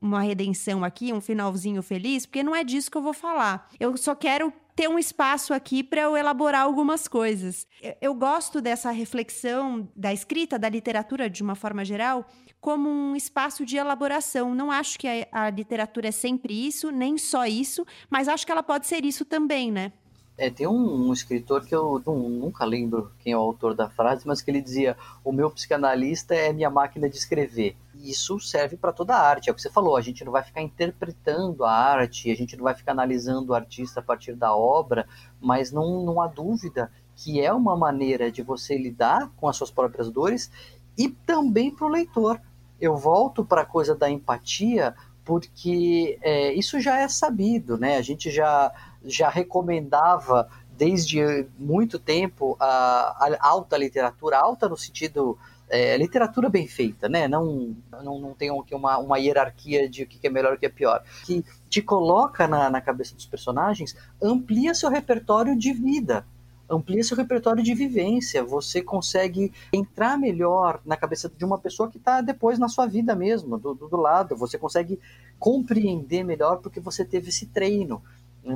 uma 0.00 0.20
redenção 0.22 0.84
aqui, 0.84 1.12
um 1.12 1.20
finalzinho 1.20 1.82
feliz, 1.82 2.26
porque 2.26 2.42
não 2.42 2.54
é 2.54 2.64
disso 2.64 2.90
que 2.90 2.96
eu 2.96 3.02
vou 3.02 3.12
falar. 3.12 3.68
Eu 3.78 3.96
só 3.96 4.14
quero 4.14 4.52
ter 4.74 4.88
um 4.88 4.98
espaço 4.98 5.52
aqui 5.52 5.82
para 5.82 6.00
eu 6.00 6.16
elaborar 6.16 6.62
algumas 6.62 7.06
coisas. 7.06 7.66
Eu 8.00 8.14
gosto 8.14 8.60
dessa 8.60 8.90
reflexão 8.90 9.86
da 9.94 10.12
escrita, 10.12 10.58
da 10.58 10.68
literatura 10.68 11.28
de 11.28 11.42
uma 11.42 11.54
forma 11.54 11.84
geral, 11.84 12.26
como 12.60 12.88
um 12.88 13.14
espaço 13.14 13.64
de 13.64 13.76
elaboração. 13.76 14.54
Não 14.54 14.70
acho 14.70 14.98
que 14.98 15.06
a, 15.06 15.26
a 15.32 15.50
literatura 15.50 16.08
é 16.08 16.12
sempre 16.12 16.66
isso, 16.66 16.90
nem 16.90 17.18
só 17.18 17.46
isso, 17.46 17.86
mas 18.08 18.26
acho 18.26 18.46
que 18.46 18.52
ela 18.52 18.62
pode 18.62 18.86
ser 18.86 19.04
isso 19.04 19.24
também, 19.24 19.70
né? 19.70 19.92
É, 20.40 20.48
tem 20.48 20.66
um, 20.66 21.08
um, 21.08 21.12
escritor 21.12 21.66
que 21.66 21.74
eu 21.74 22.02
não, 22.06 22.16
nunca 22.16 22.64
lembro 22.64 23.12
quem 23.18 23.34
é 23.34 23.36
o 23.36 23.40
autor 23.40 23.74
da 23.74 23.90
frase, 23.90 24.26
mas 24.26 24.40
que 24.40 24.50
ele 24.50 24.62
dizia: 24.62 24.96
O 25.22 25.32
meu 25.32 25.50
psicanalista 25.50 26.34
é 26.34 26.50
minha 26.50 26.70
máquina 26.70 27.10
de 27.10 27.16
escrever. 27.18 27.76
E 27.94 28.10
isso 28.10 28.40
serve 28.40 28.78
para 28.78 28.90
toda 28.90 29.14
a 29.14 29.20
arte. 29.20 29.50
É 29.50 29.52
o 29.52 29.54
que 29.54 29.60
você 29.60 29.68
falou: 29.68 29.98
a 29.98 30.00
gente 30.00 30.24
não 30.24 30.32
vai 30.32 30.42
ficar 30.42 30.62
interpretando 30.62 31.62
a 31.62 31.70
arte, 31.70 32.30
a 32.30 32.34
gente 32.34 32.56
não 32.56 32.64
vai 32.64 32.74
ficar 32.74 32.92
analisando 32.92 33.52
o 33.52 33.54
artista 33.54 34.00
a 34.00 34.02
partir 34.02 34.34
da 34.34 34.56
obra, 34.56 35.06
mas 35.38 35.70
não, 35.70 36.02
não 36.06 36.22
há 36.22 36.26
dúvida 36.26 36.90
que 37.14 37.38
é 37.38 37.52
uma 37.52 37.76
maneira 37.76 38.32
de 38.32 38.40
você 38.40 38.78
lidar 38.78 39.30
com 39.36 39.46
as 39.46 39.58
suas 39.58 39.70
próprias 39.70 40.08
dores 40.08 40.50
e 40.96 41.10
também 41.10 41.70
para 41.70 41.86
o 41.86 41.90
leitor. 41.90 42.40
Eu 42.80 42.96
volto 42.96 43.44
para 43.44 43.60
a 43.60 43.66
coisa 43.66 43.94
da 43.94 44.08
empatia, 44.08 44.94
porque 45.22 46.18
é, 46.22 46.54
isso 46.54 46.80
já 46.80 46.98
é 46.98 47.08
sabido, 47.08 47.76
né? 47.76 47.98
A 47.98 48.02
gente 48.02 48.30
já 48.30 48.72
já 49.04 49.28
recomendava 49.28 50.48
desde 50.76 51.46
muito 51.58 51.98
tempo 51.98 52.56
a, 52.58 53.26
a 53.26 53.48
alta 53.48 53.76
literatura, 53.76 54.38
alta 54.38 54.68
no 54.68 54.76
sentido 54.76 55.38
é, 55.70 55.96
literatura 55.96 56.48
bem 56.48 56.66
feita, 56.66 57.08
né? 57.08 57.28
Não, 57.28 57.76
não, 58.02 58.18
não 58.18 58.34
tem 58.34 58.50
uma, 58.50 58.98
uma 58.98 59.18
hierarquia 59.18 59.88
de 59.88 60.02
o 60.02 60.06
que 60.06 60.26
é 60.26 60.30
melhor 60.30 60.52
e 60.52 60.56
o 60.56 60.58
que 60.58 60.66
é 60.66 60.70
pior. 60.70 61.02
Que 61.24 61.44
te 61.68 61.80
coloca 61.80 62.48
na, 62.48 62.68
na 62.68 62.80
cabeça 62.80 63.14
dos 63.14 63.24
personagens, 63.24 63.96
amplia 64.20 64.74
seu 64.74 64.90
repertório 64.90 65.56
de 65.56 65.72
vida, 65.72 66.26
amplia 66.68 67.04
seu 67.04 67.16
repertório 67.16 67.62
de 67.62 67.72
vivência. 67.72 68.42
Você 68.42 68.82
consegue 68.82 69.52
entrar 69.72 70.18
melhor 70.18 70.80
na 70.84 70.96
cabeça 70.96 71.28
de 71.28 71.44
uma 71.44 71.58
pessoa 71.58 71.88
que 71.88 71.98
está 71.98 72.20
depois 72.20 72.58
na 72.58 72.68
sua 72.68 72.86
vida 72.86 73.14
mesmo, 73.14 73.56
do, 73.56 73.72
do, 73.72 73.88
do 73.88 73.96
lado. 73.96 74.36
Você 74.36 74.58
consegue 74.58 74.98
compreender 75.38 76.24
melhor 76.24 76.56
porque 76.56 76.80
você 76.80 77.04
teve 77.04 77.28
esse 77.28 77.46
treino. 77.46 78.02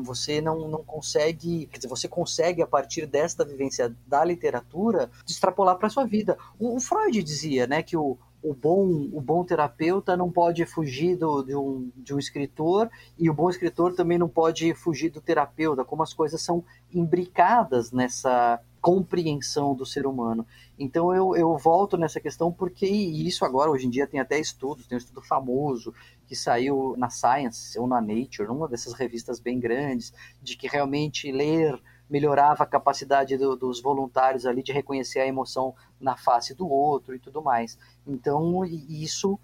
Você 0.03 0.41
não, 0.41 0.69
não 0.69 0.83
consegue, 0.83 1.67
quer 1.67 1.79
dizer, 1.79 1.89
você 1.89 2.09
consegue 2.09 2.63
a 2.63 2.67
partir 2.67 3.07
desta 3.07 3.45
vivência 3.45 3.95
da 4.07 4.25
literatura 4.25 5.11
extrapolar 5.27 5.77
para 5.77 5.91
sua 5.91 6.07
vida. 6.07 6.39
O, 6.59 6.77
o, 6.77 6.81
Freud 6.81 7.23
dizia, 7.23 7.67
né, 7.67 7.83
que 7.83 7.97
o, 7.97 8.17
o 8.43 8.55
bom, 8.55 8.87
o 9.13 9.21
bom 9.21 9.45
terapeuta 9.45 10.17
não 10.17 10.31
pode 10.31 10.65
fugir 10.65 11.17
do, 11.17 11.43
de, 11.43 11.55
um, 11.55 11.91
de 11.97 12.15
um 12.15 12.19
escritor 12.19 12.91
e 13.19 13.29
o 13.29 13.35
bom 13.35 13.51
escritor 13.51 13.95
também 13.95 14.19
não 14.19 14.29
pode 14.29 14.75
fugir 14.75 15.11
do 15.11 15.21
terapeuta, 15.21 15.85
como 15.85 16.03
as 16.03 16.15
coisas 16.15 16.41
são 16.41 16.65
imbricadas 16.93 17.93
nessa 17.93 18.61
compreensão 18.85 19.75
do 19.75 19.87
ser 19.87 20.07
humano. 20.07 20.47
Então 20.79 21.15
eu, 21.15 21.35
eu 21.35 21.57
volto 21.57 21.97
nessa 21.97 22.21
questão 22.21 22.53
porque 22.53 22.87
isso 22.87 23.43
agora, 23.43 23.71
hoje 23.71 23.87
em 23.87 23.91
dia, 23.91 24.07
tem 24.07 24.21
até 24.21 24.39
estudos, 24.39 24.87
tem 24.87 24.95
um 24.95 24.99
estudo 24.99 25.23
famoso 25.23 25.95
que 26.27 26.37
saiu 26.37 26.95
na 26.99 27.09
Science 27.09 27.79
ou 27.79 27.87
na 27.87 27.99
Nature, 27.99 28.47
numa 28.47 28.69
dessas 28.69 28.93
revistas 28.93 29.41
bem 29.41 29.59
grandes, 29.59 30.13
de 30.43 30.55
que 30.55 30.69
realmente 30.69 31.33
ler 31.33 31.81
melhorava 32.11 32.63
a 32.63 32.67
capacidade 32.67 33.39
do, 33.39 33.57
dos 33.57 33.81
voluntários 33.81 34.45
ali 34.45 34.63
de 34.63 34.71
reconhecer 34.71 35.21
a 35.21 35.27
emoção 35.27 35.75
na 35.99 36.15
face 36.15 36.55
do 36.55 36.69
outro 36.69 37.15
e 37.15 37.19
tudo 37.19 37.41
mais. 37.41 37.79
Então, 38.07 38.63
isso, 38.67 39.41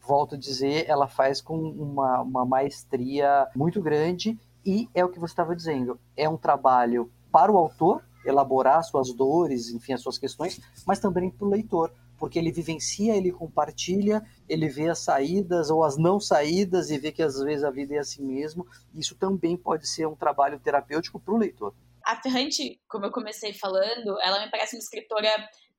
volto 0.00 0.36
a 0.36 0.38
dizer, 0.38 0.88
ela 0.88 1.08
faz 1.08 1.40
com 1.40 1.58
uma, 1.58 2.22
uma 2.22 2.46
maestria 2.46 3.48
muito 3.56 3.82
grande 3.82 4.38
e 4.64 4.88
é 4.94 5.04
o 5.04 5.08
que 5.08 5.18
você 5.18 5.32
estava 5.32 5.56
dizendo, 5.56 5.98
é 6.16 6.28
um 6.28 6.36
trabalho 6.36 7.10
para 7.32 7.50
o 7.50 7.58
autor 7.58 8.00
elaborar 8.24 8.82
suas 8.82 9.12
dores, 9.12 9.70
enfim, 9.70 9.92
as 9.92 10.02
suas 10.02 10.18
questões, 10.18 10.60
mas 10.86 10.98
também 10.98 11.30
para 11.30 11.46
o 11.46 11.50
leitor 11.50 11.92
porque 12.18 12.38
ele 12.38 12.52
vivencia, 12.52 13.16
ele 13.16 13.32
compartilha, 13.32 14.24
ele 14.48 14.68
vê 14.68 14.88
as 14.88 15.00
saídas 15.00 15.70
ou 15.70 15.84
as 15.84 15.96
não 15.96 16.18
saídas 16.20 16.90
e 16.90 16.98
vê 16.98 17.12
que 17.12 17.22
às 17.22 17.38
vezes 17.38 17.64
a 17.64 17.70
vida 17.70 17.94
é 17.94 17.98
assim 17.98 18.24
mesmo. 18.24 18.66
Isso 18.94 19.14
também 19.14 19.56
pode 19.56 19.86
ser 19.86 20.06
um 20.06 20.16
trabalho 20.16 20.58
terapêutico 20.58 21.20
para 21.20 21.34
o 21.34 21.36
leitor. 21.36 21.74
A 22.04 22.16
Ferrante, 22.22 22.80
como 22.88 23.06
eu 23.06 23.12
comecei 23.12 23.52
falando, 23.52 24.18
ela 24.22 24.44
me 24.44 24.50
parece 24.50 24.76
uma 24.76 24.80
escritora 24.80 25.28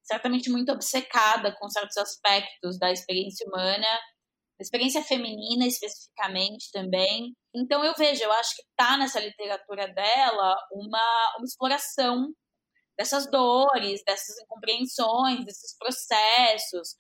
certamente 0.03 0.49
muito 0.49 0.71
obcecada 0.71 1.55
com 1.59 1.69
certos 1.69 1.97
aspectos 1.97 2.77
da 2.77 2.91
experiência 2.91 3.47
humana, 3.47 3.87
da 4.57 4.61
experiência 4.61 5.01
feminina 5.03 5.65
especificamente 5.65 6.71
também. 6.71 7.35
Então 7.55 7.83
eu 7.85 7.93
vejo, 7.95 8.21
eu 8.21 8.31
acho 8.33 8.53
que 8.55 8.63
está 8.63 8.97
nessa 8.97 9.19
literatura 9.19 9.87
dela 9.87 10.57
uma, 10.71 11.35
uma 11.37 11.45
exploração 11.45 12.33
dessas 12.97 13.29
dores, 13.31 14.03
dessas 14.05 14.37
incompreensões, 14.39 15.45
desses 15.45 15.77
processos. 15.77 16.95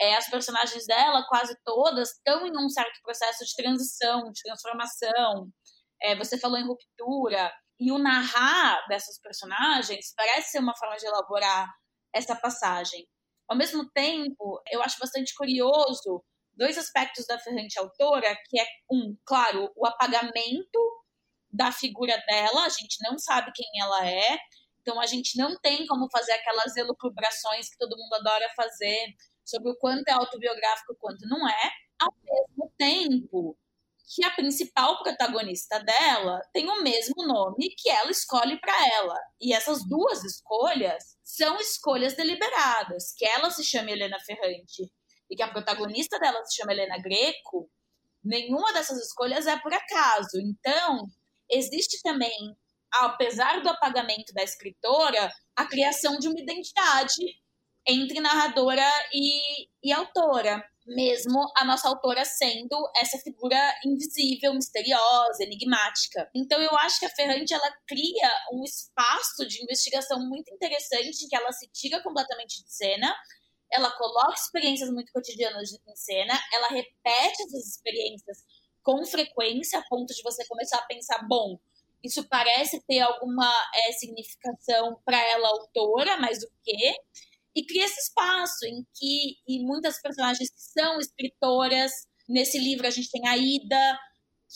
É, 0.00 0.16
as 0.16 0.30
personagens 0.30 0.86
dela, 0.86 1.26
quase 1.28 1.54
todas, 1.64 2.10
estão 2.10 2.46
em 2.46 2.52
um 2.56 2.68
certo 2.70 3.00
processo 3.02 3.44
de 3.44 3.54
transição, 3.54 4.30
de 4.32 4.40
transformação. 4.42 5.50
É, 6.00 6.16
você 6.16 6.38
falou 6.38 6.58
em 6.58 6.66
ruptura. 6.66 7.52
E 7.80 7.92
o 7.92 7.98
narrar 7.98 8.86
dessas 8.88 9.20
personagens 9.20 10.12
parece 10.16 10.52
ser 10.52 10.58
uma 10.58 10.76
forma 10.76 10.96
de 10.96 11.06
elaborar 11.06 11.68
essa 12.14 12.34
passagem. 12.34 13.06
Ao 13.48 13.56
mesmo 13.56 13.88
tempo, 13.90 14.60
eu 14.70 14.82
acho 14.82 14.98
bastante 14.98 15.34
curioso 15.34 16.24
dois 16.58 16.76
aspectos 16.76 17.24
da 17.26 17.38
Ferrante 17.38 17.78
autora, 17.78 18.36
que 18.48 18.60
é, 18.60 18.66
um, 18.90 19.16
claro, 19.24 19.72
o 19.76 19.86
apagamento 19.86 20.78
da 21.50 21.72
figura 21.72 22.16
dela, 22.26 22.66
a 22.66 22.68
gente 22.68 22.98
não 23.02 23.16
sabe 23.16 23.52
quem 23.54 23.66
ela 23.80 24.06
é, 24.06 24.36
então 24.82 25.00
a 25.00 25.06
gente 25.06 25.38
não 25.38 25.56
tem 25.60 25.86
como 25.86 26.10
fazer 26.10 26.32
aquelas 26.32 26.76
elucubrações 26.76 27.70
que 27.70 27.78
todo 27.78 27.96
mundo 27.96 28.14
adora 28.14 28.52
fazer 28.56 29.14
sobre 29.44 29.70
o 29.70 29.76
quanto 29.76 30.08
é 30.08 30.12
autobiográfico 30.12 30.92
e 30.92 30.94
o 30.94 30.98
quanto 30.98 31.26
não 31.28 31.48
é, 31.48 31.70
ao 31.98 32.12
mesmo 32.22 32.72
tempo 32.76 33.56
que 34.14 34.24
a 34.24 34.30
principal 34.30 35.02
protagonista 35.02 35.78
dela 35.80 36.40
tem 36.52 36.68
o 36.68 36.82
mesmo 36.82 37.26
nome 37.26 37.74
que 37.76 37.90
ela 37.90 38.10
escolhe 38.10 38.58
para 38.58 38.74
ela. 38.94 39.14
E 39.38 39.52
essas 39.52 39.86
duas 39.86 40.24
escolhas 40.24 41.18
são 41.22 41.58
escolhas 41.58 42.14
deliberadas, 42.14 43.12
que 43.14 43.26
ela 43.26 43.50
se 43.50 43.62
chama 43.62 43.90
Helena 43.90 44.18
Ferrante 44.20 44.90
e 45.30 45.36
que 45.36 45.42
a 45.42 45.48
protagonista 45.48 46.18
dela 46.18 46.44
se 46.44 46.56
chama 46.56 46.72
Helena 46.72 46.98
Greco, 46.98 47.70
nenhuma 48.24 48.72
dessas 48.72 48.98
escolhas 48.98 49.46
é 49.46 49.58
por 49.58 49.72
acaso. 49.72 50.38
Então, 50.40 51.06
existe 51.50 52.02
também 52.02 52.56
apesar 52.92 53.62
do 53.62 53.68
apagamento 53.68 54.32
da 54.32 54.42
escritora, 54.42 55.30
a 55.54 55.66
criação 55.66 56.18
de 56.18 56.28
uma 56.28 56.40
identidade 56.40 57.22
entre 57.86 58.20
narradora 58.20 58.86
e, 59.12 59.68
e 59.82 59.92
autora, 59.92 60.62
mesmo 60.86 61.38
a 61.56 61.64
nossa 61.64 61.88
autora 61.88 62.24
sendo 62.24 62.76
essa 62.96 63.18
figura 63.18 63.58
invisível, 63.84 64.54
misteriosa, 64.54 65.42
enigmática. 65.42 66.30
Então 66.34 66.60
eu 66.60 66.74
acho 66.78 66.98
que 66.98 67.06
a 67.06 67.10
Ferrante 67.10 67.52
ela 67.52 67.70
cria 67.86 68.30
um 68.52 68.62
espaço 68.62 69.46
de 69.46 69.62
investigação 69.62 70.20
muito 70.28 70.52
interessante 70.52 71.24
em 71.24 71.28
que 71.28 71.36
ela 71.36 71.52
se 71.52 71.68
tira 71.72 72.02
completamente 72.02 72.62
de 72.62 72.72
cena, 72.72 73.14
ela 73.72 73.90
coloca 73.92 74.34
experiências 74.34 74.90
muito 74.90 75.12
cotidianas 75.12 75.72
em 75.72 75.96
cena, 75.96 76.38
ela 76.52 76.68
repete 76.68 77.42
essas 77.42 77.66
experiências 77.66 78.38
com 78.82 79.04
frequência 79.04 79.78
a 79.78 79.84
ponto 79.88 80.14
de 80.14 80.22
você 80.22 80.46
começar 80.46 80.78
a 80.78 80.86
pensar, 80.86 81.26
bom, 81.28 81.58
isso 82.02 82.26
parece 82.28 82.80
ter 82.86 83.00
alguma 83.00 83.52
é, 83.74 83.92
significação 83.92 84.98
para 85.04 85.20
ela, 85.30 85.48
autora, 85.48 86.16
mais 86.16 86.40
do 86.40 86.48
que. 86.62 86.94
E 87.54 87.66
cria 87.66 87.84
esse 87.84 88.00
espaço 88.00 88.64
em 88.66 88.86
que 88.94 89.36
e 89.46 89.64
muitas 89.64 90.00
personagens 90.00 90.48
que 90.48 90.60
são 90.60 90.98
escritoras. 91.00 91.92
Nesse 92.28 92.58
livro 92.58 92.86
a 92.86 92.90
gente 92.90 93.10
tem 93.10 93.26
a 93.26 93.36
Ida, 93.36 93.98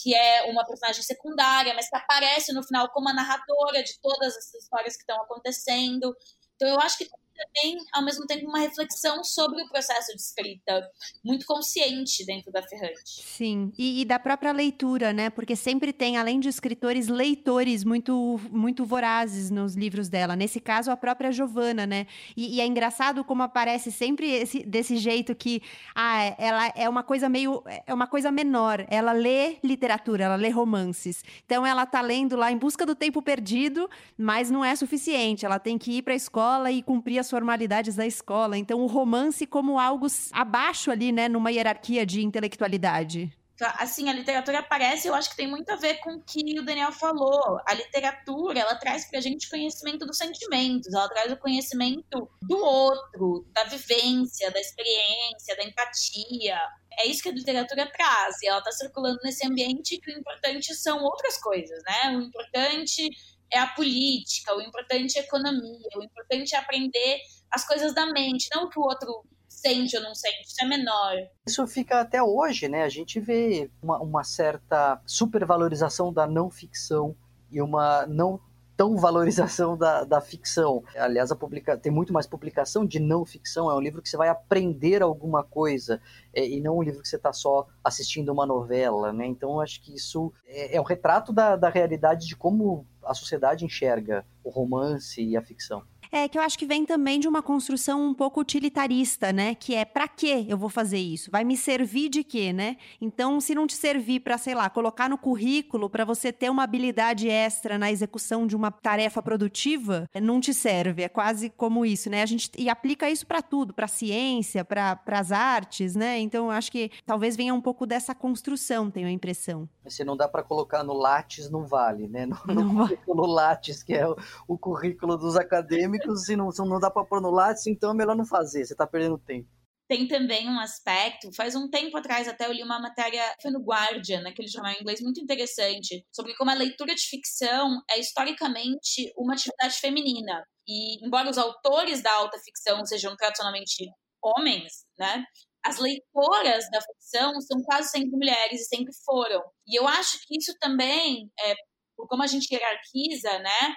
que 0.00 0.14
é 0.14 0.50
uma 0.50 0.64
personagem 0.64 1.02
secundária, 1.02 1.74
mas 1.74 1.88
que 1.88 1.96
aparece 1.96 2.52
no 2.52 2.62
final 2.62 2.90
como 2.90 3.08
a 3.08 3.14
narradora 3.14 3.82
de 3.82 4.00
todas 4.00 4.36
essas 4.36 4.62
histórias 4.62 4.96
que 4.96 5.02
estão 5.02 5.20
acontecendo. 5.22 6.16
Então 6.54 6.68
eu 6.68 6.80
acho 6.80 6.96
que 6.96 7.08
também, 7.42 7.78
ao 7.92 8.04
mesmo 8.04 8.26
tempo, 8.26 8.46
uma 8.46 8.58
reflexão 8.58 9.22
sobre 9.24 9.62
o 9.62 9.68
processo 9.68 10.14
de 10.14 10.22
escrita, 10.22 10.88
muito 11.24 11.46
consciente 11.46 12.24
dentro 12.24 12.52
da 12.52 12.62
Ferrante. 12.62 13.22
Sim, 13.24 13.72
e, 13.76 14.02
e, 14.02 14.04
da 14.04 14.18
própria 14.18 14.52
leitura, 14.52 15.12
né? 15.12 15.30
Porque 15.30 15.56
sempre 15.56 15.92
tem, 15.92 16.16
além 16.16 16.38
de 16.38 16.48
escritores, 16.48 17.08
leitores 17.08 17.84
muito, 17.84 18.40
muito 18.50 18.84
vorazes 18.84 19.50
nos 19.50 19.74
livros 19.74 20.08
dela. 20.08 20.36
Nesse 20.36 20.60
caso, 20.60 20.90
a 20.90 20.96
própria 20.96 21.32
Giovanna, 21.32 21.86
né? 21.86 22.06
E, 22.36 22.56
e 22.56 22.60
é 22.60 22.66
engraçado 22.66 23.24
como 23.24 23.42
aparece 23.42 23.90
sempre 23.90 24.30
esse, 24.30 24.62
desse 24.64 24.96
jeito 24.96 25.34
que 25.34 25.62
ah, 25.94 26.34
ela 26.38 26.72
é 26.76 26.88
uma 26.88 27.02
coisa 27.02 27.28
meio. 27.28 27.62
é 27.86 27.92
uma 27.92 28.06
coisa 28.06 28.30
menor. 28.30 28.84
Ela 28.88 29.12
lê 29.12 29.56
literatura, 29.62 30.24
ela 30.24 30.36
lê 30.36 30.50
romances. 30.50 31.24
Então 31.44 31.66
ela 31.66 31.86
tá 31.86 32.00
lendo 32.00 32.36
lá 32.36 32.50
em 32.52 32.58
busca 32.58 32.86
do 32.86 32.94
tempo 32.94 33.22
perdido, 33.22 33.88
mas 34.16 34.50
não 34.50 34.64
é 34.64 34.74
suficiente. 34.76 35.44
Ela 35.44 35.58
tem 35.58 35.78
que 35.78 35.98
ir 35.98 36.02
para 36.02 36.12
a 36.12 36.16
escola 36.16 36.70
e 36.70 36.82
cumprir 36.82 37.18
as 37.18 37.31
formalidades 37.32 37.96
da 37.96 38.06
escola. 38.06 38.58
Então 38.58 38.80
o 38.80 38.86
romance 38.86 39.46
como 39.46 39.78
algo 39.78 40.06
abaixo 40.32 40.90
ali, 40.90 41.10
né, 41.10 41.28
numa 41.30 41.50
hierarquia 41.50 42.04
de 42.04 42.22
intelectualidade 42.22 43.32
assim, 43.78 44.08
a 44.08 44.12
literatura 44.12 44.58
aparece, 44.58 45.08
eu 45.08 45.14
acho 45.14 45.30
que 45.30 45.36
tem 45.36 45.46
muito 45.46 45.70
a 45.70 45.76
ver 45.76 45.98
com 46.00 46.14
o 46.14 46.22
que 46.22 46.58
o 46.58 46.64
Daniel 46.64 46.92
falou. 46.92 47.60
A 47.66 47.74
literatura, 47.74 48.58
ela 48.58 48.74
traz 48.74 49.08
pra 49.08 49.20
gente 49.20 49.48
conhecimento 49.48 50.06
dos 50.06 50.18
sentimentos, 50.18 50.92
ela 50.92 51.08
traz 51.08 51.32
o 51.32 51.36
conhecimento 51.36 52.28
do 52.42 52.56
outro, 52.56 53.46
da 53.52 53.64
vivência, 53.64 54.50
da 54.50 54.60
experiência, 54.60 55.56
da 55.56 55.64
empatia. 55.64 56.58
É 56.98 57.06
isso 57.06 57.22
que 57.22 57.28
a 57.28 57.32
literatura 57.32 57.90
traz, 57.90 58.42
e 58.42 58.48
ela 58.48 58.58
está 58.58 58.72
circulando 58.72 59.18
nesse 59.22 59.46
ambiente 59.46 59.98
que 59.98 60.10
o 60.10 60.18
importante 60.18 60.74
são 60.74 61.02
outras 61.02 61.38
coisas, 61.38 61.82
né? 61.84 62.16
O 62.16 62.20
importante 62.20 63.08
é 63.52 63.58
a 63.58 63.66
política, 63.66 64.56
o 64.56 64.60
importante 64.60 65.18
é 65.18 65.20
a 65.20 65.24
economia, 65.24 65.88
o 65.96 66.02
importante 66.02 66.54
é 66.54 66.58
aprender 66.58 67.18
as 67.50 67.66
coisas 67.66 67.94
da 67.94 68.06
mente, 68.06 68.48
não 68.54 68.64
o 68.64 68.68
que 68.70 68.78
o 68.78 68.82
outro 68.82 69.24
sente 69.46 69.96
ou 69.96 70.02
não 70.02 70.14
sente, 70.14 70.42
isso 70.46 70.64
é 70.64 70.66
menor. 70.66 71.14
Isso 71.46 71.66
fica 71.66 72.00
até 72.00 72.22
hoje, 72.22 72.68
né? 72.68 72.82
A 72.82 72.88
gente 72.88 73.20
vê 73.20 73.70
uma, 73.82 74.00
uma 74.00 74.24
certa 74.24 75.00
supervalorização 75.06 76.12
da 76.12 76.26
não 76.26 76.50
ficção 76.50 77.14
e 77.50 77.60
uma 77.60 78.06
não 78.06 78.40
tão 78.76 78.96
valorização 78.96 79.76
da, 79.76 80.02
da 80.02 80.20
ficção. 80.20 80.82
Aliás, 80.96 81.32
publica... 81.34 81.76
tem 81.76 81.92
muito 81.92 82.12
mais 82.12 82.26
publicação 82.26 82.84
de 82.84 82.98
não 82.98 83.24
ficção. 83.24 83.70
É 83.70 83.74
um 83.74 83.80
livro 83.80 84.02
que 84.02 84.08
você 84.08 84.16
vai 84.16 84.28
aprender 84.28 85.02
alguma 85.02 85.44
coisa 85.44 86.00
é, 86.34 86.46
e 86.46 86.60
não 86.60 86.78
um 86.78 86.82
livro 86.82 87.02
que 87.02 87.08
você 87.08 87.16
está 87.16 87.32
só 87.32 87.68
assistindo 87.84 88.32
uma 88.32 88.46
novela, 88.46 89.12
né? 89.12 89.26
Então, 89.26 89.60
acho 89.60 89.80
que 89.82 89.94
isso 89.94 90.32
é, 90.46 90.76
é 90.76 90.80
um 90.80 90.84
retrato 90.84 91.32
da, 91.32 91.54
da 91.54 91.68
realidade 91.68 92.26
de 92.26 92.34
como 92.34 92.86
a 93.04 93.14
sociedade 93.14 93.64
enxerga 93.64 94.24
o 94.42 94.50
romance 94.50 95.22
e 95.22 95.36
a 95.36 95.42
ficção. 95.42 95.84
É 96.14 96.28
que 96.28 96.36
eu 96.36 96.42
acho 96.42 96.58
que 96.58 96.66
vem 96.66 96.84
também 96.84 97.18
de 97.18 97.26
uma 97.26 97.42
construção 97.42 98.04
um 98.04 98.12
pouco 98.12 98.38
utilitarista, 98.38 99.32
né? 99.32 99.54
Que 99.54 99.74
é 99.74 99.82
para 99.82 100.06
que 100.06 100.44
eu 100.46 100.58
vou 100.58 100.68
fazer 100.68 100.98
isso? 100.98 101.30
Vai 101.30 101.42
me 101.42 101.56
servir 101.56 102.10
de 102.10 102.22
quê, 102.22 102.52
né? 102.52 102.76
Então, 103.00 103.40
se 103.40 103.54
não 103.54 103.66
te 103.66 103.74
servir 103.74 104.20
para, 104.20 104.36
sei 104.36 104.54
lá, 104.54 104.68
colocar 104.68 105.08
no 105.08 105.16
currículo 105.16 105.88
para 105.88 106.04
você 106.04 106.30
ter 106.30 106.50
uma 106.50 106.64
habilidade 106.64 107.30
extra 107.30 107.78
na 107.78 107.90
execução 107.90 108.46
de 108.46 108.54
uma 108.54 108.70
tarefa 108.70 109.22
produtiva, 109.22 110.06
não 110.20 110.38
te 110.38 110.52
serve. 110.52 111.02
É 111.02 111.08
quase 111.08 111.48
como 111.48 111.86
isso, 111.86 112.10
né? 112.10 112.20
A 112.20 112.26
gente 112.26 112.50
e 112.58 112.68
aplica 112.68 113.08
isso 113.08 113.26
para 113.26 113.40
tudo, 113.40 113.72
para 113.72 113.88
ciência, 113.88 114.66
para 114.66 115.00
as 115.06 115.32
artes, 115.32 115.96
né? 115.96 116.18
Então, 116.18 116.46
eu 116.46 116.50
acho 116.50 116.70
que 116.70 116.90
talvez 117.06 117.36
venha 117.36 117.54
um 117.54 117.60
pouco 117.62 117.86
dessa 117.86 118.14
construção, 118.14 118.90
tenho 118.90 119.08
a 119.08 119.10
impressão. 119.10 119.66
Se 119.86 120.04
não 120.04 120.14
dá 120.14 120.28
para 120.28 120.42
colocar 120.42 120.84
no 120.84 120.92
Lattes, 120.92 121.48
não 121.48 121.64
vale, 121.64 122.06
né? 122.06 122.26
No, 122.46 122.54
no 122.54 122.64
não 122.64 122.76
currículo 122.76 123.26
Lattes, 123.26 123.82
que 123.82 123.94
é 123.94 124.06
o, 124.06 124.14
o 124.46 124.58
currículo 124.58 125.16
dos 125.16 125.36
acadêmicos 125.36 126.01
se 126.16 126.36
não, 126.36 126.50
se 126.50 126.64
não 126.64 126.80
dá 126.80 126.90
para 126.90 127.04
pôr 127.04 127.20
no 127.20 127.30
Lattes, 127.30 127.66
então 127.66 127.90
é 127.90 127.94
melhor 127.94 128.16
não 128.16 128.26
fazer, 128.26 128.64
você 128.64 128.74
está 128.74 128.86
perdendo 128.86 129.18
tempo. 129.18 129.48
Tem 129.88 130.08
também 130.08 130.48
um 130.48 130.58
aspecto, 130.58 131.30
faz 131.36 131.54
um 131.54 131.68
tempo 131.68 131.96
atrás 131.98 132.26
até 132.26 132.46
eu 132.46 132.52
li 132.52 132.62
uma 132.62 132.80
matéria, 132.80 133.22
foi 133.42 133.50
no 133.50 133.62
Guardian, 133.62 134.26
aquele 134.26 134.48
jornal 134.48 134.72
inglês 134.80 135.02
muito 135.02 135.20
interessante, 135.20 136.06
sobre 136.10 136.34
como 136.36 136.50
a 136.50 136.54
leitura 136.54 136.94
de 136.94 137.02
ficção 137.02 137.82
é 137.90 137.98
historicamente 137.98 139.12
uma 139.16 139.34
atividade 139.34 139.74
feminina. 139.78 140.42
E 140.66 141.04
embora 141.06 141.28
os 141.28 141.36
autores 141.36 142.02
da 142.02 142.12
alta 142.14 142.38
ficção 142.38 142.84
sejam 142.86 143.14
tradicionalmente 143.16 143.84
homens, 144.22 144.84
né? 144.98 145.24
As 145.64 145.78
leitoras 145.78 146.64
da 146.70 146.80
ficção 146.80 147.40
são 147.40 147.62
quase 147.62 147.90
sempre 147.90 148.16
mulheres 148.16 148.62
e 148.62 148.64
sempre 148.64 148.92
foram. 149.04 149.42
E 149.66 149.78
eu 149.78 149.86
acho 149.86 150.18
que 150.26 150.36
isso 150.38 150.56
também, 150.60 151.30
é, 151.38 151.54
por 151.96 152.08
como 152.08 152.22
a 152.22 152.26
gente 152.26 152.52
hierarquiza, 152.52 153.38
né? 153.40 153.74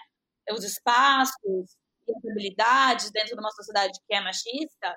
Os 0.51 0.63
espaços, 0.63 1.75
habilidades 2.29 3.11
dentro 3.11 3.35
de 3.35 3.39
uma 3.39 3.51
sociedade 3.51 3.99
que 4.07 4.15
é 4.15 4.21
machista, 4.21 4.95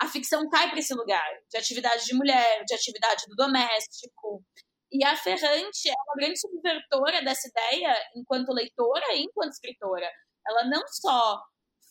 a 0.00 0.08
ficção 0.08 0.48
cai 0.48 0.68
para 0.70 0.78
esse 0.78 0.94
lugar 0.94 1.24
de 1.50 1.56
atividade 1.56 2.04
de 2.04 2.14
mulher, 2.14 2.64
de 2.64 2.74
atividade 2.74 3.22
do 3.28 3.36
doméstico. 3.36 4.42
E 4.90 5.04
a 5.04 5.16
Ferrante 5.16 5.88
é 5.88 5.92
uma 5.92 6.14
grande 6.16 6.38
subvertora 6.38 7.22
dessa 7.22 7.48
ideia 7.48 7.94
enquanto 8.16 8.52
leitora 8.52 9.14
e 9.14 9.22
enquanto 9.22 9.52
escritora. 9.52 10.10
Ela 10.46 10.64
não 10.64 10.82
só 10.88 11.40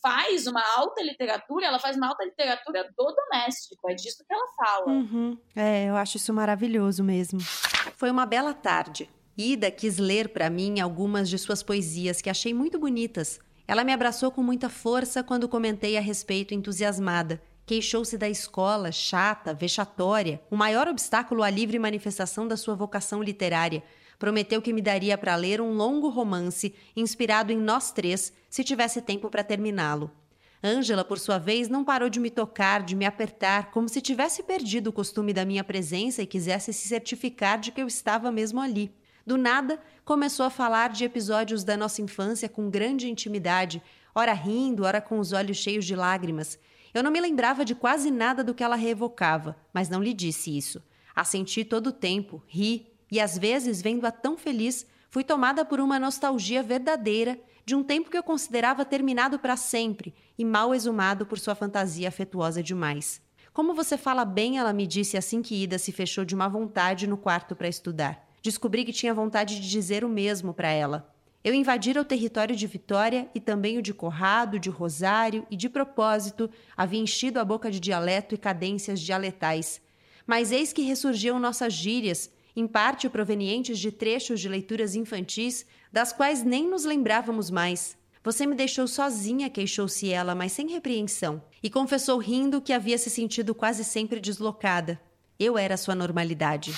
faz 0.02 0.46
uma 0.46 0.62
alta 0.76 1.02
literatura, 1.02 1.66
ela 1.66 1.78
faz 1.78 1.96
uma 1.96 2.08
alta 2.08 2.24
literatura 2.24 2.84
do 2.96 3.14
doméstico. 3.14 3.90
É 3.90 3.94
disso 3.94 4.24
que 4.26 4.34
ela 4.34 4.46
fala. 4.56 4.86
Uhum. 4.88 5.38
É, 5.56 5.88
eu 5.88 5.96
acho 5.96 6.16
isso 6.16 6.32
maravilhoso 6.34 7.02
mesmo. 7.02 7.40
Foi 7.96 8.10
uma 8.10 8.26
bela 8.26 8.52
tarde. 8.52 9.08
Ida 9.38 9.70
quis 9.70 9.96
ler 9.98 10.28
para 10.28 10.50
mim 10.50 10.80
algumas 10.80 11.30
de 11.30 11.38
suas 11.38 11.62
poesias 11.62 12.20
que 12.20 12.28
achei 12.28 12.52
muito 12.52 12.78
bonitas. 12.78 13.40
Ela 13.72 13.84
me 13.84 13.92
abraçou 13.94 14.30
com 14.30 14.42
muita 14.42 14.68
força 14.68 15.22
quando 15.22 15.48
comentei 15.48 15.96
a 15.96 16.00
respeito 16.02 16.52
entusiasmada. 16.52 17.40
Queixou-se 17.64 18.18
da 18.18 18.28
escola, 18.28 18.92
chata, 18.92 19.54
vexatória, 19.54 20.42
o 20.50 20.56
maior 20.56 20.86
obstáculo 20.88 21.42
à 21.42 21.48
livre 21.48 21.78
manifestação 21.78 22.46
da 22.46 22.54
sua 22.54 22.74
vocação 22.74 23.22
literária. 23.22 23.82
Prometeu 24.18 24.60
que 24.60 24.74
me 24.74 24.82
daria 24.82 25.16
para 25.16 25.34
ler 25.36 25.58
um 25.58 25.72
longo 25.72 26.10
romance 26.10 26.74
inspirado 26.94 27.50
em 27.50 27.56
nós 27.56 27.90
três, 27.92 28.30
se 28.50 28.62
tivesse 28.62 29.00
tempo 29.00 29.30
para 29.30 29.42
terminá-lo. 29.42 30.10
Ângela, 30.62 31.02
por 31.02 31.18
sua 31.18 31.38
vez, 31.38 31.70
não 31.70 31.82
parou 31.82 32.10
de 32.10 32.20
me 32.20 32.28
tocar, 32.28 32.82
de 32.82 32.94
me 32.94 33.06
apertar, 33.06 33.70
como 33.70 33.88
se 33.88 34.02
tivesse 34.02 34.42
perdido 34.42 34.88
o 34.88 34.92
costume 34.92 35.32
da 35.32 35.46
minha 35.46 35.64
presença 35.64 36.20
e 36.20 36.26
quisesse 36.26 36.74
se 36.74 36.88
certificar 36.88 37.58
de 37.58 37.72
que 37.72 37.80
eu 37.80 37.86
estava 37.86 38.30
mesmo 38.30 38.60
ali. 38.60 38.92
Do 39.26 39.36
nada, 39.36 39.80
começou 40.04 40.44
a 40.44 40.50
falar 40.50 40.90
de 40.90 41.04
episódios 41.04 41.64
da 41.64 41.76
nossa 41.76 42.02
infância 42.02 42.48
com 42.48 42.68
grande 42.68 43.08
intimidade, 43.08 43.82
ora 44.14 44.32
rindo, 44.32 44.84
ora 44.84 45.00
com 45.00 45.18
os 45.18 45.32
olhos 45.32 45.56
cheios 45.56 45.84
de 45.84 45.94
lágrimas. 45.94 46.58
Eu 46.92 47.02
não 47.02 47.10
me 47.10 47.20
lembrava 47.20 47.64
de 47.64 47.74
quase 47.74 48.10
nada 48.10 48.44
do 48.44 48.54
que 48.54 48.62
ela 48.62 48.76
reevocava, 48.76 49.56
mas 49.72 49.88
não 49.88 50.02
lhe 50.02 50.12
disse 50.12 50.56
isso. 50.56 50.82
Assenti 51.14 51.64
todo 51.64 51.88
o 51.88 51.92
tempo, 51.92 52.42
ri, 52.46 52.86
e 53.10 53.20
às 53.20 53.38
vezes, 53.38 53.80
vendo-a 53.80 54.10
tão 54.10 54.36
feliz, 54.36 54.86
fui 55.10 55.22
tomada 55.22 55.64
por 55.64 55.80
uma 55.80 55.98
nostalgia 55.98 56.62
verdadeira 56.62 57.38
de 57.64 57.74
um 57.74 57.82
tempo 57.82 58.10
que 58.10 58.16
eu 58.16 58.22
considerava 58.22 58.84
terminado 58.84 59.38
para 59.38 59.56
sempre 59.56 60.14
e 60.36 60.44
mal 60.44 60.74
exumado 60.74 61.24
por 61.26 61.38
sua 61.38 61.54
fantasia 61.54 62.08
afetuosa 62.08 62.62
demais. 62.62 63.20
Como 63.52 63.74
você 63.74 63.98
fala 63.98 64.24
bem, 64.24 64.58
ela 64.58 64.72
me 64.72 64.86
disse 64.86 65.16
assim 65.16 65.42
que 65.42 65.62
Ida 65.62 65.78
se 65.78 65.92
fechou 65.92 66.24
de 66.24 66.34
má 66.34 66.48
vontade 66.48 67.06
no 67.06 67.18
quarto 67.18 67.54
para 67.54 67.68
estudar. 67.68 68.26
Descobri 68.42 68.84
que 68.84 68.92
tinha 68.92 69.14
vontade 69.14 69.60
de 69.60 69.70
dizer 69.70 70.04
o 70.04 70.08
mesmo 70.08 70.52
para 70.52 70.68
ela. 70.68 71.14
Eu 71.44 71.54
invadira 71.54 72.00
o 72.00 72.04
território 72.04 72.56
de 72.56 72.66
Vitória 72.66 73.28
e 73.34 73.40
também 73.40 73.78
o 73.78 73.82
de 73.82 73.94
Corrado, 73.94 74.58
de 74.58 74.68
Rosário 74.68 75.46
e, 75.50 75.56
de 75.56 75.68
propósito, 75.68 76.50
havia 76.76 77.00
enchido 77.00 77.38
a 77.38 77.44
boca 77.44 77.70
de 77.70 77.78
dialeto 77.78 78.34
e 78.34 78.38
cadências 78.38 79.00
dialetais. 79.00 79.80
Mas 80.26 80.50
eis 80.50 80.72
que 80.72 80.82
ressurgiam 80.82 81.38
nossas 81.38 81.72
gírias, 81.72 82.30
em 82.54 82.66
parte 82.66 83.08
provenientes 83.08 83.78
de 83.78 83.90
trechos 83.90 84.40
de 84.40 84.48
leituras 84.48 84.94
infantis, 84.94 85.64
das 85.92 86.12
quais 86.12 86.42
nem 86.42 86.68
nos 86.68 86.84
lembrávamos 86.84 87.50
mais. 87.50 87.96
Você 88.24 88.46
me 88.46 88.54
deixou 88.54 88.86
sozinha, 88.86 89.50
queixou-se 89.50 90.10
ela, 90.12 90.34
mas 90.34 90.52
sem 90.52 90.68
repreensão, 90.68 91.42
e 91.62 91.70
confessou 91.70 92.18
rindo 92.18 92.60
que 92.60 92.72
havia 92.72 92.98
se 92.98 93.10
sentido 93.10 93.54
quase 93.54 93.82
sempre 93.84 94.20
deslocada. 94.20 95.00
Eu 95.42 95.58
era 95.58 95.76
sua 95.76 95.96
normalidade. 95.96 96.72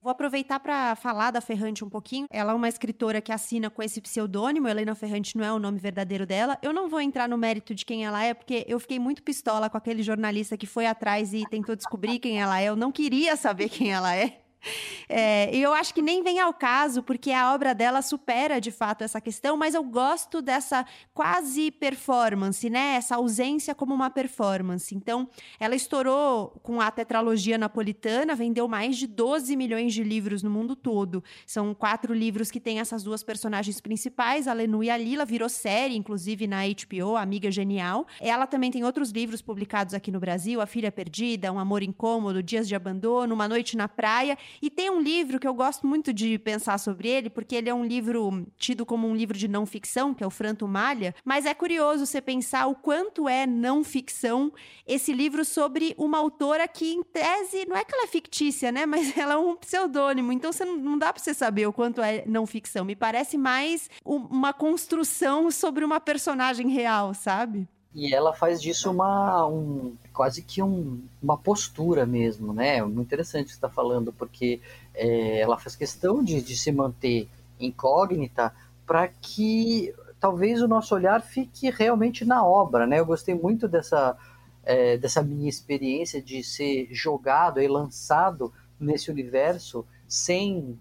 Vou 0.00 0.10
aproveitar 0.10 0.58
para 0.58 0.96
falar 0.96 1.30
da 1.30 1.42
Ferrante 1.42 1.84
um 1.84 1.88
pouquinho. 1.90 2.26
Ela 2.30 2.52
é 2.52 2.54
uma 2.54 2.66
escritora 2.66 3.20
que 3.20 3.30
assina 3.30 3.68
com 3.68 3.82
esse 3.82 4.00
pseudônimo. 4.00 4.66
Helena 4.66 4.94
Ferrante 4.94 5.36
não 5.36 5.44
é 5.44 5.52
o 5.52 5.58
nome 5.58 5.78
verdadeiro 5.78 6.24
dela. 6.24 6.56
Eu 6.62 6.72
não 6.72 6.88
vou 6.88 6.98
entrar 6.98 7.28
no 7.28 7.36
mérito 7.36 7.74
de 7.74 7.84
quem 7.84 8.06
ela 8.06 8.24
é, 8.24 8.32
porque 8.32 8.64
eu 8.66 8.80
fiquei 8.80 8.98
muito 8.98 9.22
pistola 9.22 9.68
com 9.68 9.76
aquele 9.76 10.02
jornalista 10.02 10.56
que 10.56 10.66
foi 10.66 10.86
atrás 10.86 11.34
e 11.34 11.44
tentou 11.50 11.76
descobrir 11.76 12.18
quem 12.18 12.40
ela 12.40 12.58
é. 12.58 12.66
Eu 12.66 12.76
não 12.76 12.90
queria 12.90 13.36
saber 13.36 13.68
quem 13.70 13.92
ela 13.92 14.16
é. 14.16 14.45
É, 15.08 15.54
eu 15.54 15.72
acho 15.72 15.94
que 15.94 16.02
nem 16.02 16.20
vem 16.20 16.40
ao 16.40 16.52
caso, 16.52 17.00
porque 17.00 17.30
a 17.30 17.54
obra 17.54 17.72
dela 17.72 18.02
supera 18.02 18.60
de 18.60 18.72
fato 18.72 19.04
essa 19.04 19.20
questão, 19.20 19.56
mas 19.56 19.72
eu 19.72 19.84
gosto 19.84 20.42
dessa 20.42 20.84
quase 21.14 21.70
performance, 21.70 22.68
né? 22.68 22.96
Essa 22.96 23.14
ausência 23.14 23.72
como 23.72 23.94
uma 23.94 24.10
performance. 24.10 24.92
Então, 24.94 25.28
ela 25.60 25.76
estourou 25.76 26.58
com 26.60 26.80
a 26.80 26.90
tetralogia 26.90 27.56
napolitana, 27.56 28.34
vendeu 28.34 28.66
mais 28.66 28.96
de 28.96 29.06
12 29.06 29.54
milhões 29.54 29.94
de 29.94 30.02
livros 30.02 30.42
no 30.42 30.50
mundo 30.50 30.74
todo. 30.74 31.22
São 31.46 31.72
quatro 31.72 32.12
livros 32.12 32.50
que 32.50 32.58
têm 32.58 32.80
essas 32.80 33.04
duas 33.04 33.22
personagens 33.22 33.80
principais, 33.80 34.48
a 34.48 34.52
Lenu 34.52 34.82
e 34.82 34.90
a 34.90 34.96
Lila, 34.96 35.24
virou 35.24 35.48
série, 35.48 35.96
inclusive 35.96 36.46
na 36.48 36.62
HBO, 36.66 37.16
Amiga 37.16 37.50
Genial. 37.50 38.06
Ela 38.20 38.46
também 38.46 38.70
tem 38.72 38.82
outros 38.82 39.10
livros 39.10 39.40
publicados 39.40 39.94
aqui 39.94 40.10
no 40.10 40.18
Brasil, 40.18 40.60
A 40.60 40.66
Filha 40.66 40.90
Perdida, 40.90 41.52
Um 41.52 41.58
Amor 41.58 41.82
Incômodo, 41.82 42.42
Dias 42.42 42.66
de 42.66 42.74
Abandono, 42.74 43.34
Uma 43.34 43.46
Noite 43.48 43.76
na 43.76 43.86
Praia. 43.86 44.36
E 44.60 44.70
tem 44.70 44.90
um 44.90 45.00
livro 45.00 45.38
que 45.38 45.46
eu 45.46 45.54
gosto 45.54 45.86
muito 45.86 46.12
de 46.12 46.38
pensar 46.38 46.78
sobre 46.78 47.08
ele, 47.08 47.30
porque 47.30 47.56
ele 47.56 47.68
é 47.68 47.74
um 47.74 47.84
livro 47.84 48.46
tido 48.58 48.84
como 48.86 49.08
um 49.08 49.14
livro 49.14 49.36
de 49.36 49.48
não 49.48 49.66
ficção, 49.66 50.14
que 50.14 50.22
é 50.22 50.26
o 50.26 50.30
Franto 50.30 50.66
Malha, 50.66 51.14
mas 51.24 51.46
é 51.46 51.54
curioso 51.54 52.06
você 52.06 52.20
pensar 52.20 52.66
o 52.66 52.74
quanto 52.74 53.28
é 53.28 53.46
não 53.46 53.84
ficção 53.84 54.52
esse 54.86 55.12
livro 55.12 55.44
sobre 55.44 55.94
uma 55.98 56.18
autora 56.18 56.66
que, 56.68 56.92
em 56.92 57.02
tese, 57.02 57.66
não 57.66 57.76
é 57.76 57.84
que 57.84 57.94
ela 57.94 58.04
é 58.04 58.08
fictícia, 58.08 58.70
né? 58.72 58.86
Mas 58.96 59.16
ela 59.16 59.34
é 59.34 59.36
um 59.36 59.56
pseudônimo, 59.56 60.32
então 60.32 60.52
você 60.52 60.64
não, 60.64 60.76
não 60.76 60.98
dá 60.98 61.12
para 61.12 61.22
você 61.22 61.34
saber 61.34 61.66
o 61.66 61.72
quanto 61.72 62.00
é 62.00 62.24
não 62.26 62.46
ficção. 62.46 62.84
Me 62.84 62.96
parece 62.96 63.36
mais 63.36 63.90
uma 64.04 64.52
construção 64.52 65.50
sobre 65.50 65.84
uma 65.84 66.00
personagem 66.00 66.68
real, 66.68 67.12
sabe? 67.14 67.68
E 67.96 68.14
ela 68.14 68.34
faz 68.34 68.60
disso 68.60 68.90
uma 68.90 69.46
um, 69.46 69.96
quase 70.12 70.42
que 70.42 70.62
um, 70.62 71.02
uma 71.22 71.38
postura 71.38 72.04
mesmo, 72.04 72.52
né? 72.52 72.82
Muito 72.82 73.00
interessante 73.00 73.48
está 73.48 73.70
falando, 73.70 74.12
porque 74.12 74.60
é, 74.94 75.40
ela 75.40 75.56
faz 75.56 75.74
questão 75.74 76.22
de, 76.22 76.42
de 76.42 76.58
se 76.58 76.70
manter 76.70 77.26
incógnita 77.58 78.54
para 78.86 79.08
que 79.08 79.94
talvez 80.20 80.60
o 80.60 80.68
nosso 80.68 80.94
olhar 80.94 81.22
fique 81.22 81.70
realmente 81.70 82.22
na 82.22 82.44
obra, 82.46 82.86
né? 82.86 83.00
Eu 83.00 83.06
gostei 83.06 83.34
muito 83.34 83.66
dessa, 83.66 84.14
é, 84.62 84.98
dessa 84.98 85.22
minha 85.22 85.48
experiência 85.48 86.20
de 86.20 86.44
ser 86.44 86.88
jogado 86.90 87.62
e 87.62 87.66
lançado 87.66 88.52
nesse 88.78 89.10
universo 89.10 89.86
sem, 90.06 90.78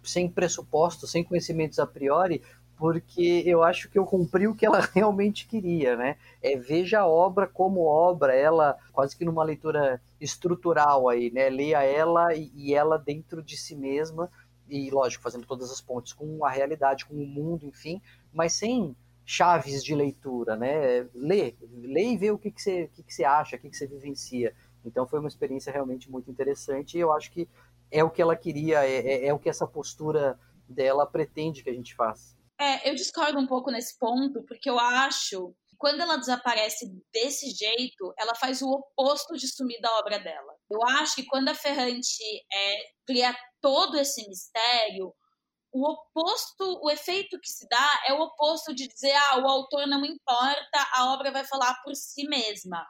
sem 0.00 0.28
pressupostos, 0.28 1.10
sem 1.10 1.24
conhecimentos 1.24 1.80
a 1.80 1.86
priori, 1.88 2.40
porque 2.82 3.44
eu 3.46 3.62
acho 3.62 3.88
que 3.88 3.96
eu 3.96 4.04
cumpri 4.04 4.48
o 4.48 4.56
que 4.56 4.66
ela 4.66 4.80
realmente 4.92 5.46
queria, 5.46 5.96
né? 5.96 6.16
É, 6.42 6.56
veja 6.56 6.98
a 6.98 7.06
obra 7.06 7.46
como 7.46 7.84
obra, 7.84 8.34
ela 8.34 8.76
quase 8.92 9.16
que 9.16 9.24
numa 9.24 9.44
leitura 9.44 10.02
estrutural 10.20 11.08
aí, 11.08 11.30
né? 11.30 11.48
Leia 11.48 11.84
ela 11.84 12.34
e, 12.34 12.50
e 12.56 12.74
ela 12.74 12.98
dentro 12.98 13.40
de 13.40 13.56
si 13.56 13.76
mesma 13.76 14.28
e, 14.68 14.90
lógico, 14.90 15.22
fazendo 15.22 15.46
todas 15.46 15.70
as 15.70 15.80
pontes 15.80 16.12
com 16.12 16.44
a 16.44 16.50
realidade, 16.50 17.06
com 17.06 17.14
o 17.14 17.24
mundo, 17.24 17.68
enfim, 17.68 18.02
mas 18.32 18.54
sem 18.54 18.96
chaves 19.24 19.84
de 19.84 19.94
leitura, 19.94 20.56
né? 20.56 21.06
Lê, 21.14 21.54
lê 21.70 22.14
e 22.14 22.16
vê 22.16 22.32
o 22.32 22.38
que, 22.38 22.50
que, 22.50 22.60
você, 22.60 22.82
o 22.82 22.88
que, 22.88 23.04
que 23.04 23.14
você 23.14 23.22
acha, 23.22 23.54
o 23.54 23.60
que, 23.60 23.70
que 23.70 23.76
você 23.76 23.86
vivencia. 23.86 24.56
Então 24.84 25.06
foi 25.06 25.20
uma 25.20 25.28
experiência 25.28 25.72
realmente 25.72 26.10
muito 26.10 26.28
interessante 26.28 26.98
e 26.98 27.00
eu 27.00 27.12
acho 27.12 27.30
que 27.30 27.48
é 27.92 28.02
o 28.02 28.10
que 28.10 28.20
ela 28.20 28.34
queria, 28.34 28.84
é, 28.84 28.96
é, 28.96 29.26
é 29.28 29.32
o 29.32 29.38
que 29.38 29.48
essa 29.48 29.68
postura 29.68 30.36
dela 30.68 31.06
pretende 31.06 31.62
que 31.62 31.70
a 31.70 31.74
gente 31.74 31.94
faça. 31.94 32.41
É, 32.60 32.88
eu 32.88 32.94
discordo 32.94 33.38
um 33.38 33.46
pouco 33.46 33.70
nesse 33.70 33.98
ponto, 33.98 34.44
porque 34.46 34.68
eu 34.68 34.78
acho 34.78 35.54
que 35.68 35.76
quando 35.76 36.00
ela 36.00 36.16
desaparece 36.16 36.86
desse 37.12 37.50
jeito, 37.50 38.12
ela 38.18 38.34
faz 38.34 38.62
o 38.62 38.70
oposto 38.70 39.34
de 39.34 39.48
sumir 39.48 39.80
da 39.80 39.92
obra 39.98 40.18
dela. 40.18 40.54
Eu 40.70 40.82
acho 40.84 41.16
que 41.16 41.26
quando 41.26 41.48
a 41.48 41.54
Ferrante 41.54 42.22
é, 42.52 42.76
cria 43.06 43.36
todo 43.60 43.98
esse 43.98 44.28
mistério, 44.28 45.12
o 45.72 45.90
oposto, 45.90 46.80
o 46.82 46.90
efeito 46.90 47.40
que 47.40 47.50
se 47.50 47.66
dá 47.68 48.02
é 48.06 48.12
o 48.12 48.20
oposto 48.20 48.74
de 48.74 48.86
dizer, 48.86 49.12
ah, 49.12 49.38
o 49.38 49.48
autor 49.48 49.86
não 49.86 50.04
importa, 50.04 50.88
a 50.94 51.12
obra 51.14 51.32
vai 51.32 51.44
falar 51.44 51.74
por 51.82 51.94
si 51.96 52.28
mesma. 52.28 52.86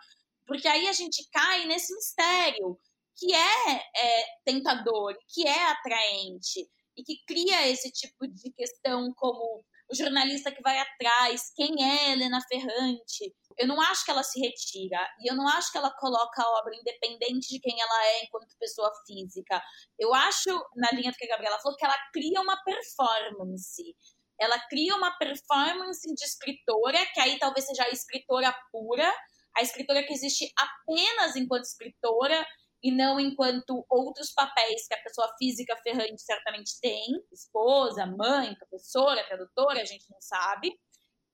Porque 0.47 0.67
aí 0.67 0.89
a 0.89 0.93
gente 0.93 1.29
cai 1.31 1.65
nesse 1.67 1.95
mistério 1.95 2.79
que 3.17 3.33
é, 3.33 3.77
é 3.77 4.25
tentador, 4.45 5.15
que 5.29 5.47
é 5.47 5.71
atraente 5.71 6.69
e 6.97 7.03
que 7.03 7.17
cria 7.27 7.69
esse 7.69 7.91
tipo 7.91 8.27
de 8.27 8.53
questão 8.53 9.13
como 9.15 9.65
o 9.91 9.95
jornalista 9.95 10.51
que 10.51 10.63
vai 10.63 10.79
atrás, 10.79 11.53
quem 11.55 11.85
é 11.85 12.13
Helena 12.13 12.41
Ferrante. 12.49 13.35
Eu 13.59 13.67
não 13.67 13.81
acho 13.81 14.05
que 14.05 14.11
ela 14.11 14.23
se 14.23 14.41
retira 14.41 14.99
e 15.21 15.31
eu 15.31 15.37
não 15.37 15.47
acho 15.49 15.71
que 15.71 15.77
ela 15.77 15.95
coloca 15.99 16.43
a 16.43 16.59
obra 16.59 16.75
independente 16.75 17.49
de 17.49 17.61
quem 17.61 17.79
ela 17.79 18.07
é 18.07 18.25
enquanto 18.25 18.57
pessoa 18.59 18.91
física. 19.07 19.63
Eu 19.99 20.15
acho, 20.15 20.51
na 20.77 20.89
linha 20.93 21.11
do 21.11 21.17
que 21.17 21.27
a 21.27 21.29
Gabriela 21.29 21.59
falou, 21.59 21.77
que 21.77 21.85
ela 21.85 21.99
cria 22.13 22.41
uma 22.41 22.57
performance. 22.65 23.95
Ela 24.41 24.59
cria 24.69 24.97
uma 24.97 25.17
performance 25.19 26.03
de 26.15 26.25
escritora, 26.25 26.99
que 27.13 27.21
aí 27.21 27.39
talvez 27.39 27.67
seja 27.67 27.85
a 27.85 27.91
escritora 27.91 28.55
pura, 28.73 29.13
a 29.55 29.63
escritora 29.63 30.03
que 30.03 30.15
existe 30.15 30.51
apenas 30.57 31.37
enquanto 31.37 31.65
escritora, 31.65 32.47
e 32.83 32.91
não 32.91 33.21
enquanto 33.21 33.87
outros 33.89 34.33
papéis 34.33 34.87
que 34.89 34.95
a 34.95 35.03
pessoa 35.03 35.33
física 35.39 35.77
ferrante 35.83 36.21
certamente 36.21 36.81
tem, 36.81 37.23
esposa, 37.31 38.07
mãe, 38.07 38.55
professora, 38.57 39.25
tradutora, 39.27 39.81
a 39.81 39.85
gente 39.85 40.05
não 40.11 40.21
sabe. 40.21 40.77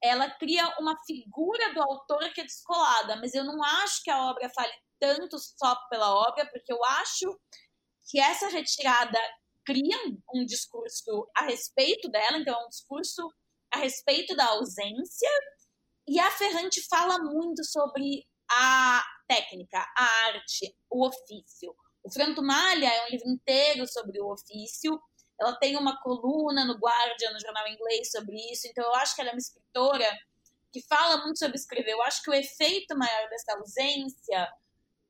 Ela 0.03 0.31
cria 0.31 0.69
uma 0.79 0.95
figura 1.07 1.73
do 1.73 1.83
autor 1.83 2.33
que 2.33 2.43
é 2.43 2.45
descolada, 2.45 3.17
mas 3.17 3.35
eu 3.35 3.45
não 3.45 3.63
acho 3.63 4.03
que 4.03 4.11
a 4.11 4.27
obra 4.31 4.49
fale 4.51 4.73
tanto 5.01 5.39
só 5.39 5.75
pela 5.89 6.13
obra, 6.13 6.47
porque 6.51 6.73
eu 6.73 6.85
acho 6.85 7.41
que 8.11 8.21
essa 8.21 8.49
retirada 8.49 9.19
cria 9.65 9.97
um 10.35 10.45
discurso 10.45 11.29
a 11.37 11.45
respeito 11.45 12.09
dela, 12.11 12.39
então 12.39 12.55
é 12.55 12.65
um 12.65 12.69
discurso 12.69 13.29
a 13.73 13.79
respeito 13.79 14.35
da 14.37 14.47
ausência, 14.47 15.29
e 16.07 16.19
a 16.19 16.31
Ferrante 16.31 16.83
fala 16.89 17.19
muito 17.19 17.63
sobre 17.65 18.27
a 18.51 19.05
técnica, 19.27 19.79
a 19.97 20.05
arte, 20.27 20.75
o 20.91 21.07
ofício. 21.07 21.75
O 22.03 22.11
Franto 22.11 22.43
Malha 22.43 22.87
é 22.87 23.07
um 23.07 23.11
livro 23.11 23.29
inteiro 23.29 23.87
sobre 23.87 24.21
o 24.21 24.33
ofício. 24.33 25.01
Ela 25.41 25.55
tem 25.57 25.77
uma 25.77 26.01
coluna 26.01 26.65
no 26.65 26.75
Guardian, 26.75 27.33
no 27.33 27.41
jornal 27.41 27.69
inglês, 27.69 28.11
sobre 28.11 28.37
isso. 28.51 28.67
Então, 28.67 28.85
eu 28.85 28.95
acho 28.95 29.15
que 29.15 29.21
ela 29.21 29.31
é 29.31 29.33
uma 29.35 29.39
escritora 29.39 30.19
que 30.73 30.83
fala 30.83 31.19
muito 31.19 31.39
sobre 31.39 31.57
escrever. 31.57 31.93
Eu 31.93 32.03
acho 32.03 32.23
que 32.23 32.31
o 32.31 32.35
efeito 32.35 32.97
maior 32.97 33.29
dessa 33.29 33.55
ausência 33.55 34.53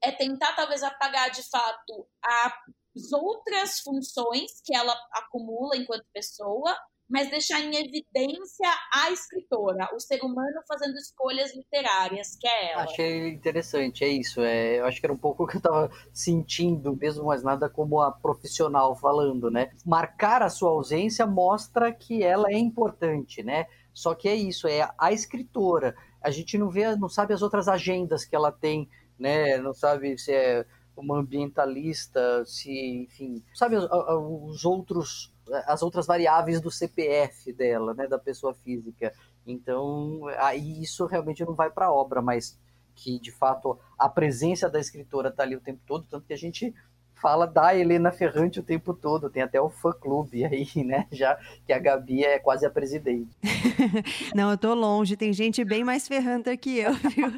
é 0.03 0.13
tentar, 0.13 0.55
talvez, 0.55 0.83
apagar 0.83 1.31
de 1.31 1.43
fato 1.49 2.09
as 2.23 3.13
outras 3.13 3.81
funções 3.81 4.61
que 4.65 4.75
ela 4.75 4.97
acumula 5.13 5.77
enquanto 5.77 6.05
pessoa 6.13 6.77
mas 7.09 7.31
deixar 7.31 7.61
em 7.61 7.75
evidência 7.75 8.69
a 8.93 9.11
escritora, 9.11 9.89
o 9.95 10.01
ser 10.01 10.21
humano 10.23 10.61
fazendo 10.69 10.97
escolhas 10.97 11.55
literárias, 11.57 12.37
que 12.39 12.47
é 12.47 12.73
ela. 12.73 12.83
Achei 12.83 13.29
interessante, 13.29 14.05
é 14.05 14.09
isso. 14.09 14.41
É, 14.43 14.81
eu 14.81 14.85
acho 14.85 15.01
que 15.01 15.07
era 15.07 15.13
um 15.13 15.19
pouco 15.19 15.45
o 15.45 15.47
que 15.47 15.57
eu 15.57 15.59
estava 15.59 15.91
sentindo, 16.13 16.95
mesmo 16.97 17.25
mais 17.25 17.43
nada 17.43 17.69
como 17.71 18.01
a 18.01 18.13
profissional 18.13 18.95
falando, 18.95 19.51
né? 19.51 19.71
Marcar 19.87 20.43
a 20.43 20.51
sua 20.51 20.71
ausência 20.71 21.27
mostra 21.27 21.93
que 21.93 22.23
ela 22.23 22.51
é 22.51 22.59
importante, 22.59 23.43
né? 23.43 23.67
Só 23.95 24.15
que 24.15 24.29
é 24.29 24.35
isso, 24.35 24.69
é 24.69 24.89
a 24.99 25.13
escritora. 25.13 25.97
A 26.23 26.31
gente 26.31 26.59
não 26.59 26.71
vê, 26.71 26.95
não 26.95 27.09
sabe 27.09 27.33
as 27.33 27.43
outras 27.43 27.69
agendas 27.69 28.25
que 28.25 28.37
ela 28.37 28.53
tem, 28.53 28.89
né? 29.19 29.59
Não 29.59 29.73
sabe 29.73 30.17
se 30.19 30.33
é 30.33 30.67
uma 30.97 31.19
ambientalista, 31.19 32.45
se, 32.45 32.71
enfim, 33.05 33.43
sabe 33.55 33.77
os 33.77 34.65
outros 34.65 35.33
as 35.67 35.83
outras 35.83 36.07
variáveis 36.07 36.61
do 36.61 36.71
CPF 36.71 37.53
dela, 37.53 37.95
né, 37.95 38.07
da 38.07 38.19
pessoa 38.19 38.55
física. 38.55 39.13
Então, 39.47 40.27
aí 40.39 40.83
isso 40.83 41.07
realmente 41.07 41.45
não 41.45 41.55
vai 41.55 41.71
para 41.71 41.87
a 41.87 41.93
obra, 41.93 42.21
mas 42.21 42.59
que 42.95 43.19
de 43.19 43.31
fato 43.31 43.79
a 43.97 44.09
presença 44.09 44.69
da 44.69 44.81
escritora 44.81 45.29
está 45.29 45.43
ali 45.43 45.55
o 45.55 45.61
tempo 45.61 45.81
todo, 45.87 46.07
tanto 46.09 46.27
que 46.27 46.33
a 46.33 46.39
gente 46.39 46.75
fala 47.21 47.47
da 47.47 47.77
Helena 47.77 48.11
Ferrante 48.11 48.61
o 48.61 48.63
tempo 48.63 48.95
todo, 48.95 49.31
tem 49.31 49.43
até 49.43 49.61
o 49.61 49.69
fã-clube 49.69 50.45
aí, 50.45 50.69
né? 50.85 51.07
Já 51.13 51.39
que 51.67 51.73
a 51.73 51.79
Gabi 51.79 52.25
é 52.25 52.39
quase 52.39 52.65
a 52.67 52.71
presidente. 52.71 53.37
Não, 54.35 54.51
eu 54.51 54.59
tô 54.59 54.75
longe, 54.75 55.17
tem 55.17 55.33
gente 55.33 55.65
bem 55.65 55.85
mais 55.85 56.07
ferranta 56.07 56.57
que 56.57 56.79
eu, 56.79 56.93
viu? 57.15 57.33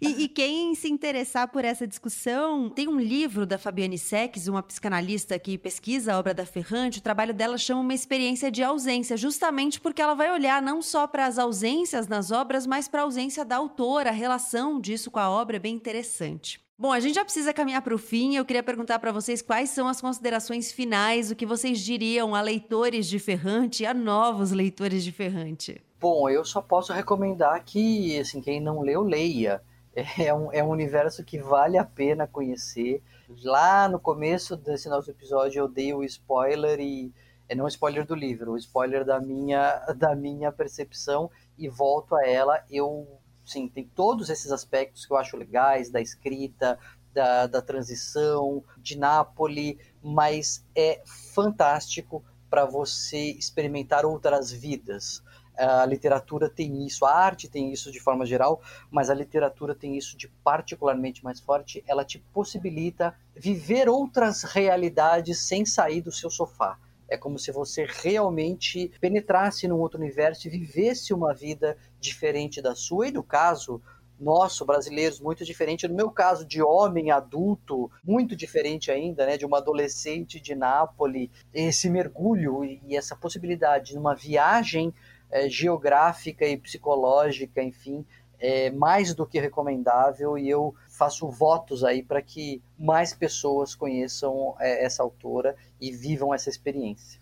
E, 0.00 0.24
e, 0.24 0.28
quem 0.28 0.74
se 0.74 0.88
interessar 0.88 1.48
por 1.48 1.64
essa 1.64 1.86
discussão, 1.86 2.68
tem 2.70 2.88
um 2.88 2.98
livro 2.98 3.46
da 3.46 3.58
Fabiane 3.58 3.98
Sex, 3.98 4.48
uma 4.48 4.62
psicanalista 4.62 5.38
que 5.38 5.58
pesquisa 5.58 6.14
a 6.14 6.18
obra 6.18 6.34
da 6.34 6.46
Ferrante, 6.46 6.98
o 6.98 7.02
trabalho 7.02 7.34
dela 7.34 7.58
chama 7.58 7.80
Uma 7.80 7.94
Experiência 7.94 8.50
de 8.50 8.62
Ausência, 8.62 9.16
justamente 9.16 9.80
porque 9.80 10.02
ela 10.02 10.14
vai 10.14 10.30
olhar 10.30 10.62
não 10.62 10.80
só 10.80 11.06
para 11.06 11.26
as 11.26 11.38
ausências 11.38 12.06
nas 12.06 12.30
obras, 12.30 12.66
mas 12.66 12.88
para 12.88 13.00
a 13.00 13.04
ausência 13.04 13.44
da 13.44 13.56
autora, 13.56 14.10
a 14.10 14.12
relação 14.12 14.80
disso 14.80 15.10
com 15.10 15.18
a 15.18 15.30
obra 15.30 15.56
é 15.56 15.60
bem 15.60 15.74
interessante. 15.74 16.67
Bom, 16.80 16.92
a 16.92 17.00
gente 17.00 17.16
já 17.16 17.24
precisa 17.24 17.52
caminhar 17.52 17.82
para 17.82 17.92
o 17.92 17.98
fim. 17.98 18.36
Eu 18.36 18.44
queria 18.44 18.62
perguntar 18.62 19.00
para 19.00 19.10
vocês 19.10 19.42
quais 19.42 19.70
são 19.70 19.88
as 19.88 20.00
considerações 20.00 20.70
finais, 20.70 21.28
o 21.28 21.34
que 21.34 21.44
vocês 21.44 21.80
diriam 21.80 22.36
a 22.36 22.40
leitores 22.40 23.08
de 23.08 23.18
Ferrante 23.18 23.84
a 23.84 23.92
novos 23.92 24.52
leitores 24.52 25.02
de 25.02 25.10
Ferrante. 25.10 25.82
Bom, 25.98 26.30
eu 26.30 26.44
só 26.44 26.62
posso 26.62 26.92
recomendar 26.92 27.64
que, 27.64 28.16
assim, 28.20 28.40
quem 28.40 28.60
não 28.60 28.80
leu, 28.80 29.02
leia. 29.02 29.60
É 30.16 30.32
um, 30.32 30.52
é 30.52 30.62
um 30.62 30.68
universo 30.68 31.24
que 31.24 31.38
vale 31.38 31.76
a 31.76 31.84
pena 31.84 32.24
conhecer. 32.24 33.02
Lá 33.42 33.88
no 33.88 33.98
começo 33.98 34.56
desse 34.56 34.88
nosso 34.88 35.10
episódio 35.10 35.58
eu 35.58 35.66
dei 35.66 35.92
o 35.92 36.04
spoiler 36.04 36.78
e 36.78 37.12
é 37.48 37.54
não 37.56 37.66
spoiler 37.66 38.06
do 38.06 38.14
livro, 38.14 38.52
o 38.52 38.56
spoiler 38.56 39.04
da 39.04 39.18
minha 39.18 39.78
da 39.98 40.14
minha 40.14 40.52
percepção 40.52 41.28
e 41.58 41.68
volto 41.68 42.14
a 42.14 42.24
ela. 42.24 42.62
Eu 42.70 43.17
sim, 43.48 43.68
tem 43.68 43.84
todos 43.84 44.30
esses 44.30 44.52
aspectos 44.52 45.06
que 45.06 45.12
eu 45.12 45.16
acho 45.16 45.36
legais 45.36 45.90
da 45.90 46.00
escrita, 46.00 46.78
da, 47.12 47.46
da 47.46 47.62
transição, 47.62 48.62
de 48.78 48.96
Nápoles, 48.98 49.76
mas 50.02 50.64
é 50.74 51.02
fantástico 51.34 52.22
para 52.48 52.64
você 52.64 53.32
experimentar 53.32 54.04
outras 54.04 54.52
vidas. 54.52 55.22
A 55.56 55.84
literatura 55.84 56.48
tem 56.48 56.86
isso, 56.86 57.04
a 57.04 57.12
arte 57.12 57.48
tem 57.48 57.72
isso 57.72 57.90
de 57.90 57.98
forma 57.98 58.24
geral, 58.24 58.62
mas 58.90 59.10
a 59.10 59.14
literatura 59.14 59.74
tem 59.74 59.96
isso 59.96 60.16
de 60.16 60.28
particularmente 60.44 61.24
mais 61.24 61.40
forte. 61.40 61.82
Ela 61.88 62.04
te 62.04 62.20
possibilita 62.32 63.12
viver 63.34 63.88
outras 63.88 64.44
realidades 64.44 65.40
sem 65.40 65.66
sair 65.66 66.00
do 66.00 66.12
seu 66.12 66.30
sofá. 66.30 66.78
É 67.08 67.16
como 67.16 67.38
se 67.38 67.50
você 67.50 67.86
realmente 67.88 68.92
penetrasse 69.00 69.66
num 69.66 69.78
outro 69.78 69.98
universo 69.98 70.46
e 70.46 70.50
vivesse 70.50 71.12
uma 71.12 71.34
vida 71.34 71.76
diferente 72.00 72.62
da 72.62 72.74
sua. 72.74 73.08
E 73.08 73.12
no 73.12 73.22
caso 73.22 73.80
nosso, 74.18 74.64
brasileiros, 74.64 75.20
muito 75.20 75.44
diferente. 75.44 75.86
No 75.86 75.94
meu 75.94 76.10
caso, 76.10 76.44
de 76.44 76.60
homem 76.62 77.10
adulto, 77.10 77.90
muito 78.04 78.34
diferente 78.34 78.90
ainda, 78.90 79.24
né? 79.24 79.36
De 79.36 79.46
uma 79.46 79.58
adolescente 79.58 80.40
de 80.40 80.54
Nápoles. 80.54 81.30
Esse 81.54 81.88
mergulho 81.88 82.64
e 82.64 82.96
essa 82.96 83.14
possibilidade 83.14 83.92
de 83.92 83.98
uma 83.98 84.14
viagem 84.14 84.92
é, 85.30 85.48
geográfica 85.48 86.46
e 86.46 86.56
psicológica, 86.56 87.62
enfim, 87.62 88.04
é 88.40 88.70
mais 88.70 89.14
do 89.14 89.26
que 89.26 89.40
recomendável 89.40 90.38
e 90.38 90.48
eu 90.48 90.74
faço 90.88 91.28
votos 91.28 91.82
aí 91.82 92.02
para 92.02 92.22
que 92.22 92.62
mais 92.78 93.12
pessoas 93.12 93.74
conheçam 93.74 94.54
é, 94.58 94.84
essa 94.84 95.02
autora 95.02 95.56
e 95.80 95.90
vivam 95.90 96.32
essa 96.32 96.48
experiência. 96.48 97.20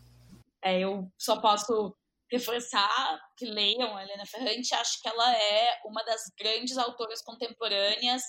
É, 0.62 0.80
eu 0.80 1.08
só 1.16 1.40
posso 1.40 1.94
reforçar 2.30 3.20
que 3.36 3.46
leiam 3.46 3.96
a 3.96 4.02
Helena 4.02 4.26
Ferrante. 4.26 4.74
Acho 4.74 5.00
que 5.00 5.08
ela 5.08 5.36
é 5.36 5.78
uma 5.84 6.02
das 6.04 6.22
grandes 6.38 6.76
autoras 6.76 7.22
contemporâneas. 7.22 8.22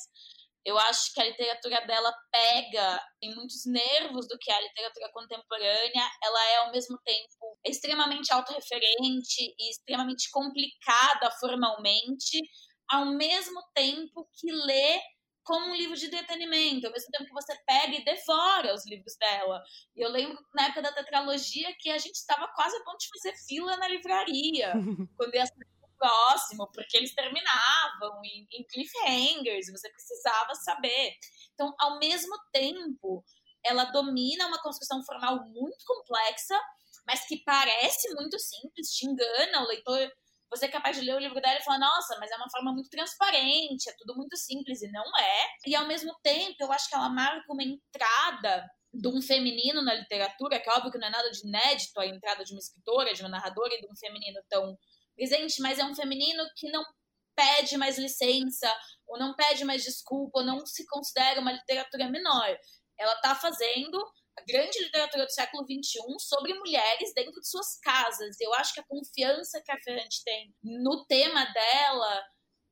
Eu 0.65 0.77
acho 0.77 1.13
que 1.13 1.21
a 1.21 1.25
literatura 1.25 1.85
dela 1.87 2.13
pega 2.29 3.01
em 3.21 3.33
muitos 3.33 3.65
nervos 3.65 4.27
do 4.27 4.37
que 4.37 4.51
é 4.51 4.55
a 4.55 4.61
literatura 4.61 5.09
contemporânea. 5.13 6.11
Ela 6.21 6.45
é, 6.49 6.55
ao 6.57 6.71
mesmo 6.71 6.97
tempo, 7.05 7.57
extremamente 7.65 8.33
autorreferente 8.33 9.55
e 9.57 9.69
extremamente 9.71 10.29
complicada 10.29 11.31
formalmente, 11.39 12.41
ao 12.89 13.05
mesmo 13.05 13.61
tempo 13.73 14.27
que 14.37 14.51
lê 14.51 14.99
como 15.47 15.67
um 15.67 15.75
livro 15.75 15.95
de 15.95 16.07
entretenimento, 16.07 16.85
ao 16.85 16.91
mesmo 16.91 17.09
tempo 17.09 17.23
que 17.23 17.33
você 17.33 17.55
pega 17.65 17.95
e 17.95 18.03
devora 18.03 18.75
os 18.75 18.85
livros 18.85 19.15
dela. 19.15 19.63
E 19.95 20.01
eu 20.01 20.09
lembro, 20.09 20.37
na 20.53 20.65
época 20.65 20.81
da 20.81 20.91
tetralogia, 20.91 21.73
que 21.79 21.89
a 21.89 21.97
gente 21.97 22.15
estava 22.15 22.49
quase 22.49 22.75
a 22.75 22.83
ponto 22.83 22.97
de 22.97 23.07
fazer 23.07 23.33
fila 23.47 23.77
na 23.77 23.87
livraria, 23.87 24.73
quando 25.15 25.33
ia 25.33 25.45
ser 25.45 25.65
próximo, 25.97 26.69
porque 26.73 26.97
eles 26.97 27.15
terminavam 27.15 28.21
em, 28.25 28.45
em 28.51 28.63
cliffhangers, 28.65 29.71
você 29.71 29.89
precisava 29.89 30.53
saber. 30.53 31.13
Então, 31.53 31.73
ao 31.79 31.97
mesmo 31.97 32.37
tempo, 32.51 33.23
ela 33.65 33.85
domina 33.85 34.47
uma 34.47 34.61
construção 34.61 35.01
formal 35.05 35.45
muito 35.45 35.85
complexa, 35.85 36.59
mas 37.07 37.25
que 37.25 37.41
parece 37.45 38.13
muito 38.15 38.37
simples, 38.37 38.89
te 38.89 39.07
engana 39.07 39.63
o 39.63 39.67
leitor 39.67 40.11
você 40.49 40.65
é 40.65 40.69
capaz 40.69 40.95
de 40.95 41.03
ler 41.03 41.15
o 41.15 41.19
livro 41.19 41.41
dela 41.41 41.59
e 41.59 41.63
falar, 41.63 41.79
nossa, 41.79 42.17
mas 42.19 42.31
é 42.31 42.35
uma 42.35 42.49
forma 42.49 42.71
muito 42.73 42.89
transparente, 42.89 43.89
é 43.89 43.93
tudo 43.97 44.15
muito 44.15 44.35
simples, 44.37 44.81
e 44.81 44.91
não 44.91 45.03
é. 45.17 45.47
E 45.65 45.75
ao 45.75 45.87
mesmo 45.87 46.15
tempo, 46.23 46.55
eu 46.59 46.71
acho 46.71 46.89
que 46.89 46.95
ela 46.95 47.09
marca 47.09 47.51
uma 47.51 47.63
entrada 47.63 48.65
de 48.93 49.07
um 49.07 49.21
feminino 49.21 49.81
na 49.81 49.93
literatura, 49.93 50.59
que 50.59 50.69
é 50.69 50.73
óbvio 50.73 50.91
que 50.91 50.97
não 50.97 51.07
é 51.07 51.11
nada 51.11 51.29
de 51.29 51.45
inédito 51.47 51.99
a 51.99 52.05
entrada 52.05 52.43
de 52.43 52.53
uma 52.53 52.59
escritora, 52.59 53.13
de 53.13 53.21
uma 53.21 53.29
narradora 53.29 53.73
e 53.75 53.81
de 53.81 53.87
um 53.87 53.95
feminino 53.95 54.39
tão 54.49 54.77
presente, 55.15 55.61
mas 55.61 55.79
é 55.79 55.85
um 55.85 55.95
feminino 55.95 56.43
que 56.55 56.71
não 56.71 56.83
pede 57.35 57.77
mais 57.77 57.97
licença, 57.97 58.73
ou 59.07 59.19
não 59.19 59.35
pede 59.35 59.63
mais 59.63 59.83
desculpa, 59.83 60.39
ou 60.39 60.45
não 60.45 60.65
se 60.65 60.85
considera 60.87 61.39
uma 61.39 61.51
literatura 61.51 62.09
menor. 62.09 62.57
Ela 62.97 63.13
está 63.13 63.35
fazendo 63.35 64.03
a 64.37 64.43
grande 64.47 64.79
literatura 64.79 65.25
do 65.25 65.31
século 65.31 65.63
XXI 65.63 65.99
sobre 66.19 66.53
mulheres 66.53 67.11
dentro 67.15 67.39
de 67.39 67.49
suas 67.49 67.79
casas. 67.79 68.39
Eu 68.39 68.53
acho 68.53 68.73
que 68.73 68.79
a 68.79 68.85
confiança 68.87 69.61
que 69.63 69.71
a 69.71 69.81
Ferrante 69.81 70.23
tem 70.23 70.53
no 70.63 71.05
tema 71.05 71.43
dela 71.45 72.23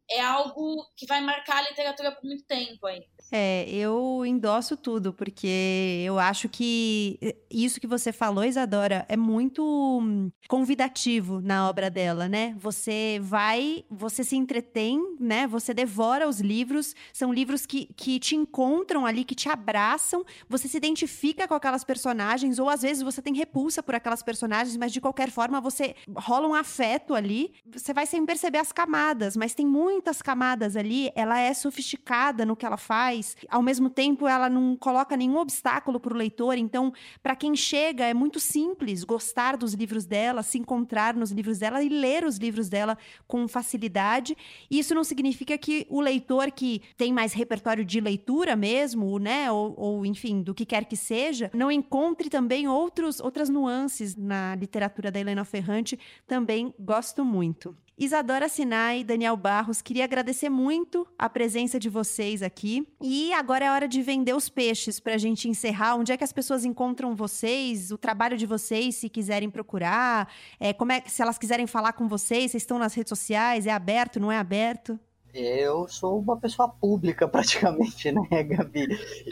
é 0.10 0.22
algo 0.22 0.86
que 0.96 1.06
vai 1.06 1.22
marcar 1.22 1.58
a 1.58 1.70
literatura 1.70 2.12
por 2.12 2.24
muito 2.26 2.44
tempo 2.44 2.86
ainda. 2.86 3.06
É, 3.32 3.68
eu 3.70 4.24
endosso 4.26 4.78
tudo, 4.78 5.12
porque 5.12 6.04
eu 6.06 6.20
acho 6.20 6.48
que 6.48 7.20
isso 7.50 7.80
que 7.80 7.88
você 7.88 8.12
falou, 8.12 8.44
Isadora, 8.44 9.06
é 9.10 9.18
muito 9.18 9.64
hum, 10.02 10.30
convidativo 10.48 11.42
na 11.42 11.68
obra 11.68 11.90
dela, 11.90 12.30
né? 12.30 12.56
Você 12.60 13.20
vai, 13.22 13.84
você 13.90 14.24
se 14.24 14.36
entretém, 14.36 15.18
né? 15.20 15.48
Você 15.48 15.74
devora 15.74 16.28
os 16.28 16.40
livros, 16.40 16.94
são 17.12 17.34
livros 17.34 17.66
que, 17.66 17.88
que 17.96 18.20
te 18.20 18.36
encontram 18.36 19.06
ali, 19.06 19.24
que 19.24 19.36
te 19.36 19.50
abraçam, 19.50 20.24
você 20.48 20.68
se 20.68 20.78
identifica 20.78 21.48
com 21.48 21.56
aquelas 21.56 21.84
personagens, 21.84 22.60
ou 22.60 22.70
às 22.70 22.84
vezes 22.84 23.02
você 23.02 23.22
tem 23.22 23.36
repulsa 23.36 23.82
por 23.82 23.96
aquelas 23.96 24.22
personagens, 24.22 24.78
mas 24.78 24.94
de 24.94 25.02
qualquer 25.02 25.32
forma 25.32 25.60
você 25.60 25.96
rola 26.16 26.48
um 26.48 26.54
afeto 26.54 27.16
ali, 27.16 27.54
você 27.66 27.92
vai 27.92 28.06
sem 28.06 28.24
perceber 28.26 28.60
as 28.60 28.72
camadas, 28.72 29.36
mas 29.36 29.56
tem 29.56 29.66
muitas 29.96 30.22
camadas 30.22 30.76
ali, 30.76 31.10
ela 31.16 31.40
é 31.40 31.54
sofisticada 31.54 32.46
no 32.46 32.56
que 32.56 32.66
ela 32.66 32.76
faz. 32.76 33.38
Ao 33.50 33.62
mesmo 33.62 33.90
tempo, 33.90 34.28
ela 34.28 34.50
não 34.50 34.76
coloca 34.76 35.16
nenhum 35.16 35.38
obstáculo 35.38 36.02
para 36.02 36.14
o 36.14 36.18
leitor. 36.18 36.58
Então, 36.58 36.94
para 37.24 37.36
quem 37.36 37.56
chega, 37.56 38.04
é 38.04 38.14
muito 38.14 38.38
simples 38.38 39.06
gostar 39.06 39.56
dos 39.56 39.74
livros 39.74 40.06
dela, 40.06 40.44
se 40.44 40.58
encontrar 40.58 41.16
nos 41.16 41.32
livros 41.32 41.60
dela 41.60 41.82
e 41.82 41.88
ler 41.88 42.26
os 42.26 42.38
livros 42.38 42.68
dela 42.68 42.98
com 43.26 43.48
facilidade. 43.48 44.36
Isso 44.70 44.94
não 44.94 45.04
significa 45.04 45.58
que 45.58 45.88
o 45.90 46.02
leitor 46.02 46.52
que 46.52 46.82
tem 46.98 47.14
mais 47.14 47.32
repertório 47.32 47.86
de 47.86 48.02
leitura 48.02 48.54
mesmo, 48.56 49.18
né, 49.18 49.50
ou, 49.50 49.74
ou 49.78 50.06
enfim, 50.06 50.42
do 50.42 50.54
que 50.54 50.66
quer 50.66 50.84
que 50.86 50.98
seja, 50.98 51.50
não 51.54 51.72
encontre 51.72 52.30
também 52.30 52.68
outros, 52.68 53.22
outras 53.22 53.48
nuances 53.48 54.14
na 54.16 54.56
literatura 54.56 55.10
da 55.10 55.20
Helena 55.22 55.46
Ferrante. 55.46 55.98
Também 56.28 56.74
gosto 56.78 57.24
muito. 57.24 57.76
Isadora 57.98 58.50
Sinai, 58.50 59.06
Daniel 59.06 59.38
Barros, 59.38 59.82
queria 59.82 60.04
agradecer 60.04 60.50
muito 60.50 61.08
a 61.18 61.30
presença 61.30 61.80
de 61.80 61.88
vocês 61.88 62.44
aqui. 62.44 62.86
E 63.02 63.32
agora 63.32 63.64
é 63.64 63.72
hora 63.72 63.88
de 63.88 64.02
vender 64.02 64.36
os 64.36 64.50
peixes 64.50 65.00
para 65.00 65.14
a 65.14 65.18
gente 65.18 65.48
encerrar. 65.48 65.96
Onde 65.96 66.12
é 66.12 66.18
que 66.18 66.24
as 66.24 66.34
pessoas 66.34 66.66
encontram 66.66 67.16
vocês, 67.16 67.92
o 67.92 67.98
trabalho 67.98 68.36
de 68.36 68.46
vocês, 68.46 68.96
se 68.96 69.08
quiserem 69.08 69.50
procurar? 69.50 70.30
É, 70.60 70.74
como 70.74 70.92
é 70.92 71.04
se 71.06 71.22
elas 71.22 71.38
quiserem 71.38 71.68
falar 71.68 71.94
com 71.94 72.06
vocês, 72.06 72.52
vocês 72.52 72.64
estão 72.64 72.78
nas 72.78 72.94
redes 72.94 73.10
sociais? 73.10 73.66
É 73.66 73.72
aberto, 73.72 74.20
não 74.20 74.30
é 74.30 74.38
aberto? 74.38 75.00
Eu 75.38 75.86
sou 75.90 76.18
uma 76.18 76.38
pessoa 76.38 76.70
pública 76.70 77.28
praticamente, 77.28 78.10
né, 78.10 78.42
Gabi? 78.42 78.88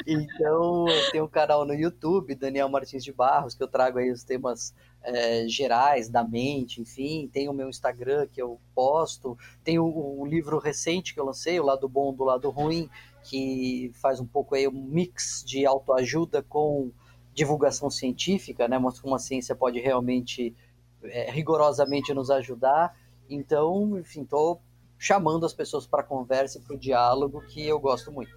Então, 0.06 0.86
eu 0.90 1.12
tenho 1.12 1.24
um 1.24 1.30
canal 1.30 1.66
no 1.66 1.74
YouTube, 1.74 2.36
Daniel 2.36 2.68
Martins 2.68 3.06
de 3.06 3.14
Barros, 3.14 3.56
que 3.56 3.64
eu 3.64 3.70
trago 3.70 4.00
aí 4.00 4.12
os 4.12 4.22
temas 4.22 4.76
é, 5.02 5.48
gerais 5.48 6.10
da 6.10 6.22
mente, 6.22 6.82
enfim. 6.82 7.30
Tem 7.32 7.48
o 7.48 7.54
meu 7.54 7.70
Instagram 7.70 8.28
que 8.28 8.42
eu 8.42 8.60
posto. 8.76 9.38
Tem 9.64 9.80
o, 9.80 9.86
o, 9.86 10.26
livro 10.26 10.60
recente 10.60 11.14
que 11.14 11.22
eu 11.22 11.26
lancei, 11.26 11.58
O 11.58 11.64
Lado 11.64 11.88
Bom 11.88 12.14
do 12.14 12.26
Lado 12.26 12.50
Ruim, 12.50 12.90
que 13.24 13.90
faz 13.94 14.20
um 14.20 14.26
pouco 14.26 14.56
aí 14.56 14.68
um 14.68 14.84
mix 14.84 15.42
de 15.48 15.66
autoajuda 15.66 16.44
com 16.44 16.92
divulgação 17.34 17.90
científica, 17.90 18.68
né? 18.68 18.78
Mostra 18.78 19.04
como 19.04 19.16
a 19.16 19.20
ciência 19.20 19.56
pode 19.56 19.80
realmente, 19.80 20.54
é, 21.02 21.32
rigorosamente 21.32 22.14
nos 22.14 22.30
ajudar. 22.30 22.94
Então, 23.30 23.98
enfim, 23.98 24.24
estou 24.24 24.62
chamando 25.04 25.46
as 25.46 25.54
pessoas 25.54 25.86
para 25.86 26.02
conversa 26.02 26.58
e 26.58 26.62
para 26.62 26.76
o 26.76 26.80
diálogo, 26.80 27.46
que 27.48 27.68
eu 27.68 27.78
gosto 27.78 28.10
muito. 28.10 28.32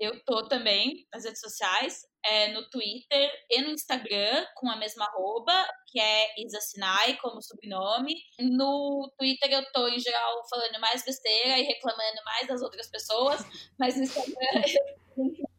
Eu 0.00 0.18
tô 0.24 0.48
também 0.48 1.06
nas 1.12 1.24
redes 1.24 1.40
sociais, 1.40 2.04
é, 2.24 2.52
no 2.52 2.68
Twitter 2.68 3.30
e 3.48 3.62
no 3.62 3.70
Instagram, 3.70 4.44
com 4.56 4.68
a 4.68 4.76
mesma 4.76 5.04
arroba, 5.04 5.52
que 5.86 6.00
é 6.00 6.42
Isa 6.42 6.60
Sinai, 6.60 7.16
como 7.18 7.40
sobrenome. 7.40 8.14
No 8.40 9.08
Twitter 9.16 9.52
eu 9.52 9.64
tô, 9.72 9.86
em 9.86 10.00
geral, 10.00 10.42
falando 10.48 10.80
mais 10.80 11.04
besteira 11.04 11.56
e 11.58 11.62
reclamando 11.62 12.24
mais 12.24 12.48
das 12.48 12.60
outras 12.60 12.90
pessoas, 12.90 13.44
mas 13.78 13.96
no 13.96 14.02
Instagram 14.02 14.34
eu 15.16 15.49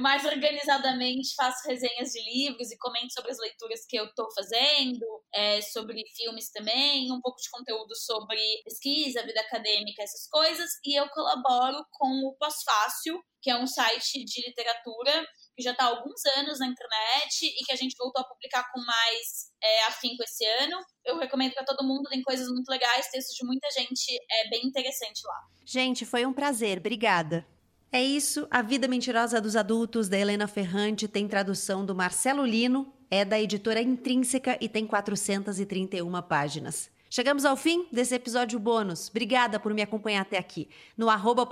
mais 0.00 0.24
organizadamente 0.24 1.34
faço 1.34 1.68
resenhas 1.68 2.10
de 2.10 2.22
livros 2.22 2.70
e 2.70 2.78
comento 2.78 3.12
sobre 3.12 3.30
as 3.30 3.38
leituras 3.38 3.84
que 3.86 3.96
eu 3.96 4.06
estou 4.06 4.26
fazendo, 4.34 5.06
é, 5.34 5.60
sobre 5.60 6.02
filmes 6.16 6.50
também, 6.50 7.12
um 7.12 7.20
pouco 7.20 7.40
de 7.40 7.50
conteúdo 7.50 7.94
sobre 7.96 8.38
pesquisa, 8.64 9.24
vida 9.24 9.40
acadêmica, 9.40 10.02
essas 10.02 10.28
coisas, 10.28 10.70
e 10.84 10.98
eu 10.98 11.08
colaboro 11.10 11.84
com 11.92 12.08
o 12.26 12.36
Pós-Fácil, 12.38 13.20
que 13.40 13.50
é 13.50 13.56
um 13.56 13.66
site 13.66 14.24
de 14.24 14.46
literatura 14.46 15.26
que 15.56 15.62
já 15.62 15.72
está 15.72 15.84
há 15.84 15.88
alguns 15.88 16.20
anos 16.36 16.58
na 16.58 16.66
internet 16.66 17.44
e 17.44 17.64
que 17.64 17.72
a 17.72 17.76
gente 17.76 17.96
voltou 17.98 18.22
a 18.22 18.28
publicar 18.28 18.64
com 18.72 18.80
mais 18.80 19.52
é, 19.62 19.84
afinco 19.86 20.22
esse 20.22 20.44
ano. 20.62 20.78
Eu 21.04 21.18
recomendo 21.18 21.54
para 21.54 21.64
todo 21.64 21.86
mundo, 21.86 22.08
tem 22.08 22.22
coisas 22.22 22.48
muito 22.48 22.68
legais, 22.68 23.08
textos 23.10 23.36
de 23.36 23.46
muita 23.46 23.68
gente, 23.70 24.18
é 24.30 24.48
bem 24.50 24.62
interessante 24.64 25.20
lá. 25.24 25.40
Gente, 25.64 26.04
foi 26.04 26.26
um 26.26 26.32
prazer, 26.32 26.78
obrigada. 26.78 27.46
É 27.90 28.02
isso, 28.02 28.46
A 28.50 28.60
Vida 28.60 28.86
Mentirosa 28.86 29.40
dos 29.40 29.56
Adultos, 29.56 30.10
da 30.10 30.18
Helena 30.18 30.46
Ferrante, 30.46 31.08
tem 31.08 31.26
tradução 31.26 31.86
do 31.86 31.94
Marcelo 31.94 32.44
Lino, 32.44 32.92
é 33.10 33.24
da 33.24 33.40
editora 33.40 33.80
Intrínseca 33.80 34.58
e 34.60 34.68
tem 34.68 34.86
431 34.86 36.20
páginas. 36.20 36.90
Chegamos 37.10 37.46
ao 37.46 37.56
fim 37.56 37.86
desse 37.90 38.14
episódio 38.14 38.58
bônus. 38.58 39.08
Obrigada 39.08 39.58
por 39.58 39.72
me 39.72 39.80
acompanhar 39.80 40.20
até 40.20 40.36
aqui. 40.36 40.68
No 40.94 41.08
arroba 41.08 41.48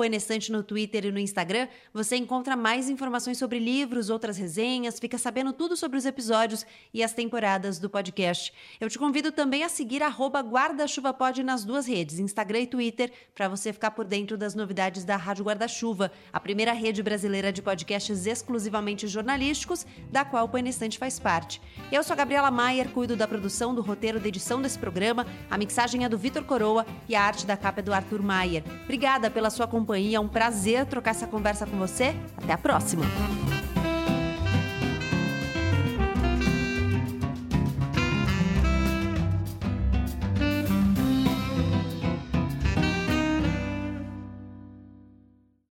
no 0.50 0.62
Twitter 0.62 1.06
e 1.06 1.10
no 1.10 1.18
Instagram, 1.18 1.66
você 1.94 2.14
encontra 2.14 2.54
mais 2.54 2.90
informações 2.90 3.38
sobre 3.38 3.58
livros, 3.58 4.10
outras 4.10 4.36
resenhas, 4.36 4.98
fica 4.98 5.16
sabendo 5.16 5.54
tudo 5.54 5.74
sobre 5.74 5.96
os 5.96 6.04
episódios 6.04 6.66
e 6.92 7.02
as 7.02 7.14
temporadas 7.14 7.78
do 7.78 7.88
podcast. 7.88 8.52
Eu 8.78 8.90
te 8.90 8.98
convido 8.98 9.32
também 9.32 9.64
a 9.64 9.68
seguir 9.70 10.02
arroba 10.02 10.40
guarda-chuva-pod 10.40 11.42
nas 11.42 11.64
duas 11.64 11.86
redes, 11.86 12.18
Instagram 12.18 12.60
e 12.60 12.66
Twitter, 12.66 13.10
para 13.34 13.48
você 13.48 13.72
ficar 13.72 13.92
por 13.92 14.04
dentro 14.04 14.36
das 14.36 14.54
novidades 14.54 15.04
da 15.04 15.16
Rádio 15.16 15.46
Guarda-Chuva, 15.46 16.12
a 16.30 16.38
primeira 16.38 16.74
rede 16.74 17.02
brasileira 17.02 17.50
de 17.50 17.62
podcasts 17.62 18.26
exclusivamente 18.26 19.08
jornalísticos, 19.08 19.86
da 20.12 20.22
qual 20.22 20.44
o 20.44 20.48
Põe 20.50 20.70
faz 20.98 21.18
parte. 21.18 21.62
Eu 21.90 22.02
sou 22.02 22.12
a 22.12 22.16
Gabriela 22.16 22.50
Maier, 22.50 22.90
cuido 22.90 23.16
da 23.16 23.26
produção, 23.26 23.74
do 23.74 23.80
roteiro, 23.80 24.20
da 24.20 24.28
edição 24.28 24.60
desse 24.60 24.78
programa, 24.78 25.24
a 25.50 25.58
mixagem 25.58 26.04
é 26.04 26.08
do 26.08 26.18
Vitor 26.18 26.44
Coroa 26.44 26.86
e 27.08 27.14
a 27.14 27.22
arte 27.22 27.46
da 27.46 27.56
capa 27.56 27.80
é 27.80 27.82
do 27.82 27.92
Arthur 27.92 28.22
Maier. 28.22 28.62
Obrigada 28.84 29.30
pela 29.30 29.50
sua 29.50 29.66
companhia, 29.66 30.18
é 30.18 30.20
um 30.20 30.28
prazer 30.28 30.86
trocar 30.86 31.12
essa 31.12 31.26
conversa 31.26 31.66
com 31.66 31.76
você. 31.76 32.14
Até 32.36 32.52
a 32.52 32.58
próxima! 32.58 33.04